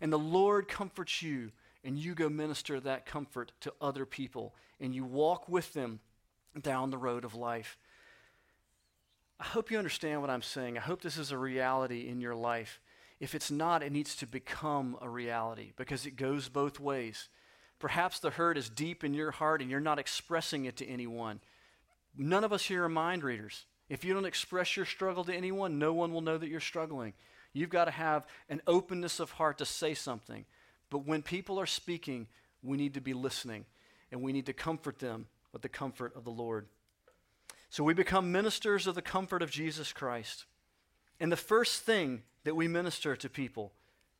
And 0.00 0.12
the 0.12 0.18
Lord 0.18 0.66
comforts 0.66 1.22
you, 1.22 1.52
and 1.84 1.96
you 1.96 2.14
go 2.14 2.28
minister 2.28 2.80
that 2.80 3.06
comfort 3.06 3.52
to 3.60 3.72
other 3.80 4.04
people, 4.04 4.54
and 4.80 4.92
you 4.92 5.04
walk 5.04 5.48
with 5.48 5.72
them 5.74 6.00
down 6.60 6.90
the 6.90 6.98
road 6.98 7.24
of 7.24 7.36
life. 7.36 7.78
I 9.42 9.44
hope 9.44 9.72
you 9.72 9.78
understand 9.78 10.20
what 10.20 10.30
I'm 10.30 10.40
saying. 10.40 10.78
I 10.78 10.82
hope 10.82 11.02
this 11.02 11.18
is 11.18 11.32
a 11.32 11.36
reality 11.36 12.06
in 12.08 12.20
your 12.20 12.36
life. 12.36 12.80
If 13.18 13.34
it's 13.34 13.50
not, 13.50 13.82
it 13.82 13.90
needs 13.90 14.14
to 14.16 14.26
become 14.26 14.96
a 15.02 15.08
reality 15.08 15.72
because 15.74 16.06
it 16.06 16.14
goes 16.14 16.48
both 16.48 16.78
ways. 16.78 17.28
Perhaps 17.80 18.20
the 18.20 18.30
hurt 18.30 18.56
is 18.56 18.68
deep 18.68 19.02
in 19.02 19.14
your 19.14 19.32
heart 19.32 19.60
and 19.60 19.68
you're 19.68 19.80
not 19.80 19.98
expressing 19.98 20.66
it 20.66 20.76
to 20.76 20.86
anyone. 20.86 21.40
None 22.16 22.44
of 22.44 22.52
us 22.52 22.66
here 22.66 22.84
are 22.84 22.88
mind 22.88 23.24
readers. 23.24 23.66
If 23.88 24.04
you 24.04 24.14
don't 24.14 24.26
express 24.26 24.76
your 24.76 24.86
struggle 24.86 25.24
to 25.24 25.34
anyone, 25.34 25.76
no 25.76 25.92
one 25.92 26.12
will 26.12 26.20
know 26.20 26.38
that 26.38 26.48
you're 26.48 26.60
struggling. 26.60 27.12
You've 27.52 27.68
got 27.68 27.86
to 27.86 27.90
have 27.90 28.28
an 28.48 28.62
openness 28.68 29.18
of 29.18 29.32
heart 29.32 29.58
to 29.58 29.66
say 29.66 29.94
something. 29.94 30.44
But 30.88 31.04
when 31.04 31.20
people 31.20 31.58
are 31.58 31.66
speaking, 31.66 32.28
we 32.62 32.76
need 32.76 32.94
to 32.94 33.00
be 33.00 33.12
listening 33.12 33.64
and 34.12 34.22
we 34.22 34.32
need 34.32 34.46
to 34.46 34.52
comfort 34.52 35.00
them 35.00 35.26
with 35.52 35.62
the 35.62 35.68
comfort 35.68 36.14
of 36.14 36.22
the 36.22 36.30
Lord. 36.30 36.68
So 37.72 37.82
we 37.82 37.94
become 37.94 38.30
ministers 38.30 38.86
of 38.86 38.94
the 38.94 39.00
comfort 39.00 39.40
of 39.40 39.50
Jesus 39.50 39.94
Christ. 39.94 40.44
And 41.18 41.32
the 41.32 41.38
first 41.38 41.84
thing 41.84 42.22
that 42.44 42.54
we 42.54 42.68
minister 42.68 43.16
to 43.16 43.30
people 43.30 43.72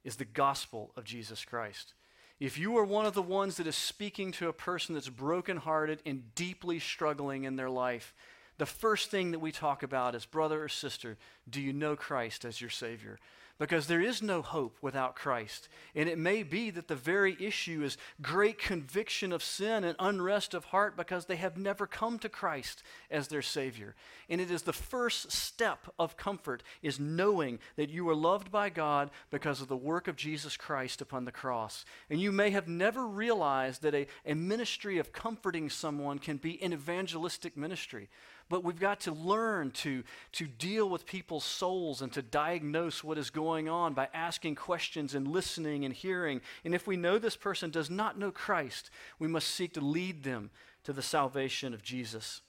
is 0.05 0.16
the 0.16 0.24
gospel 0.24 0.90
of 0.96 1.05
Jesus 1.05 1.44
Christ. 1.44 1.92
If 2.40 2.57
you 2.57 2.78
are 2.78 2.84
one 2.84 3.05
of 3.05 3.12
the 3.12 3.20
ones 3.20 3.59
that 3.59 3.66
is 3.66 3.76
speaking 3.76 4.32
to 4.32 4.48
a 4.48 4.55
person 4.55 4.94
that's 4.94 5.11
brokenhearted 5.11 6.00
and 6.07 6.34
deeply 6.34 6.78
struggling 6.78 7.44
in 7.44 7.57
their 7.57 7.68
life, 7.68 8.14
the 8.57 8.64
first 8.64 9.11
thing 9.11 9.32
that 9.32 9.40
we 9.40 9.53
talk 9.53 9.82
about 9.82 10.14
is 10.14 10.24
brother 10.24 10.64
or 10.64 10.68
sister, 10.70 11.18
do 11.46 11.61
you 11.61 11.74
know 11.74 11.94
Christ 11.94 12.46
as 12.46 12.59
your 12.59 12.70
Savior? 12.70 13.18
Because 13.62 13.86
there 13.86 14.00
is 14.00 14.20
no 14.20 14.42
hope 14.42 14.76
without 14.82 15.14
Christ. 15.14 15.68
And 15.94 16.08
it 16.08 16.18
may 16.18 16.42
be 16.42 16.70
that 16.70 16.88
the 16.88 16.96
very 16.96 17.36
issue 17.38 17.84
is 17.84 17.96
great 18.20 18.58
conviction 18.58 19.32
of 19.32 19.40
sin 19.40 19.84
and 19.84 19.94
unrest 20.00 20.52
of 20.52 20.64
heart 20.64 20.96
because 20.96 21.26
they 21.26 21.36
have 21.36 21.56
never 21.56 21.86
come 21.86 22.18
to 22.18 22.28
Christ 22.28 22.82
as 23.08 23.28
their 23.28 23.40
Savior. 23.40 23.94
And 24.28 24.40
it 24.40 24.50
is 24.50 24.62
the 24.62 24.72
first 24.72 25.30
step 25.30 25.86
of 25.96 26.16
comfort 26.16 26.64
is 26.82 26.98
knowing 26.98 27.60
that 27.76 27.88
you 27.88 28.08
are 28.08 28.16
loved 28.16 28.50
by 28.50 28.68
God 28.68 29.10
because 29.30 29.60
of 29.60 29.68
the 29.68 29.76
work 29.76 30.08
of 30.08 30.16
Jesus 30.16 30.56
Christ 30.56 31.00
upon 31.00 31.24
the 31.24 31.30
cross. 31.30 31.84
And 32.10 32.20
you 32.20 32.32
may 32.32 32.50
have 32.50 32.66
never 32.66 33.06
realized 33.06 33.82
that 33.82 33.94
a, 33.94 34.08
a 34.26 34.34
ministry 34.34 34.98
of 34.98 35.12
comforting 35.12 35.70
someone 35.70 36.18
can 36.18 36.36
be 36.36 36.60
an 36.64 36.72
evangelistic 36.72 37.56
ministry. 37.56 38.08
But 38.53 38.64
we've 38.64 38.78
got 38.78 39.00
to 39.00 39.12
learn 39.12 39.70
to, 39.70 40.05
to 40.32 40.46
deal 40.46 40.86
with 40.86 41.07
people's 41.07 41.42
souls 41.42 42.03
and 42.03 42.12
to 42.12 42.20
diagnose 42.20 43.03
what 43.03 43.16
is 43.16 43.30
going 43.30 43.66
on 43.66 43.94
by 43.94 44.11
asking 44.12 44.57
questions 44.57 45.14
and 45.14 45.26
listening 45.26 45.86
and 45.86 45.94
hearing. 45.94 46.42
And 46.62 46.74
if 46.74 46.86
we 46.86 46.98
know 46.98 47.16
this 47.16 47.34
person 47.34 47.70
does 47.70 47.88
not 47.88 48.18
know 48.18 48.30
Christ, 48.30 48.90
we 49.18 49.26
must 49.26 49.48
seek 49.48 49.72
to 49.72 49.80
lead 49.80 50.22
them 50.22 50.50
to 50.84 50.92
the 50.92 51.00
salvation 51.00 51.72
of 51.72 51.82
Jesus. 51.82 52.42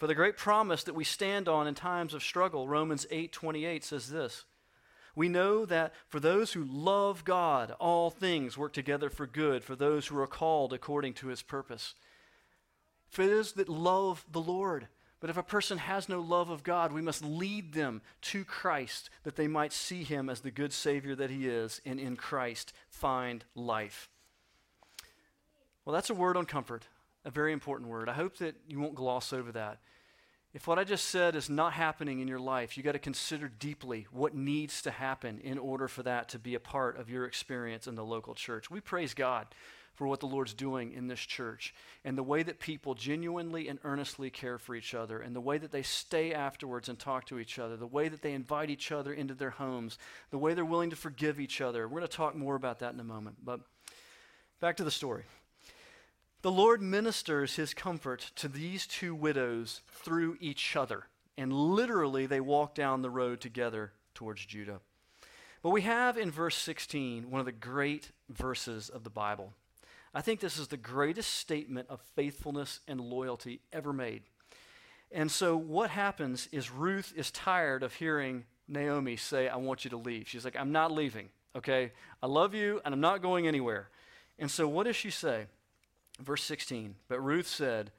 For 0.00 0.08
the 0.08 0.16
great 0.16 0.36
promise 0.36 0.82
that 0.82 0.96
we 0.96 1.04
stand 1.04 1.46
on 1.48 1.68
in 1.68 1.76
times 1.76 2.12
of 2.12 2.24
struggle, 2.24 2.66
Romans 2.66 3.06
8:28 3.12 3.84
says 3.84 4.10
this. 4.10 4.46
We 5.14 5.28
know 5.28 5.64
that 5.64 5.94
for 6.08 6.18
those 6.18 6.54
who 6.54 6.64
love 6.64 7.24
God, 7.24 7.76
all 7.78 8.10
things 8.10 8.58
work 8.58 8.72
together 8.72 9.08
for 9.08 9.28
good 9.28 9.62
for 9.62 9.76
those 9.76 10.08
who 10.08 10.18
are 10.18 10.26
called 10.26 10.72
according 10.72 11.14
to 11.14 11.28
his 11.28 11.42
purpose. 11.42 11.94
For 13.08 13.28
those 13.28 13.52
that 13.52 13.68
love 13.68 14.24
the 14.28 14.40
Lord, 14.40 14.88
but 15.20 15.30
if 15.30 15.36
a 15.36 15.42
person 15.42 15.78
has 15.78 16.08
no 16.08 16.20
love 16.20 16.48
of 16.48 16.62
God, 16.62 16.92
we 16.92 17.02
must 17.02 17.22
lead 17.22 17.74
them 17.74 18.00
to 18.22 18.44
Christ 18.44 19.10
that 19.22 19.36
they 19.36 19.46
might 19.46 19.72
see 19.72 20.02
him 20.02 20.30
as 20.30 20.40
the 20.40 20.50
good 20.50 20.72
Savior 20.72 21.14
that 21.14 21.30
he 21.30 21.46
is 21.46 21.80
and 21.84 22.00
in 22.00 22.16
Christ 22.16 22.72
find 22.88 23.44
life. 23.54 24.08
Well, 25.84 25.94
that's 25.94 26.10
a 26.10 26.14
word 26.14 26.38
on 26.38 26.46
comfort, 26.46 26.86
a 27.24 27.30
very 27.30 27.52
important 27.52 27.90
word. 27.90 28.08
I 28.08 28.14
hope 28.14 28.38
that 28.38 28.56
you 28.66 28.80
won't 28.80 28.94
gloss 28.94 29.32
over 29.32 29.52
that. 29.52 29.78
If 30.52 30.66
what 30.66 30.78
I 30.78 30.84
just 30.84 31.04
said 31.04 31.36
is 31.36 31.48
not 31.48 31.74
happening 31.74 32.20
in 32.20 32.26
your 32.26 32.40
life, 32.40 32.76
you 32.76 32.82
got 32.82 32.92
to 32.92 32.98
consider 32.98 33.46
deeply 33.46 34.08
what 34.10 34.34
needs 34.34 34.82
to 34.82 34.90
happen 34.90 35.38
in 35.38 35.58
order 35.58 35.86
for 35.86 36.02
that 36.02 36.28
to 36.30 36.38
be 36.40 36.54
a 36.54 36.60
part 36.60 36.98
of 36.98 37.08
your 37.08 37.24
experience 37.24 37.86
in 37.86 37.94
the 37.94 38.04
local 38.04 38.34
church. 38.34 38.70
We 38.70 38.80
praise 38.80 39.14
God 39.14 39.46
for 39.94 40.06
what 40.06 40.20
the 40.20 40.26
Lord's 40.26 40.54
doing 40.54 40.92
in 40.92 41.08
this 41.08 41.20
church 41.20 41.74
and 42.04 42.16
the 42.16 42.22
way 42.22 42.42
that 42.42 42.58
people 42.58 42.94
genuinely 42.94 43.68
and 43.68 43.78
earnestly 43.84 44.30
care 44.30 44.58
for 44.58 44.74
each 44.74 44.94
other 44.94 45.20
and 45.20 45.36
the 45.36 45.40
way 45.40 45.58
that 45.58 45.72
they 45.72 45.82
stay 45.82 46.32
afterwards 46.32 46.88
and 46.88 46.98
talk 46.98 47.26
to 47.26 47.38
each 47.38 47.58
other, 47.58 47.76
the 47.76 47.86
way 47.86 48.08
that 48.08 48.22
they 48.22 48.32
invite 48.32 48.70
each 48.70 48.92
other 48.92 49.12
into 49.12 49.34
their 49.34 49.50
homes, 49.50 49.98
the 50.30 50.38
way 50.38 50.54
they're 50.54 50.64
willing 50.64 50.90
to 50.90 50.96
forgive 50.96 51.38
each 51.38 51.60
other. 51.60 51.86
We're 51.86 52.00
going 52.00 52.08
to 52.08 52.16
talk 52.16 52.34
more 52.34 52.54
about 52.54 52.78
that 52.78 52.94
in 52.94 53.00
a 53.00 53.04
moment. 53.04 53.36
But 53.44 53.60
back 54.60 54.76
to 54.78 54.84
the 54.84 54.90
story. 54.90 55.24
The 56.42 56.50
Lord 56.50 56.80
ministers 56.80 57.56
his 57.56 57.74
comfort 57.74 58.30
to 58.36 58.48
these 58.48 58.86
two 58.86 59.14
widows 59.14 59.82
through 59.86 60.38
each 60.40 60.74
other. 60.74 61.04
And 61.36 61.52
literally, 61.52 62.26
they 62.26 62.40
walk 62.40 62.74
down 62.74 63.02
the 63.02 63.10
road 63.10 63.40
together 63.40 63.92
towards 64.14 64.46
Judah. 64.46 64.80
But 65.62 65.70
we 65.70 65.82
have 65.82 66.16
in 66.16 66.30
verse 66.30 66.56
16 66.56 67.30
one 67.30 67.40
of 67.40 67.46
the 67.46 67.52
great 67.52 68.12
verses 68.30 68.88
of 68.88 69.04
the 69.04 69.10
Bible. 69.10 69.52
I 70.12 70.20
think 70.20 70.40
this 70.40 70.58
is 70.58 70.68
the 70.68 70.76
greatest 70.76 71.34
statement 71.34 71.88
of 71.88 72.00
faithfulness 72.16 72.80
and 72.88 73.00
loyalty 73.00 73.60
ever 73.72 73.92
made. 73.92 74.22
And 75.12 75.30
so, 75.30 75.56
what 75.56 75.90
happens 75.90 76.48
is 76.52 76.70
Ruth 76.70 77.12
is 77.16 77.30
tired 77.30 77.82
of 77.82 77.94
hearing 77.94 78.44
Naomi 78.68 79.16
say, 79.16 79.48
I 79.48 79.56
want 79.56 79.84
you 79.84 79.90
to 79.90 79.96
leave. 79.96 80.28
She's 80.28 80.44
like, 80.44 80.56
I'm 80.56 80.72
not 80.72 80.92
leaving, 80.92 81.28
okay? 81.56 81.92
I 82.22 82.26
love 82.26 82.54
you, 82.54 82.80
and 82.84 82.94
I'm 82.94 83.00
not 83.00 83.22
going 83.22 83.46
anywhere. 83.48 83.88
And 84.38 84.50
so, 84.50 84.68
what 84.68 84.84
does 84.84 84.96
she 84.96 85.10
say? 85.10 85.46
Verse 86.20 86.42
16 86.44 86.94
But 87.08 87.20
Ruth 87.20 87.48
said, 87.48 87.90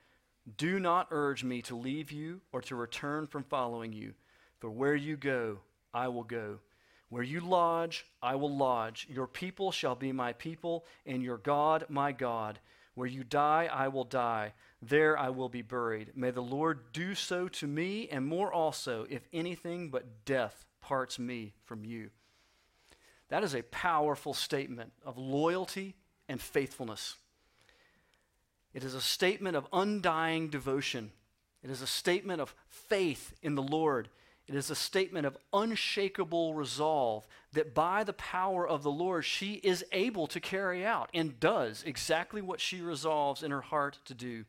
Do 0.58 0.80
not 0.80 1.08
urge 1.12 1.44
me 1.44 1.62
to 1.64 1.76
leave 1.76 2.12
you 2.12 2.42
or 2.52 2.62
to 2.62 2.76
return 2.76 3.28
from 3.28 3.44
following 3.44 3.94
you, 3.94 4.14
for 4.60 4.70
where 4.70 4.96
you 4.96 5.18
go, 5.18 5.60
I 5.94 6.08
will 6.08 6.24
go 6.24 6.60
where 7.12 7.22
you 7.22 7.42
lodge, 7.42 8.06
I 8.24 8.36
will 8.36 8.56
lodge. 8.56 9.06
Your 9.10 9.28
people 9.28 9.74
shall 9.74 9.96
be 9.96 10.14
my 10.14 10.32
people, 10.32 10.86
and 11.06 11.22
your 11.22 11.38
God 11.38 11.86
my 11.90 12.14
God. 12.14 12.58
Where 12.96 13.08
you 13.08 13.26
die, 13.26 13.70
I 13.72 13.90
will 13.90 14.06
die. 14.06 14.54
There 14.82 15.20
I 15.20 15.28
will 15.30 15.50
be 15.50 15.62
buried. 15.62 16.14
May 16.16 16.32
the 16.32 16.40
Lord 16.40 16.94
do 16.94 17.14
so 17.14 17.50
to 17.50 17.68
me, 17.68 18.08
and 18.10 18.26
more 18.26 18.52
also, 18.54 19.06
if 19.10 19.28
anything 19.34 19.90
but 19.90 20.24
death 20.24 20.64
parts 20.80 21.20
me 21.20 21.54
from 21.66 21.84
you. 21.84 22.12
That 23.28 23.44
is 23.44 23.56
a 23.56 23.64
powerful 23.64 24.34
statement 24.34 24.94
of 25.06 25.18
loyalty 25.18 25.96
and 26.30 26.42
faithfulness. 26.42 27.18
It 28.74 28.86
is 28.86 28.94
a 28.94 29.02
statement 29.02 29.58
of 29.58 29.68
undying 29.74 30.48
devotion. 30.48 31.12
It 31.62 31.70
is 31.70 31.82
a 31.82 31.88
statement 31.88 32.40
of 32.40 32.56
faith 32.70 33.34
in 33.42 33.56
the 33.56 33.62
Lord. 33.62 34.08
It 34.48 34.56
is 34.56 34.70
a 34.70 34.76
statement 34.76 35.26
of 35.26 35.38
unshakable 35.54 36.54
resolve 36.54 37.28
that 37.54 37.74
by 37.74 38.04
the 38.04 38.14
power 38.14 38.68
of 38.68 38.84
the 38.84 38.92
Lord, 38.92 39.24
she 39.24 39.54
is 39.56 39.86
able 39.92 40.28
to 40.28 40.40
carry 40.40 40.86
out 40.86 41.10
and 41.14 41.40
does 41.40 41.84
exactly 41.86 42.42
what 42.42 42.60
she 42.60 42.82
resolves 42.82 43.44
in 43.44 43.52
her 43.52 43.62
heart 43.62 44.00
to 44.06 44.14
do. 44.14 44.46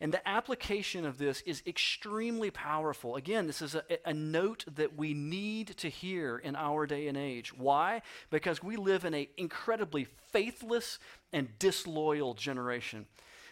And 0.00 0.12
the 0.12 0.26
application 0.28 1.06
of 1.06 1.18
this 1.18 1.40
is 1.42 1.62
extremely 1.66 2.50
powerful. 2.50 3.16
Again, 3.16 3.46
this 3.46 3.62
is 3.62 3.74
a, 3.74 3.82
a, 4.04 4.12
note 4.12 4.64
that 4.74 4.96
we 4.96 5.14
need 5.14 5.68
to 5.78 5.88
hear 5.88 6.36
in 6.36 6.54
our 6.54 6.86
day 6.86 7.08
and 7.08 7.16
age. 7.16 7.54
Why? 7.54 8.02
Because 8.30 8.62
we 8.62 8.76
live 8.76 9.04
in 9.06 9.14
an 9.14 9.26
incredibly 9.38 10.06
faithless 10.32 10.98
and 11.32 11.58
disloyal 11.58 12.34
generation. 12.34 13.06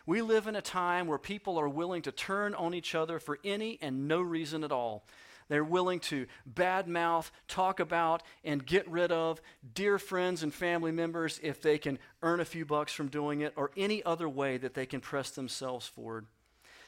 We 0.07 0.21
live 0.21 0.47
in 0.47 0.57
a 0.57 0.61
time 0.61 1.07
where 1.07 1.19
people 1.19 1.59
are 1.59 1.69
willing 1.69 2.03
to 2.03 2.13
turn 2.13 2.55
on 2.55 2.75
each 2.75 2.95
other 2.95 3.19
for 3.19 3.39
any 3.43 3.79
and 3.81 4.07
no 4.07 4.21
reason 4.21 4.63
at 4.65 4.73
all. 4.73 5.07
They're 5.49 5.65
willing 5.65 6.01
to 6.01 6.27
badmouth, 6.53 7.31
talk 7.49 7.81
about, 7.81 8.23
and 8.45 8.65
get 8.65 8.89
rid 8.89 9.13
of 9.13 9.41
dear 9.75 9.99
friends 9.99 10.43
and 10.43 10.53
family 10.53 10.93
members 10.93 11.39
if 11.43 11.61
they 11.61 11.79
can 11.79 11.99
earn 12.23 12.41
a 12.41 12.45
few 12.45 12.65
bucks 12.65 12.93
from 12.93 13.09
doing 13.09 13.43
it 13.43 13.53
or 13.57 13.71
any 13.77 14.03
other 14.05 14.29
way 14.29 14.57
that 14.57 14.75
they 14.75 14.87
can 14.87 15.01
press 15.01 15.31
themselves 15.31 15.87
forward. 15.87 16.27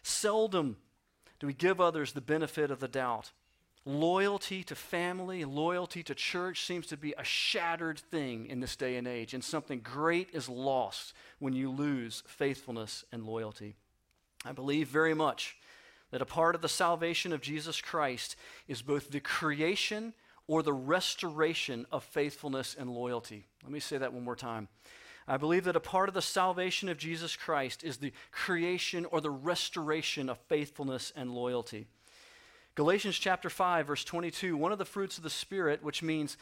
Seldom 0.02 0.76
do 1.38 1.46
we 1.46 1.52
give 1.52 1.80
others 1.80 2.12
the 2.12 2.20
benefit 2.20 2.70
of 2.70 2.80
the 2.80 2.88
doubt. 2.88 3.32
Loyalty 3.84 4.64
to 4.64 4.74
family, 4.74 5.44
loyalty 5.44 6.02
to 6.02 6.14
church 6.14 6.64
seems 6.64 6.88
to 6.88 6.96
be 6.96 7.14
a 7.16 7.22
shattered 7.22 7.98
thing 7.98 8.46
in 8.46 8.58
this 8.58 8.74
day 8.74 8.96
and 8.96 9.06
age, 9.06 9.32
and 9.32 9.44
something 9.44 9.80
great 9.80 10.30
is 10.32 10.48
lost 10.48 11.12
when 11.38 11.52
you 11.52 11.70
lose 11.70 12.24
faithfulness 12.26 13.04
and 13.12 13.24
loyalty. 13.24 13.76
I 14.44 14.52
believe 14.52 14.88
very 14.88 15.14
much 15.14 15.56
that 16.16 16.22
a 16.22 16.24
part 16.24 16.54
of 16.54 16.62
the 16.62 16.66
salvation 16.66 17.30
of 17.30 17.42
Jesus 17.42 17.78
Christ 17.78 18.36
is 18.68 18.80
both 18.80 19.10
the 19.10 19.20
creation 19.20 20.14
or 20.46 20.62
the 20.62 20.72
restoration 20.72 21.84
of 21.92 22.02
faithfulness 22.04 22.74
and 22.78 22.88
loyalty. 22.88 23.44
Let 23.62 23.70
me 23.70 23.80
say 23.80 23.98
that 23.98 24.14
one 24.14 24.24
more 24.24 24.34
time. 24.34 24.68
I 25.28 25.36
believe 25.36 25.64
that 25.64 25.76
a 25.76 25.80
part 25.80 26.08
of 26.08 26.14
the 26.14 26.22
salvation 26.22 26.88
of 26.88 26.96
Jesus 26.96 27.36
Christ 27.36 27.84
is 27.84 27.98
the 27.98 28.14
creation 28.32 29.04
or 29.04 29.20
the 29.20 29.28
restoration 29.28 30.30
of 30.30 30.38
faithfulness 30.48 31.12
and 31.14 31.34
loyalty. 31.34 31.86
Galatians 32.76 33.18
chapter 33.18 33.50
5 33.50 33.86
verse 33.86 34.02
22, 34.02 34.56
one 34.56 34.72
of 34.72 34.78
the 34.78 34.86
fruits 34.86 35.18
of 35.18 35.22
the 35.22 35.28
spirit 35.28 35.82
which 35.82 36.02
means 36.02 36.38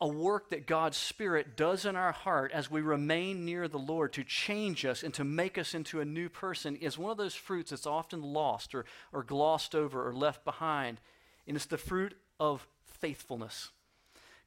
a 0.00 0.08
work 0.08 0.50
that 0.50 0.66
God's 0.66 0.96
Spirit 0.96 1.56
does 1.56 1.84
in 1.84 1.96
our 1.96 2.12
heart 2.12 2.52
as 2.52 2.70
we 2.70 2.80
remain 2.80 3.44
near 3.44 3.68
the 3.68 3.78
Lord 3.78 4.12
to 4.14 4.24
change 4.24 4.84
us 4.84 5.02
and 5.02 5.14
to 5.14 5.24
make 5.24 5.56
us 5.56 5.74
into 5.74 6.00
a 6.00 6.04
new 6.04 6.28
person 6.28 6.76
is 6.76 6.98
one 6.98 7.12
of 7.12 7.16
those 7.16 7.34
fruits 7.34 7.70
that's 7.70 7.86
often 7.86 8.22
lost 8.22 8.74
or, 8.74 8.84
or 9.12 9.22
glossed 9.22 9.74
over 9.74 10.06
or 10.06 10.12
left 10.12 10.44
behind. 10.44 11.00
And 11.46 11.56
it's 11.56 11.66
the 11.66 11.78
fruit 11.78 12.14
of 12.40 12.66
faithfulness. 12.84 13.70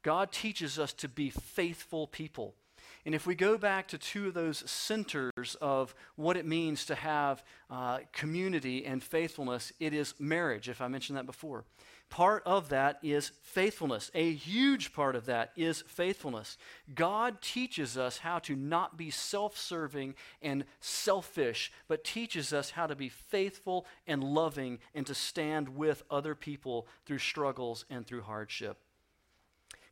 God 0.02 0.32
teaches 0.32 0.78
us 0.78 0.92
to 0.94 1.08
be 1.08 1.30
faithful 1.30 2.06
people. 2.06 2.54
And 3.06 3.14
if 3.14 3.26
we 3.26 3.34
go 3.34 3.56
back 3.56 3.88
to 3.88 3.98
two 3.98 4.28
of 4.28 4.34
those 4.34 4.68
centers 4.70 5.56
of 5.60 5.94
what 6.16 6.36
it 6.36 6.46
means 6.46 6.84
to 6.86 6.94
have 6.94 7.42
uh, 7.70 8.00
community 8.12 8.84
and 8.84 9.02
faithfulness, 9.02 9.72
it 9.80 9.94
is 9.94 10.14
marriage, 10.18 10.68
if 10.68 10.80
I 10.80 10.88
mentioned 10.88 11.16
that 11.16 11.26
before. 11.26 11.64
Part 12.10 12.42
of 12.46 12.70
that 12.70 12.98
is 13.02 13.32
faithfulness. 13.42 14.10
A 14.14 14.32
huge 14.32 14.94
part 14.94 15.14
of 15.14 15.26
that 15.26 15.52
is 15.56 15.82
faithfulness. 15.86 16.56
God 16.94 17.42
teaches 17.42 17.98
us 17.98 18.18
how 18.18 18.38
to 18.40 18.56
not 18.56 18.96
be 18.96 19.10
self 19.10 19.58
serving 19.58 20.14
and 20.40 20.64
selfish, 20.80 21.70
but 21.86 22.04
teaches 22.04 22.52
us 22.52 22.70
how 22.70 22.86
to 22.86 22.96
be 22.96 23.10
faithful 23.10 23.86
and 24.06 24.24
loving 24.24 24.78
and 24.94 25.06
to 25.06 25.14
stand 25.14 25.76
with 25.76 26.02
other 26.10 26.34
people 26.34 26.86
through 27.04 27.18
struggles 27.18 27.84
and 27.90 28.06
through 28.06 28.22
hardship. 28.22 28.78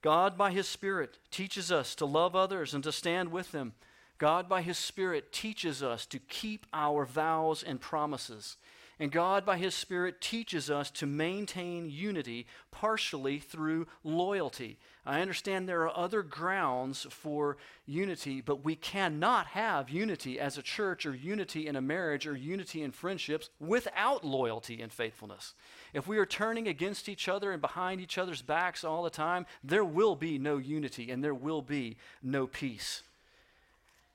God, 0.01 0.39
by 0.39 0.53
His 0.53 0.67
Spirit, 0.69 1.19
teaches 1.31 1.71
us 1.71 1.95
to 1.97 2.07
love 2.07 2.35
others 2.35 2.73
and 2.73 2.83
to 2.85 2.93
stand 2.93 3.31
with 3.31 3.53
them. 3.53 3.75
God, 4.19 4.49
by 4.49 4.63
His 4.63 4.79
Spirit, 4.79 5.33
teaches 5.33 5.83
us 5.83 6.07
to 6.07 6.19
keep 6.19 6.67
our 6.73 7.05
vows 7.05 7.63
and 7.63 7.79
promises. 7.79 8.57
And 8.99 9.13
God, 9.13 9.45
by 9.45 9.59
His 9.59 9.75
Spirit, 9.75 10.23
teaches 10.23 10.71
us 10.71 10.91
to 10.93 11.07
maintain 11.07 11.91
unity 11.91 12.47
partially 12.71 13.39
through 13.39 13.87
loyalty. 14.03 14.79
I 15.05 15.21
understand 15.21 15.69
there 15.69 15.83
are 15.83 15.97
other 15.97 16.23
grounds 16.23 17.07
for 17.11 17.59
unity, 17.85 18.41
but 18.41 18.65
we 18.65 18.75
cannot 18.75 19.49
have 19.49 19.91
unity 19.91 20.41
as 20.41 20.57
a 20.57 20.63
church 20.63 21.05
or 21.05 21.15
unity 21.15 21.67
in 21.67 21.77
a 21.77 21.81
marriage 21.83 22.27
or 22.27 22.35
unity 22.35 22.83
in 22.83 22.91
friendships 22.91 23.51
without 23.61 24.25
loyalty 24.25 24.81
and 24.81 24.91
faithfulness. 24.91 25.53
If 25.93 26.09
we 26.09 26.17
are 26.17 26.27
turning 26.27 26.67
against 26.67 27.09
each 27.09 27.29
other 27.29 27.53
and 27.53 27.61
behind 27.61 28.01
each 28.01 28.17
other's 28.17 28.43
backs 28.43 28.83
all 28.83 29.03
the 29.03 29.11
time, 29.11 29.45
there 29.63 29.85
will 29.85 30.17
be 30.17 30.39
no 30.39 30.57
unity 30.57 31.11
and 31.11 31.23
there 31.23 31.35
will 31.35 31.63
be 31.63 31.99
no 32.23 32.47
peace. 32.47 33.03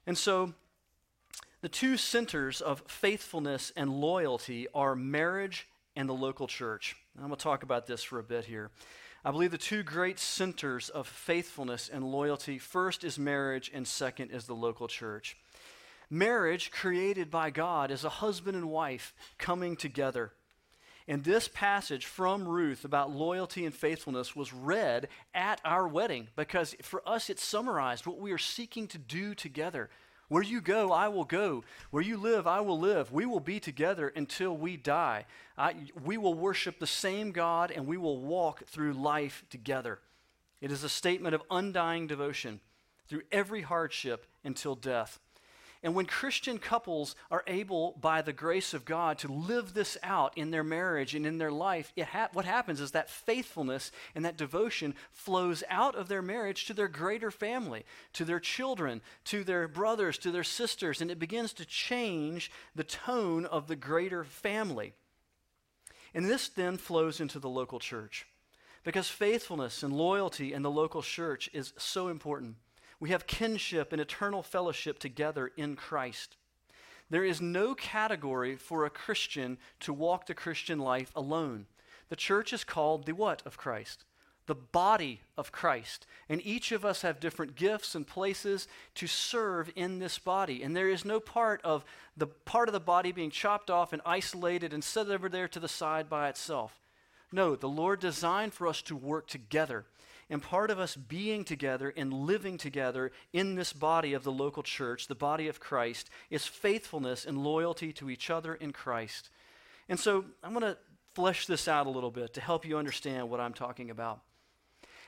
And 0.07 0.17
so, 0.17 0.53
the 1.61 1.69
two 1.69 1.97
centers 1.97 2.61
of 2.61 2.83
faithfulness 2.87 3.71
and 3.75 3.89
loyalty 4.01 4.67
are 4.73 4.95
marriage 4.95 5.67
and 5.95 6.09
the 6.09 6.13
local 6.13 6.47
church. 6.47 6.95
I'm 7.17 7.27
going 7.27 7.35
to 7.35 7.43
talk 7.43 7.63
about 7.63 7.85
this 7.85 8.03
for 8.03 8.19
a 8.19 8.23
bit 8.23 8.45
here. 8.45 8.71
I 9.23 9.29
believe 9.29 9.51
the 9.51 9.57
two 9.57 9.83
great 9.83 10.17
centers 10.17 10.89
of 10.89 11.07
faithfulness 11.07 11.89
and 11.91 12.03
loyalty 12.03 12.57
first 12.57 13.03
is 13.03 13.19
marriage, 13.19 13.69
and 13.71 13.87
second 13.87 14.31
is 14.31 14.45
the 14.45 14.55
local 14.55 14.87
church. 14.87 15.37
Marriage, 16.09 16.71
created 16.71 17.29
by 17.29 17.51
God, 17.51 17.91
is 17.91 18.03
a 18.03 18.09
husband 18.09 18.57
and 18.57 18.71
wife 18.71 19.13
coming 19.37 19.75
together. 19.75 20.31
And 21.07 21.23
this 21.23 21.47
passage 21.47 22.05
from 22.05 22.47
Ruth 22.47 22.83
about 22.83 23.11
loyalty 23.11 23.65
and 23.65 23.75
faithfulness 23.75 24.35
was 24.35 24.53
read 24.53 25.07
at 25.33 25.61
our 25.63 25.87
wedding 25.87 26.29
because 26.35 26.75
for 26.81 27.07
us 27.07 27.29
it 27.29 27.39
summarized 27.39 28.07
what 28.07 28.19
we 28.19 28.31
are 28.31 28.37
seeking 28.37 28.87
to 28.87 28.97
do 28.97 29.35
together. 29.35 29.89
Where 30.31 30.41
you 30.41 30.61
go, 30.61 30.93
I 30.93 31.09
will 31.09 31.25
go. 31.25 31.65
Where 31.89 32.01
you 32.01 32.15
live, 32.15 32.47
I 32.47 32.61
will 32.61 32.79
live. 32.79 33.11
We 33.11 33.25
will 33.25 33.41
be 33.41 33.59
together 33.59 34.07
until 34.15 34.55
we 34.55 34.77
die. 34.77 35.25
I, 35.57 35.75
we 36.05 36.17
will 36.17 36.33
worship 36.33 36.79
the 36.79 36.87
same 36.87 37.33
God 37.33 37.69
and 37.69 37.85
we 37.85 37.97
will 37.97 38.17
walk 38.17 38.65
through 38.65 38.93
life 38.93 39.43
together. 39.49 39.99
It 40.61 40.71
is 40.71 40.85
a 40.85 40.89
statement 40.89 41.35
of 41.35 41.43
undying 41.51 42.07
devotion 42.07 42.61
through 43.09 43.23
every 43.29 43.63
hardship 43.63 44.25
until 44.41 44.73
death. 44.73 45.19
And 45.83 45.95
when 45.95 46.05
Christian 46.05 46.59
couples 46.59 47.15
are 47.31 47.43
able, 47.47 47.97
by 47.99 48.21
the 48.21 48.33
grace 48.33 48.75
of 48.75 48.85
God, 48.85 49.17
to 49.19 49.31
live 49.31 49.73
this 49.73 49.97
out 50.03 50.37
in 50.37 50.51
their 50.51 50.63
marriage 50.63 51.15
and 51.15 51.25
in 51.25 51.39
their 51.39 51.51
life, 51.51 51.91
ha- 51.99 52.29
what 52.33 52.45
happens 52.45 52.79
is 52.79 52.91
that 52.91 53.09
faithfulness 53.09 53.91
and 54.13 54.23
that 54.23 54.37
devotion 54.37 54.93
flows 55.11 55.63
out 55.69 55.95
of 55.95 56.07
their 56.07 56.21
marriage 56.21 56.65
to 56.65 56.75
their 56.75 56.87
greater 56.87 57.31
family, 57.31 57.83
to 58.13 58.23
their 58.23 58.39
children, 58.39 59.01
to 59.25 59.43
their 59.43 59.67
brothers, 59.67 60.19
to 60.19 60.31
their 60.31 60.43
sisters, 60.43 61.01
and 61.01 61.09
it 61.09 61.17
begins 61.17 61.51
to 61.53 61.65
change 61.65 62.51
the 62.75 62.83
tone 62.83 63.45
of 63.47 63.67
the 63.67 63.75
greater 63.75 64.23
family. 64.23 64.93
And 66.13 66.29
this 66.29 66.47
then 66.47 66.77
flows 66.77 67.19
into 67.19 67.39
the 67.39 67.49
local 67.49 67.79
church 67.79 68.27
because 68.83 69.07
faithfulness 69.07 69.81
and 69.81 69.93
loyalty 69.93 70.53
in 70.53 70.61
the 70.61 70.69
local 70.69 71.01
church 71.01 71.49
is 71.53 71.73
so 71.77 72.07
important. 72.07 72.57
We 73.01 73.09
have 73.09 73.25
kinship 73.25 73.91
and 73.91 73.99
eternal 73.99 74.43
fellowship 74.43 74.99
together 74.99 75.51
in 75.57 75.75
Christ. 75.75 76.37
There 77.09 77.25
is 77.25 77.41
no 77.41 77.73
category 77.73 78.55
for 78.55 78.85
a 78.85 78.91
Christian 78.91 79.57
to 79.81 79.91
walk 79.91 80.27
the 80.27 80.35
Christian 80.35 80.77
life 80.77 81.11
alone. 81.15 81.65
The 82.09 82.15
church 82.15 82.53
is 82.53 82.63
called 82.63 83.07
the 83.07 83.15
what 83.15 83.41
of 83.43 83.57
Christ? 83.57 84.05
The 84.45 84.53
body 84.53 85.21
of 85.35 85.51
Christ. 85.51 86.05
And 86.29 86.45
each 86.45 86.71
of 86.71 86.85
us 86.85 87.01
have 87.01 87.19
different 87.19 87.55
gifts 87.55 87.95
and 87.95 88.05
places 88.05 88.67
to 88.95 89.07
serve 89.07 89.71
in 89.75 89.97
this 89.97 90.19
body. 90.19 90.61
And 90.61 90.77
there 90.77 90.89
is 90.89 91.03
no 91.03 91.19
part 91.19 91.59
of 91.63 91.83
the 92.15 92.27
part 92.27 92.69
of 92.69 92.73
the 92.73 92.79
body 92.79 93.11
being 93.11 93.31
chopped 93.31 93.71
off 93.71 93.93
and 93.93 94.01
isolated 94.05 94.73
and 94.73 94.83
set 94.83 95.09
over 95.09 95.27
there 95.27 95.47
to 95.47 95.59
the 95.59 95.67
side 95.67 96.07
by 96.07 96.29
itself. 96.29 96.79
No, 97.31 97.55
the 97.55 97.67
Lord 97.67 97.99
designed 97.99 98.53
for 98.53 98.67
us 98.67 98.83
to 98.83 98.95
work 98.95 99.25
together. 99.25 99.85
And 100.31 100.41
part 100.41 100.71
of 100.71 100.79
us 100.79 100.95
being 100.95 101.43
together 101.43 101.93
and 101.97 102.13
living 102.13 102.57
together 102.57 103.11
in 103.33 103.55
this 103.55 103.73
body 103.73 104.13
of 104.13 104.23
the 104.23 104.31
local 104.31 104.63
church, 104.63 105.07
the 105.07 105.13
body 105.13 105.49
of 105.49 105.59
Christ, 105.59 106.09
is 106.29 106.47
faithfulness 106.47 107.25
and 107.25 107.43
loyalty 107.43 107.91
to 107.91 108.09
each 108.09 108.29
other 108.29 108.55
in 108.55 108.71
Christ. 108.71 109.29
And 109.89 109.99
so 109.99 110.23
I'm 110.41 110.53
going 110.53 110.63
to 110.63 110.77
flesh 111.13 111.47
this 111.47 111.67
out 111.67 111.85
a 111.85 111.89
little 111.89 112.11
bit 112.11 112.33
to 112.35 112.41
help 112.41 112.65
you 112.65 112.77
understand 112.77 113.29
what 113.29 113.41
I'm 113.41 113.53
talking 113.53 113.89
about. 113.89 114.21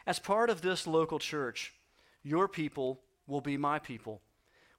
As 0.05 0.19
part 0.19 0.49
of 0.49 0.61
this 0.61 0.85
local 0.85 1.19
church, 1.19 1.73
your 2.21 2.49
people 2.49 2.99
will 3.25 3.39
be 3.39 3.55
my 3.55 3.79
people, 3.79 4.19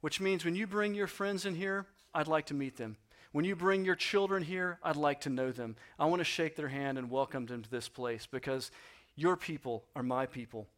which 0.02 0.20
means 0.20 0.44
when 0.44 0.54
you 0.54 0.66
bring 0.66 0.94
your 0.94 1.06
friends 1.06 1.46
in 1.46 1.54
here, 1.54 1.86
I'd 2.12 2.28
like 2.28 2.44
to 2.46 2.54
meet 2.54 2.76
them. 2.76 2.98
When 3.32 3.46
you 3.46 3.56
bring 3.56 3.86
your 3.86 3.96
children 3.96 4.42
here, 4.42 4.78
I'd 4.82 4.96
like 4.96 5.22
to 5.22 5.30
know 5.30 5.52
them. 5.52 5.76
I 5.98 6.04
want 6.04 6.20
to 6.20 6.24
shake 6.24 6.54
their 6.54 6.68
hand 6.68 6.98
and 6.98 7.10
welcome 7.10 7.46
them 7.46 7.62
to 7.62 7.70
this 7.70 7.88
place 7.88 8.28
because 8.30 8.70
your 9.16 9.36
people 9.36 9.84
are 9.94 10.02
my 10.02 10.26
people. 10.26 10.68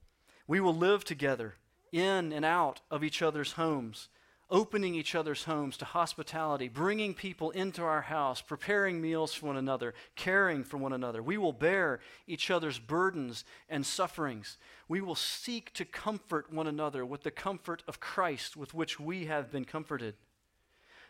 We 0.47 0.61
will 0.61 0.75
live 0.75 1.05
together 1.05 1.55
in 1.93 2.33
and 2.33 2.45
out 2.45 2.81
of 2.91 3.03
each 3.03 3.23
other's 3.23 3.53
homes, 3.53 4.09
opening 4.51 4.95
each 4.95 5.15
other's 5.15 5.45
homes 5.45 5.77
to 5.79 5.85
hospitality, 5.85 6.69
bringing 6.69 7.15
people 7.15 7.51
into 7.51 7.83
our 7.83 8.03
house, 8.03 8.41
preparing 8.41 9.01
meals 9.01 9.35
for 9.35 9.47
one 9.47 9.57
another, 9.57 9.95
caring 10.15 10.63
for 10.63 10.77
one 10.77 10.93
another. 10.93 11.23
We 11.23 11.39
will 11.39 11.53
bear 11.53 12.01
each 12.27 12.51
other's 12.51 12.79
burdens 12.79 13.45
and 13.69 13.85
sufferings. 13.85 14.59
We 14.89 15.01
will 15.01 15.17
seek 15.17 15.73
to 15.75 15.85
comfort 15.85 16.53
one 16.53 16.67
another 16.67 17.05
with 17.05 17.23
the 17.23 17.31
comfort 17.31 17.83
of 17.89 17.99
Christ 17.99 18.57
with 18.57 18.75
which 18.75 19.01
we 19.01 19.27
have 19.27 19.51
been 19.51 19.65
comforted. 19.65 20.15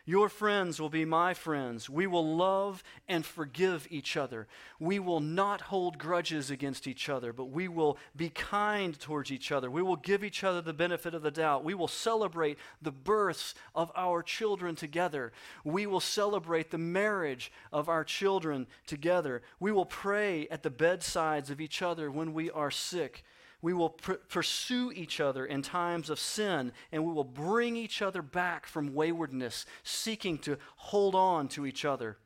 Your 0.09 0.29
friends 0.29 0.79
will 0.79 0.87
be 0.87 1.03
my 1.03 1.33
friends. 1.33 1.89
We 1.89 2.07
will 2.07 2.37
love 2.37 2.81
and 3.09 3.25
forgive 3.25 3.85
each 3.89 4.15
other. 4.15 4.47
We 4.79 4.99
will 4.99 5.19
not 5.19 5.59
hold 5.59 5.97
grudges 5.97 6.49
against 6.49 6.87
each 6.87 7.09
other, 7.09 7.33
but 7.33 7.49
we 7.49 7.67
will 7.67 7.97
be 8.15 8.29
kind 8.29 8.97
towards 8.97 9.31
each 9.31 9.51
other. 9.51 9.69
We 9.69 9.81
will 9.81 9.97
give 9.97 10.23
each 10.23 10.45
other 10.45 10.61
the 10.61 10.71
benefit 10.71 11.13
of 11.13 11.23
the 11.23 11.29
doubt. 11.29 11.65
We 11.65 11.73
will 11.73 11.89
celebrate 11.89 12.57
the 12.81 12.93
births 12.93 13.53
of 13.75 13.91
our 13.97 14.23
children 14.23 14.77
together. 14.77 15.33
We 15.65 15.85
will 15.85 15.99
celebrate 15.99 16.71
the 16.71 16.77
marriage 16.77 17.51
of 17.73 17.89
our 17.89 18.05
children 18.05 18.67
together. 18.85 19.41
We 19.59 19.73
will 19.73 19.85
pray 19.85 20.47
at 20.49 20.63
the 20.63 20.69
bedsides 20.69 21.49
of 21.49 21.59
each 21.59 21.81
other 21.81 22.09
when 22.09 22.33
we 22.33 22.49
are 22.49 22.71
sick. 22.71 23.25
We 23.61 23.73
will 23.73 23.89
pr- 23.89 24.13
pursue 24.13 24.91
each 24.91 25.19
other 25.19 25.45
in 25.45 25.61
times 25.61 26.09
of 26.09 26.19
sin, 26.19 26.71
and 26.91 27.03
we 27.05 27.13
will 27.13 27.23
bring 27.23 27.75
each 27.75 28.01
other 28.01 28.21
back 28.21 28.65
from 28.67 28.93
waywardness, 28.93 29.65
seeking 29.83 30.37
to 30.39 30.57
hold 30.75 31.15
on 31.15 31.47
to 31.49 31.65
each 31.65 31.83
other. 31.83 32.17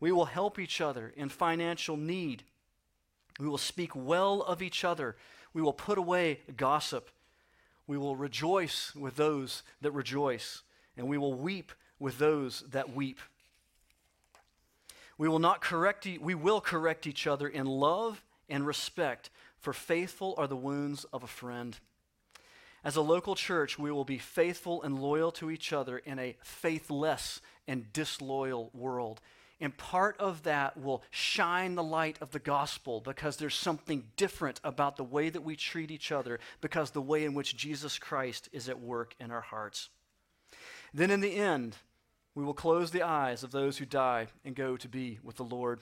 We 0.00 0.12
will 0.12 0.24
help 0.24 0.58
each 0.58 0.80
other 0.80 1.12
in 1.14 1.28
financial 1.28 1.96
need. 1.96 2.44
We 3.38 3.48
will 3.48 3.58
speak 3.58 3.94
well 3.94 4.40
of 4.42 4.62
each 4.62 4.84
other. 4.84 5.16
We 5.52 5.60
will 5.60 5.74
put 5.74 5.98
away 5.98 6.40
gossip. 6.56 7.10
We 7.86 7.98
will 7.98 8.16
rejoice 8.16 8.94
with 8.94 9.16
those 9.16 9.62
that 9.82 9.92
rejoice, 9.92 10.62
and 10.96 11.08
we 11.08 11.18
will 11.18 11.34
weep 11.34 11.72
with 11.98 12.18
those 12.18 12.64
that 12.70 12.94
weep. 12.94 13.18
We 15.18 15.28
will 15.28 15.38
not 15.38 15.60
correct 15.60 16.06
e- 16.06 16.16
we 16.16 16.34
will 16.34 16.62
correct 16.62 17.06
each 17.06 17.26
other 17.26 17.46
in 17.46 17.66
love 17.66 18.24
and 18.48 18.66
respect, 18.66 19.28
for 19.60 19.72
faithful 19.72 20.34
are 20.36 20.46
the 20.46 20.56
wounds 20.56 21.04
of 21.12 21.22
a 21.22 21.28
friend. 21.28 21.78
As 22.82 22.96
a 22.96 23.02
local 23.02 23.34
church, 23.34 23.78
we 23.78 23.92
will 23.92 24.04
be 24.04 24.18
faithful 24.18 24.82
and 24.82 24.98
loyal 24.98 25.30
to 25.32 25.50
each 25.50 25.72
other 25.72 25.98
in 25.98 26.18
a 26.18 26.36
faithless 26.42 27.40
and 27.68 27.92
disloyal 27.92 28.70
world. 28.72 29.20
And 29.60 29.76
part 29.76 30.18
of 30.18 30.44
that 30.44 30.78
will 30.78 31.02
shine 31.10 31.74
the 31.74 31.82
light 31.82 32.16
of 32.22 32.30
the 32.30 32.38
gospel 32.38 33.02
because 33.02 33.36
there's 33.36 33.54
something 33.54 34.04
different 34.16 34.58
about 34.64 34.96
the 34.96 35.04
way 35.04 35.28
that 35.28 35.42
we 35.42 35.54
treat 35.54 35.90
each 35.90 36.10
other 36.10 36.40
because 36.62 36.92
the 36.92 37.02
way 37.02 37.24
in 37.24 37.34
which 37.34 37.56
Jesus 37.56 37.98
Christ 37.98 38.48
is 38.52 38.70
at 38.70 38.80
work 38.80 39.14
in 39.20 39.30
our 39.30 39.42
hearts. 39.42 39.90
Then 40.94 41.10
in 41.10 41.20
the 41.20 41.36
end, 41.36 41.76
we 42.34 42.42
will 42.42 42.54
close 42.54 42.90
the 42.90 43.02
eyes 43.02 43.42
of 43.42 43.50
those 43.50 43.76
who 43.76 43.84
die 43.84 44.28
and 44.44 44.54
go 44.54 44.78
to 44.78 44.88
be 44.88 45.18
with 45.22 45.36
the 45.36 45.44
Lord. 45.44 45.80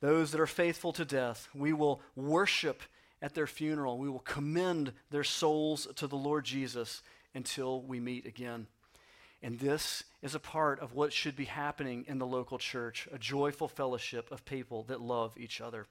Those 0.00 0.30
that 0.32 0.40
are 0.40 0.46
faithful 0.46 0.92
to 0.94 1.04
death, 1.04 1.48
we 1.54 1.72
will 1.72 2.00
worship 2.16 2.82
at 3.22 3.34
their 3.34 3.46
funeral. 3.46 3.98
We 3.98 4.08
will 4.08 4.20
commend 4.20 4.92
their 5.10 5.24
souls 5.24 5.86
to 5.96 6.06
the 6.06 6.16
Lord 6.16 6.44
Jesus 6.44 7.02
until 7.34 7.82
we 7.82 8.00
meet 8.00 8.26
again. 8.26 8.66
And 9.42 9.58
this 9.58 10.04
is 10.22 10.34
a 10.34 10.40
part 10.40 10.80
of 10.80 10.94
what 10.94 11.12
should 11.12 11.36
be 11.36 11.46
happening 11.46 12.04
in 12.06 12.18
the 12.18 12.26
local 12.26 12.58
church 12.58 13.08
a 13.12 13.18
joyful 13.18 13.68
fellowship 13.68 14.30
of 14.30 14.44
people 14.44 14.84
that 14.84 15.00
love 15.00 15.34
each 15.38 15.60
other. 15.60 15.86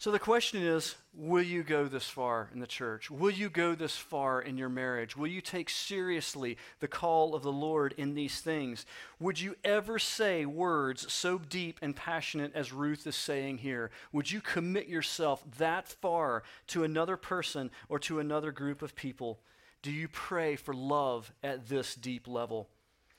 So 0.00 0.10
the 0.10 0.18
question 0.18 0.62
is 0.62 0.94
will 1.12 1.42
you 1.42 1.62
go 1.62 1.84
this 1.84 2.08
far 2.08 2.48
in 2.54 2.60
the 2.60 2.66
church? 2.66 3.10
Will 3.10 3.30
you 3.30 3.50
go 3.50 3.74
this 3.74 3.98
far 3.98 4.40
in 4.40 4.56
your 4.56 4.70
marriage? 4.70 5.14
Will 5.14 5.26
you 5.26 5.42
take 5.42 5.68
seriously 5.68 6.56
the 6.78 6.88
call 6.88 7.34
of 7.34 7.42
the 7.42 7.52
Lord 7.52 7.92
in 7.98 8.14
these 8.14 8.40
things? 8.40 8.86
Would 9.18 9.38
you 9.38 9.56
ever 9.62 9.98
say 9.98 10.46
words 10.46 11.12
so 11.12 11.36
deep 11.36 11.78
and 11.82 11.94
passionate 11.94 12.52
as 12.54 12.72
Ruth 12.72 13.06
is 13.06 13.14
saying 13.14 13.58
here? 13.58 13.90
Would 14.10 14.30
you 14.30 14.40
commit 14.40 14.88
yourself 14.88 15.44
that 15.58 15.86
far 15.86 16.44
to 16.68 16.82
another 16.82 17.18
person 17.18 17.70
or 17.90 17.98
to 17.98 18.20
another 18.20 18.52
group 18.52 18.80
of 18.80 18.96
people? 18.96 19.40
Do 19.82 19.90
you 19.92 20.08
pray 20.08 20.56
for 20.56 20.72
love 20.72 21.30
at 21.42 21.68
this 21.68 21.94
deep 21.94 22.26
level? 22.26 22.70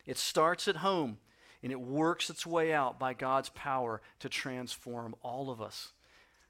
It 0.07 0.17
starts 0.17 0.67
at 0.67 0.77
home 0.77 1.19
and 1.61 1.71
it 1.71 1.79
works 1.79 2.31
its 2.31 2.47
way 2.47 2.73
out 2.73 2.97
by 2.97 3.13
God's 3.13 3.49
power 3.49 4.01
to 4.17 4.29
transform 4.29 5.13
all 5.21 5.51
of 5.51 5.61
us. 5.61 5.91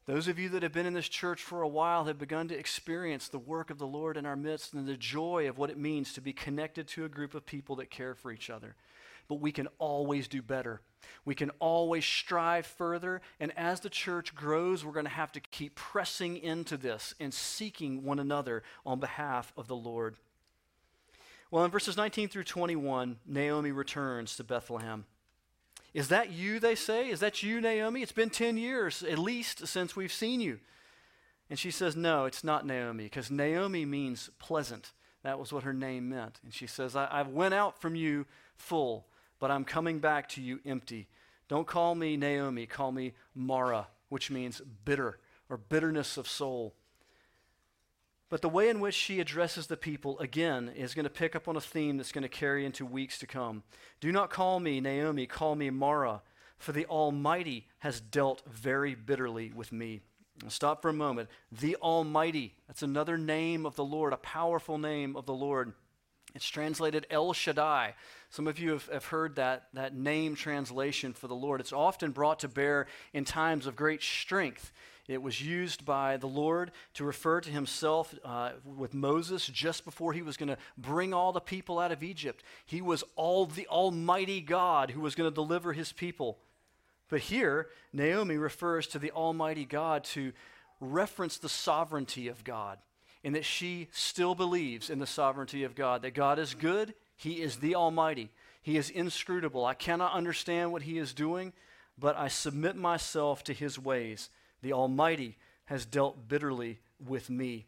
Those 0.07 0.27
of 0.27 0.39
you 0.39 0.49
that 0.49 0.63
have 0.63 0.73
been 0.73 0.87
in 0.87 0.93
this 0.93 1.07
church 1.07 1.41
for 1.43 1.61
a 1.61 1.67
while 1.67 2.05
have 2.05 2.17
begun 2.17 2.47
to 2.47 2.57
experience 2.57 3.27
the 3.27 3.37
work 3.37 3.69
of 3.69 3.77
the 3.77 3.85
Lord 3.85 4.17
in 4.17 4.25
our 4.25 4.35
midst 4.35 4.73
and 4.73 4.87
the 4.87 4.97
joy 4.97 5.47
of 5.47 5.59
what 5.59 5.69
it 5.69 5.77
means 5.77 6.13
to 6.13 6.21
be 6.21 6.33
connected 6.33 6.87
to 6.89 7.05
a 7.05 7.09
group 7.09 7.35
of 7.35 7.45
people 7.45 7.75
that 7.75 7.91
care 7.91 8.15
for 8.15 8.31
each 8.31 8.49
other. 8.49 8.75
But 9.27 9.39
we 9.39 9.51
can 9.51 9.67
always 9.77 10.27
do 10.27 10.41
better. 10.41 10.81
We 11.23 11.35
can 11.35 11.51
always 11.59 12.03
strive 12.03 12.65
further. 12.65 13.21
And 13.39 13.55
as 13.55 13.79
the 13.79 13.89
church 13.89 14.33
grows, 14.33 14.83
we're 14.83 14.91
going 14.91 15.05
to 15.05 15.11
have 15.11 15.31
to 15.33 15.39
keep 15.39 15.75
pressing 15.75 16.37
into 16.37 16.77
this 16.77 17.13
and 17.19 17.31
seeking 17.31 18.03
one 18.03 18.19
another 18.19 18.63
on 18.85 18.99
behalf 18.99 19.53
of 19.55 19.67
the 19.67 19.75
Lord. 19.75 20.15
Well, 21.51 21.63
in 21.63 21.71
verses 21.71 21.95
19 21.95 22.29
through 22.29 22.45
21, 22.45 23.19
Naomi 23.27 23.71
returns 23.71 24.35
to 24.37 24.43
Bethlehem. 24.43 25.05
Is 25.93 26.07
that 26.07 26.31
you, 26.31 26.59
they 26.59 26.75
say? 26.75 27.09
Is 27.09 27.19
that 27.19 27.43
you, 27.43 27.59
Naomi? 27.59 28.01
It's 28.01 28.11
been 28.11 28.29
10 28.29 28.57
years 28.57 29.03
at 29.03 29.19
least 29.19 29.67
since 29.67 29.95
we've 29.95 30.11
seen 30.11 30.39
you. 30.39 30.59
And 31.49 31.59
she 31.59 31.69
says, 31.69 31.97
No, 31.97 32.25
it's 32.25 32.43
not 32.43 32.65
Naomi, 32.65 33.03
because 33.03 33.29
Naomi 33.29 33.85
means 33.85 34.29
pleasant. 34.39 34.93
That 35.23 35.37
was 35.37 35.51
what 35.51 35.63
her 35.63 35.73
name 35.73 36.09
meant. 36.09 36.39
And 36.43 36.53
she 36.53 36.65
says, 36.65 36.95
I, 36.95 37.05
I 37.05 37.21
went 37.23 37.53
out 37.53 37.79
from 37.79 37.95
you 37.95 38.25
full, 38.55 39.05
but 39.39 39.51
I'm 39.51 39.65
coming 39.65 39.99
back 39.99 40.29
to 40.29 40.41
you 40.41 40.59
empty. 40.65 41.07
Don't 41.47 41.67
call 41.67 41.93
me 41.93 42.15
Naomi, 42.15 42.65
call 42.65 42.93
me 42.93 43.13
Mara, 43.35 43.87
which 44.07 44.31
means 44.31 44.61
bitter 44.85 45.19
or 45.49 45.57
bitterness 45.57 46.15
of 46.15 46.27
soul. 46.27 46.73
But 48.31 48.41
the 48.41 48.47
way 48.47 48.69
in 48.69 48.79
which 48.79 48.95
she 48.95 49.19
addresses 49.19 49.67
the 49.67 49.75
people, 49.75 50.17
again, 50.19 50.71
is 50.73 50.93
going 50.93 51.03
to 51.03 51.09
pick 51.09 51.35
up 51.35 51.49
on 51.49 51.57
a 51.57 51.61
theme 51.61 51.97
that's 51.97 52.13
going 52.13 52.21
to 52.21 52.29
carry 52.29 52.65
into 52.65 52.85
weeks 52.85 53.19
to 53.19 53.27
come. 53.27 53.61
Do 53.99 54.09
not 54.09 54.29
call 54.29 54.61
me 54.61 54.79
Naomi, 54.79 55.27
call 55.27 55.53
me 55.53 55.69
Mara, 55.69 56.21
for 56.57 56.71
the 56.71 56.85
Almighty 56.85 57.67
has 57.79 57.99
dealt 57.99 58.41
very 58.47 58.95
bitterly 58.95 59.51
with 59.53 59.73
me. 59.73 59.99
I'll 60.45 60.49
stop 60.49 60.81
for 60.81 60.87
a 60.87 60.93
moment. 60.93 61.27
The 61.51 61.75
Almighty, 61.81 62.55
that's 62.69 62.83
another 62.83 63.17
name 63.17 63.65
of 63.65 63.75
the 63.75 63.83
Lord, 63.83 64.13
a 64.13 64.17
powerful 64.17 64.77
name 64.77 65.17
of 65.17 65.25
the 65.25 65.33
Lord. 65.33 65.73
It's 66.33 66.47
translated 66.47 67.05
El 67.09 67.33
Shaddai. 67.33 67.95
Some 68.29 68.47
of 68.47 68.59
you 68.59 68.71
have, 68.71 68.87
have, 68.87 69.05
heard 69.07 69.35
that, 69.35 69.67
that 69.73 69.93
name 69.93 70.35
translation 70.35 71.11
for 71.11 71.27
the 71.27 71.35
Lord. 71.35 71.59
It's 71.59 71.73
often 71.73 72.11
brought 72.11 72.39
to 72.39 72.47
bear 72.47 72.87
in 73.11 73.25
times 73.25 73.67
of 73.67 73.75
great 73.75 74.01
strength. 74.01 74.71
It 75.07 75.21
was 75.21 75.41
used 75.41 75.85
by 75.85 76.17
the 76.17 76.27
Lord 76.27 76.71
to 76.93 77.03
refer 77.03 77.41
to 77.41 77.49
himself 77.49 78.13
uh, 78.23 78.51
with 78.63 78.93
Moses 78.93 79.47
just 79.47 79.83
before 79.83 80.13
he 80.13 80.21
was 80.21 80.37
going 80.37 80.49
to 80.49 80.57
bring 80.77 81.13
all 81.13 81.31
the 81.31 81.41
people 81.41 81.79
out 81.79 81.91
of 81.91 82.03
Egypt. 82.03 82.43
He 82.65 82.81
was 82.81 83.03
all 83.15 83.45
the 83.45 83.67
Almighty 83.67 84.41
God 84.41 84.91
who 84.91 85.01
was 85.01 85.15
going 85.15 85.29
to 85.29 85.33
deliver 85.33 85.73
his 85.73 85.91
people. 85.91 86.37
But 87.09 87.21
here, 87.21 87.67
Naomi 87.91 88.37
refers 88.37 88.87
to 88.87 88.99
the 88.99 89.11
Almighty 89.11 89.65
God 89.65 90.05
to 90.05 90.31
reference 90.79 91.37
the 91.37 91.49
sovereignty 91.49 92.29
of 92.29 92.43
God, 92.43 92.79
in 93.21 93.33
that 93.33 93.45
she 93.45 93.89
still 93.91 94.33
believes 94.33 94.89
in 94.89 94.99
the 94.99 95.05
sovereignty 95.05 95.63
of 95.63 95.75
God, 95.75 96.01
that 96.01 96.15
God 96.15 96.39
is 96.39 96.55
good, 96.55 96.93
He 97.17 97.41
is 97.41 97.57
the 97.57 97.75
Almighty, 97.75 98.31
He 98.61 98.77
is 98.77 98.89
inscrutable. 98.89 99.65
I 99.65 99.73
cannot 99.73 100.13
understand 100.13 100.71
what 100.71 100.83
He 100.83 100.97
is 100.97 101.13
doing, 101.13 101.51
but 101.99 102.17
I 102.17 102.29
submit 102.29 102.77
myself 102.77 103.43
to 103.43 103.53
His 103.53 103.77
ways. 103.77 104.29
The 104.61 104.73
Almighty 104.73 105.37
has 105.65 105.85
dealt 105.85 106.27
bitterly 106.27 106.79
with 106.99 107.29
me. 107.29 107.65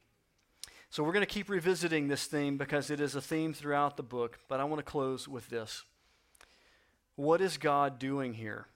So 0.89 1.03
we're 1.03 1.13
going 1.13 1.25
to 1.25 1.33
keep 1.33 1.49
revisiting 1.49 2.07
this 2.07 2.25
theme 2.25 2.57
because 2.57 2.91
it 2.91 2.99
is 2.99 3.15
a 3.15 3.21
theme 3.21 3.53
throughout 3.53 3.97
the 3.97 4.03
book, 4.03 4.37
but 4.47 4.59
I 4.59 4.63
want 4.65 4.79
to 4.79 4.91
close 4.91 5.27
with 5.27 5.49
this. 5.49 5.83
What 7.15 7.41
is 7.41 7.57
God 7.57 7.97
doing 7.97 8.33
here? 8.33 8.67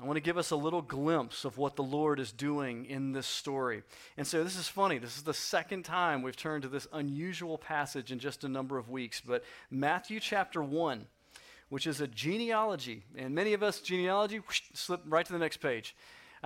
I 0.00 0.04
want 0.04 0.16
to 0.18 0.22
give 0.22 0.36
us 0.36 0.50
a 0.50 0.56
little 0.56 0.82
glimpse 0.82 1.46
of 1.46 1.56
what 1.56 1.76
the 1.76 1.82
Lord 1.82 2.20
is 2.20 2.30
doing 2.30 2.84
in 2.84 3.12
this 3.12 3.26
story. 3.26 3.82
And 4.18 4.26
so 4.26 4.44
this 4.44 4.56
is 4.56 4.68
funny. 4.68 4.98
This 4.98 5.16
is 5.16 5.22
the 5.22 5.32
second 5.32 5.84
time 5.84 6.20
we've 6.20 6.36
turned 6.36 6.62
to 6.62 6.68
this 6.68 6.86
unusual 6.92 7.56
passage 7.56 8.12
in 8.12 8.18
just 8.18 8.44
a 8.44 8.48
number 8.48 8.76
of 8.76 8.90
weeks. 8.90 9.22
But 9.26 9.42
Matthew 9.70 10.20
chapter 10.20 10.62
1, 10.62 11.06
which 11.70 11.86
is 11.86 12.02
a 12.02 12.06
genealogy, 12.06 13.04
and 13.16 13.34
many 13.34 13.54
of 13.54 13.62
us, 13.62 13.80
genealogy, 13.80 14.38
whoosh, 14.38 14.62
slip 14.74 15.00
right 15.06 15.24
to 15.24 15.32
the 15.32 15.38
next 15.38 15.58
page. 15.58 15.96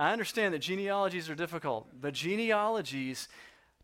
I 0.01 0.13
understand 0.13 0.55
that 0.55 0.59
genealogies 0.59 1.29
are 1.29 1.35
difficult, 1.35 1.87
but 2.01 2.15
genealogies 2.15 3.27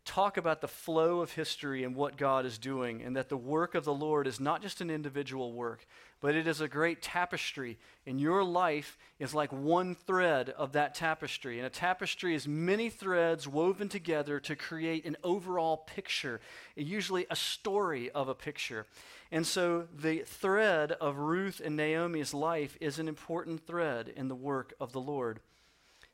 talk 0.04 0.36
about 0.36 0.60
the 0.60 0.66
flow 0.66 1.20
of 1.20 1.30
history 1.30 1.84
and 1.84 1.94
what 1.94 2.16
God 2.16 2.44
is 2.44 2.58
doing, 2.58 3.02
and 3.02 3.14
that 3.14 3.28
the 3.28 3.36
work 3.36 3.76
of 3.76 3.84
the 3.84 3.94
Lord 3.94 4.26
is 4.26 4.40
not 4.40 4.60
just 4.60 4.80
an 4.80 4.90
individual 4.90 5.52
work, 5.52 5.86
but 6.20 6.34
it 6.34 6.48
is 6.48 6.60
a 6.60 6.66
great 6.66 7.02
tapestry. 7.02 7.78
And 8.04 8.20
your 8.20 8.42
life 8.42 8.98
is 9.20 9.32
like 9.32 9.52
one 9.52 9.94
thread 9.94 10.50
of 10.50 10.72
that 10.72 10.96
tapestry. 10.96 11.58
And 11.58 11.66
a 11.68 11.70
tapestry 11.70 12.34
is 12.34 12.48
many 12.48 12.90
threads 12.90 13.46
woven 13.46 13.88
together 13.88 14.40
to 14.40 14.56
create 14.56 15.04
an 15.04 15.16
overall 15.22 15.76
picture, 15.76 16.40
usually 16.74 17.26
a 17.30 17.36
story 17.36 18.10
of 18.10 18.26
a 18.26 18.34
picture. 18.34 18.86
And 19.30 19.46
so 19.46 19.86
the 19.96 20.24
thread 20.26 20.90
of 20.90 21.18
Ruth 21.18 21.62
and 21.64 21.76
Naomi's 21.76 22.34
life 22.34 22.76
is 22.80 22.98
an 22.98 23.06
important 23.06 23.68
thread 23.68 24.12
in 24.16 24.26
the 24.26 24.34
work 24.34 24.74
of 24.80 24.90
the 24.90 25.00
Lord. 25.00 25.38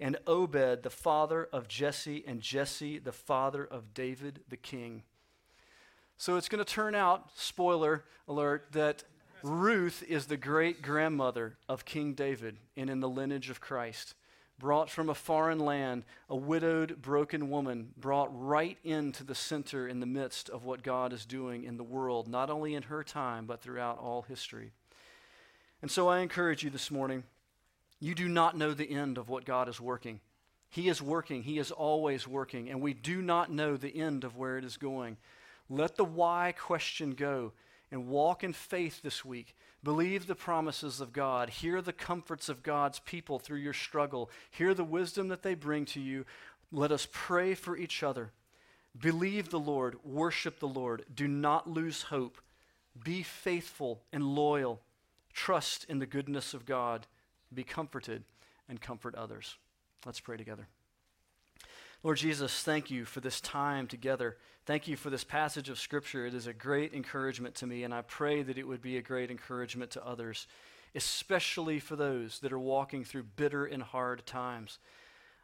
and 0.00 0.16
Obed, 0.26 0.82
the 0.82 0.90
father 0.90 1.48
of 1.52 1.68
Jesse, 1.68 2.24
and 2.26 2.40
Jesse, 2.40 2.98
the 2.98 3.12
father 3.12 3.64
of 3.64 3.94
David 3.94 4.40
the 4.48 4.56
king. 4.56 5.02
So 6.16 6.36
it's 6.36 6.48
going 6.48 6.64
to 6.64 6.70
turn 6.70 6.94
out, 6.94 7.30
spoiler 7.34 8.04
alert, 8.26 8.72
that 8.72 9.04
Ruth 9.42 10.02
is 10.08 10.26
the 10.26 10.36
great 10.36 10.82
grandmother 10.82 11.56
of 11.68 11.84
King 11.84 12.14
David 12.14 12.56
and 12.76 12.90
in 12.90 13.00
the 13.00 13.08
lineage 13.08 13.48
of 13.48 13.60
Christ. 13.60 14.14
brought 14.60 14.90
from 14.90 15.08
a 15.08 15.14
foreign 15.14 15.58
land, 15.58 16.04
a 16.28 16.36
widowed, 16.36 17.02
broken 17.02 17.50
woman, 17.50 17.88
brought 17.96 18.28
right 18.30 18.78
into 18.84 19.24
the 19.24 19.34
center 19.34 19.88
in 19.88 19.98
the 19.98 20.06
midst 20.06 20.48
of 20.50 20.64
what 20.64 20.84
God 20.84 21.12
is 21.12 21.24
doing 21.24 21.64
in 21.64 21.78
the 21.78 21.82
world, 21.82 22.28
not 22.28 22.50
only 22.50 22.74
in 22.74 22.84
her 22.84 23.02
time, 23.02 23.46
but 23.46 23.60
throughout 23.60 23.98
all 23.98 24.22
history. 24.22 24.70
And 25.82 25.90
so 25.90 26.08
I 26.08 26.20
encourage 26.20 26.62
you 26.62 26.70
this 26.70 26.90
morning 26.90 27.24
you 28.00 28.14
do 28.14 28.28
not 28.28 28.56
know 28.56 28.72
the 28.72 28.90
end 28.90 29.18
of 29.18 29.28
what 29.28 29.44
God 29.44 29.68
is 29.68 29.80
working. 29.80 30.20
He 30.70 30.88
is 30.88 31.02
working, 31.02 31.42
He 31.42 31.58
is 31.58 31.70
always 31.70 32.26
working, 32.26 32.70
and 32.70 32.80
we 32.80 32.94
do 32.94 33.22
not 33.22 33.52
know 33.52 33.76
the 33.76 33.96
end 33.96 34.24
of 34.24 34.36
where 34.36 34.56
it 34.56 34.64
is 34.64 34.76
going. 34.76 35.16
Let 35.68 35.96
the 35.96 36.04
why 36.04 36.54
question 36.58 37.12
go 37.12 37.52
and 37.90 38.08
walk 38.08 38.42
in 38.42 38.52
faith 38.52 39.02
this 39.02 39.24
week. 39.24 39.54
Believe 39.82 40.26
the 40.26 40.34
promises 40.34 41.00
of 41.00 41.12
God. 41.12 41.48
Hear 41.48 41.80
the 41.80 41.92
comforts 41.92 42.48
of 42.48 42.62
God's 42.62 42.98
people 43.00 43.38
through 43.38 43.58
your 43.58 43.72
struggle. 43.72 44.30
Hear 44.50 44.74
the 44.74 44.84
wisdom 44.84 45.28
that 45.28 45.42
they 45.42 45.54
bring 45.54 45.84
to 45.86 46.00
you. 46.00 46.24
Let 46.70 46.92
us 46.92 47.08
pray 47.10 47.54
for 47.54 47.76
each 47.76 48.02
other. 48.02 48.30
Believe 48.98 49.50
the 49.50 49.58
Lord. 49.58 49.96
Worship 50.04 50.60
the 50.60 50.68
Lord. 50.68 51.04
Do 51.12 51.26
not 51.26 51.68
lose 51.68 52.02
hope. 52.02 52.38
Be 53.02 53.22
faithful 53.22 54.02
and 54.12 54.24
loyal. 54.24 54.80
Trust 55.32 55.84
in 55.88 55.98
the 55.98 56.06
goodness 56.06 56.52
of 56.54 56.66
God. 56.66 57.06
Be 57.52 57.64
comforted 57.64 58.24
and 58.68 58.80
comfort 58.80 59.14
others. 59.14 59.56
Let's 60.06 60.20
pray 60.20 60.36
together. 60.36 60.66
Lord 62.02 62.16
Jesus, 62.16 62.62
thank 62.62 62.90
you 62.90 63.04
for 63.04 63.20
this 63.20 63.40
time 63.40 63.86
together. 63.86 64.36
Thank 64.64 64.88
you 64.88 64.96
for 64.96 65.10
this 65.10 65.24
passage 65.24 65.68
of 65.68 65.78
Scripture. 65.78 66.24
It 66.24 66.34
is 66.34 66.46
a 66.46 66.54
great 66.54 66.94
encouragement 66.94 67.54
to 67.56 67.66
me, 67.66 67.82
and 67.82 67.92
I 67.92 68.02
pray 68.02 68.42
that 68.42 68.56
it 68.56 68.66
would 68.66 68.80
be 68.80 68.96
a 68.96 69.02
great 69.02 69.30
encouragement 69.30 69.90
to 69.92 70.06
others, 70.06 70.46
especially 70.94 71.78
for 71.78 71.96
those 71.96 72.38
that 72.38 72.52
are 72.52 72.58
walking 72.58 73.04
through 73.04 73.24
bitter 73.24 73.66
and 73.66 73.82
hard 73.82 74.24
times. 74.24 74.78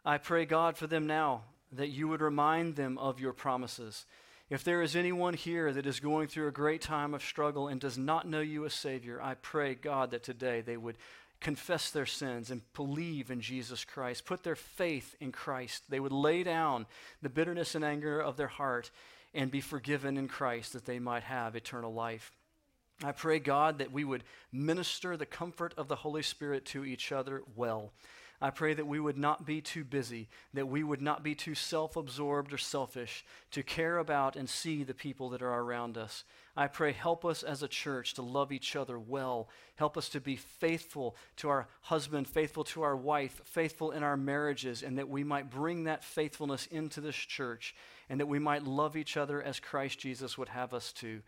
I 0.05 0.17
pray, 0.17 0.47
God, 0.47 0.79
for 0.79 0.87
them 0.87 1.07
now, 1.07 1.43
that 1.73 1.89
you 1.89 2.09
would 2.09 2.23
remind 2.23 2.77
them 2.77 2.97
of 2.97 3.21
your 3.21 3.33
promises. 3.33 4.07
If 4.49 4.63
there 4.63 4.81
is 4.81 4.95
anyone 4.95 5.35
here 5.35 5.73
that 5.73 5.87
is 5.87 5.99
going 5.99 6.29
through 6.29 6.47
a 6.47 6.53
great 6.53 6.81
time 6.81 7.13
of 7.13 7.23
struggle 7.23 7.69
and 7.69 7.81
does 7.81 7.99
not 7.99 8.29
know 8.29 8.41
you 8.41 8.65
as 8.65 8.73
Savior, 8.73 9.21
I 9.21 9.35
pray, 9.35 9.75
God, 9.75 10.13
that 10.13 10.23
today 10.23 10.61
they 10.61 10.77
would 10.77 10.97
confess 11.41 11.91
their 11.91 12.07
sins 12.07 12.51
and 12.51 12.63
believe 12.75 13.31
in 13.31 13.41
Jesus 13.41 13.85
Christ, 13.85 14.25
put 14.25 14.43
their 14.43 14.57
faith 14.57 15.15
in 15.21 15.33
Christ. 15.33 15.85
They 15.89 16.01
would 16.01 16.13
lay 16.13 16.43
down 16.43 16.87
the 17.23 17.29
bitterness 17.29 17.75
and 17.75 17.85
anger 17.85 18.21
of 18.21 18.37
their 18.37 18.47
heart 18.47 18.91
and 19.35 19.51
be 19.51 19.61
forgiven 19.61 20.17
in 20.17 20.29
Christ 20.29 20.73
that 20.73 20.87
they 20.87 20.99
might 20.99 21.25
have 21.25 21.55
eternal 21.55 21.93
life. 21.93 22.33
I 23.05 23.13
pray, 23.13 23.39
God, 23.39 23.79
that 23.79 23.93
we 23.93 24.05
would 24.05 24.25
minister 24.51 25.17
the 25.17 25.27
comfort 25.27 25.75
of 25.77 25.89
the 25.89 25.97
Holy 25.97 26.23
Spirit 26.23 26.65
to 26.67 26.85
each 26.85 27.13
other 27.13 27.43
well. 27.55 27.93
I 28.41 28.51
pray 28.51 28.75
that 28.75 28.87
we 28.87 29.01
would 29.01 29.19
not 29.19 29.47
be 29.47 29.61
too 29.61 29.85
busy, 29.85 30.29
that 30.55 30.69
we 30.69 30.83
would 30.83 31.03
not 31.03 31.23
be 31.23 31.35
too 31.35 31.55
self 31.55 31.97
absorbed 31.97 32.53
or 32.53 32.59
selfish 32.59 33.25
to 33.51 33.63
care 33.63 33.99
about 33.99 34.37
and 34.37 34.49
see 34.49 34.83
the 34.83 34.95
people 34.95 35.31
that 35.31 35.43
are 35.43 35.61
around 35.61 35.97
us. 35.99 36.25
I 36.57 36.69
pray, 36.69 36.93
help 36.93 37.25
us 37.25 37.43
as 37.43 37.63
a 37.63 37.69
church 37.69 38.15
to 38.15 38.23
love 38.23 38.51
each 38.51 38.77
other 38.77 38.99
well. 38.99 39.49
Help 39.75 39.99
us 39.99 40.09
to 40.11 40.21
be 40.21 40.37
faithful 40.37 41.15
to 41.37 41.51
our 41.51 41.69
husband, 41.83 42.27
faithful 42.27 42.65
to 42.65 42.83
our 42.83 42.97
wife, 42.97 43.43
faithful 43.45 43.91
in 43.91 44.03
our 44.03 44.17
marriages, 44.17 44.83
and 44.83 44.97
that 44.97 45.09
we 45.09 45.23
might 45.23 45.51
bring 45.51 45.85
that 45.85 46.03
faithfulness 46.03 46.67
into 46.67 47.03
this 47.03 47.17
church 47.17 47.75
and 48.09 48.19
that 48.21 48.27
we 48.27 48.39
might 48.39 48.63
love 48.63 48.97
each 48.97 49.17
other 49.17 49.43
as 49.43 49.61
Christ 49.61 49.99
Jesus 49.99 50.39
would 50.39 50.49
have 50.49 50.73
us 50.73 50.93
to. 50.95 51.21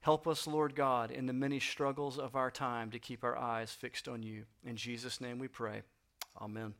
Help 0.00 0.28
us, 0.28 0.46
Lord 0.46 0.76
God, 0.76 1.10
in 1.10 1.26
the 1.26 1.32
many 1.32 1.58
struggles 1.58 2.16
of 2.16 2.36
our 2.36 2.50
time 2.50 2.92
to 2.92 2.98
keep 3.00 3.24
our 3.24 3.36
eyes 3.36 3.72
fixed 3.72 4.06
on 4.06 4.22
you. 4.22 4.44
In 4.64 4.76
Jesus' 4.76 5.20
name 5.20 5.40
we 5.40 5.48
pray. 5.48 5.82
Amen. 6.40 6.74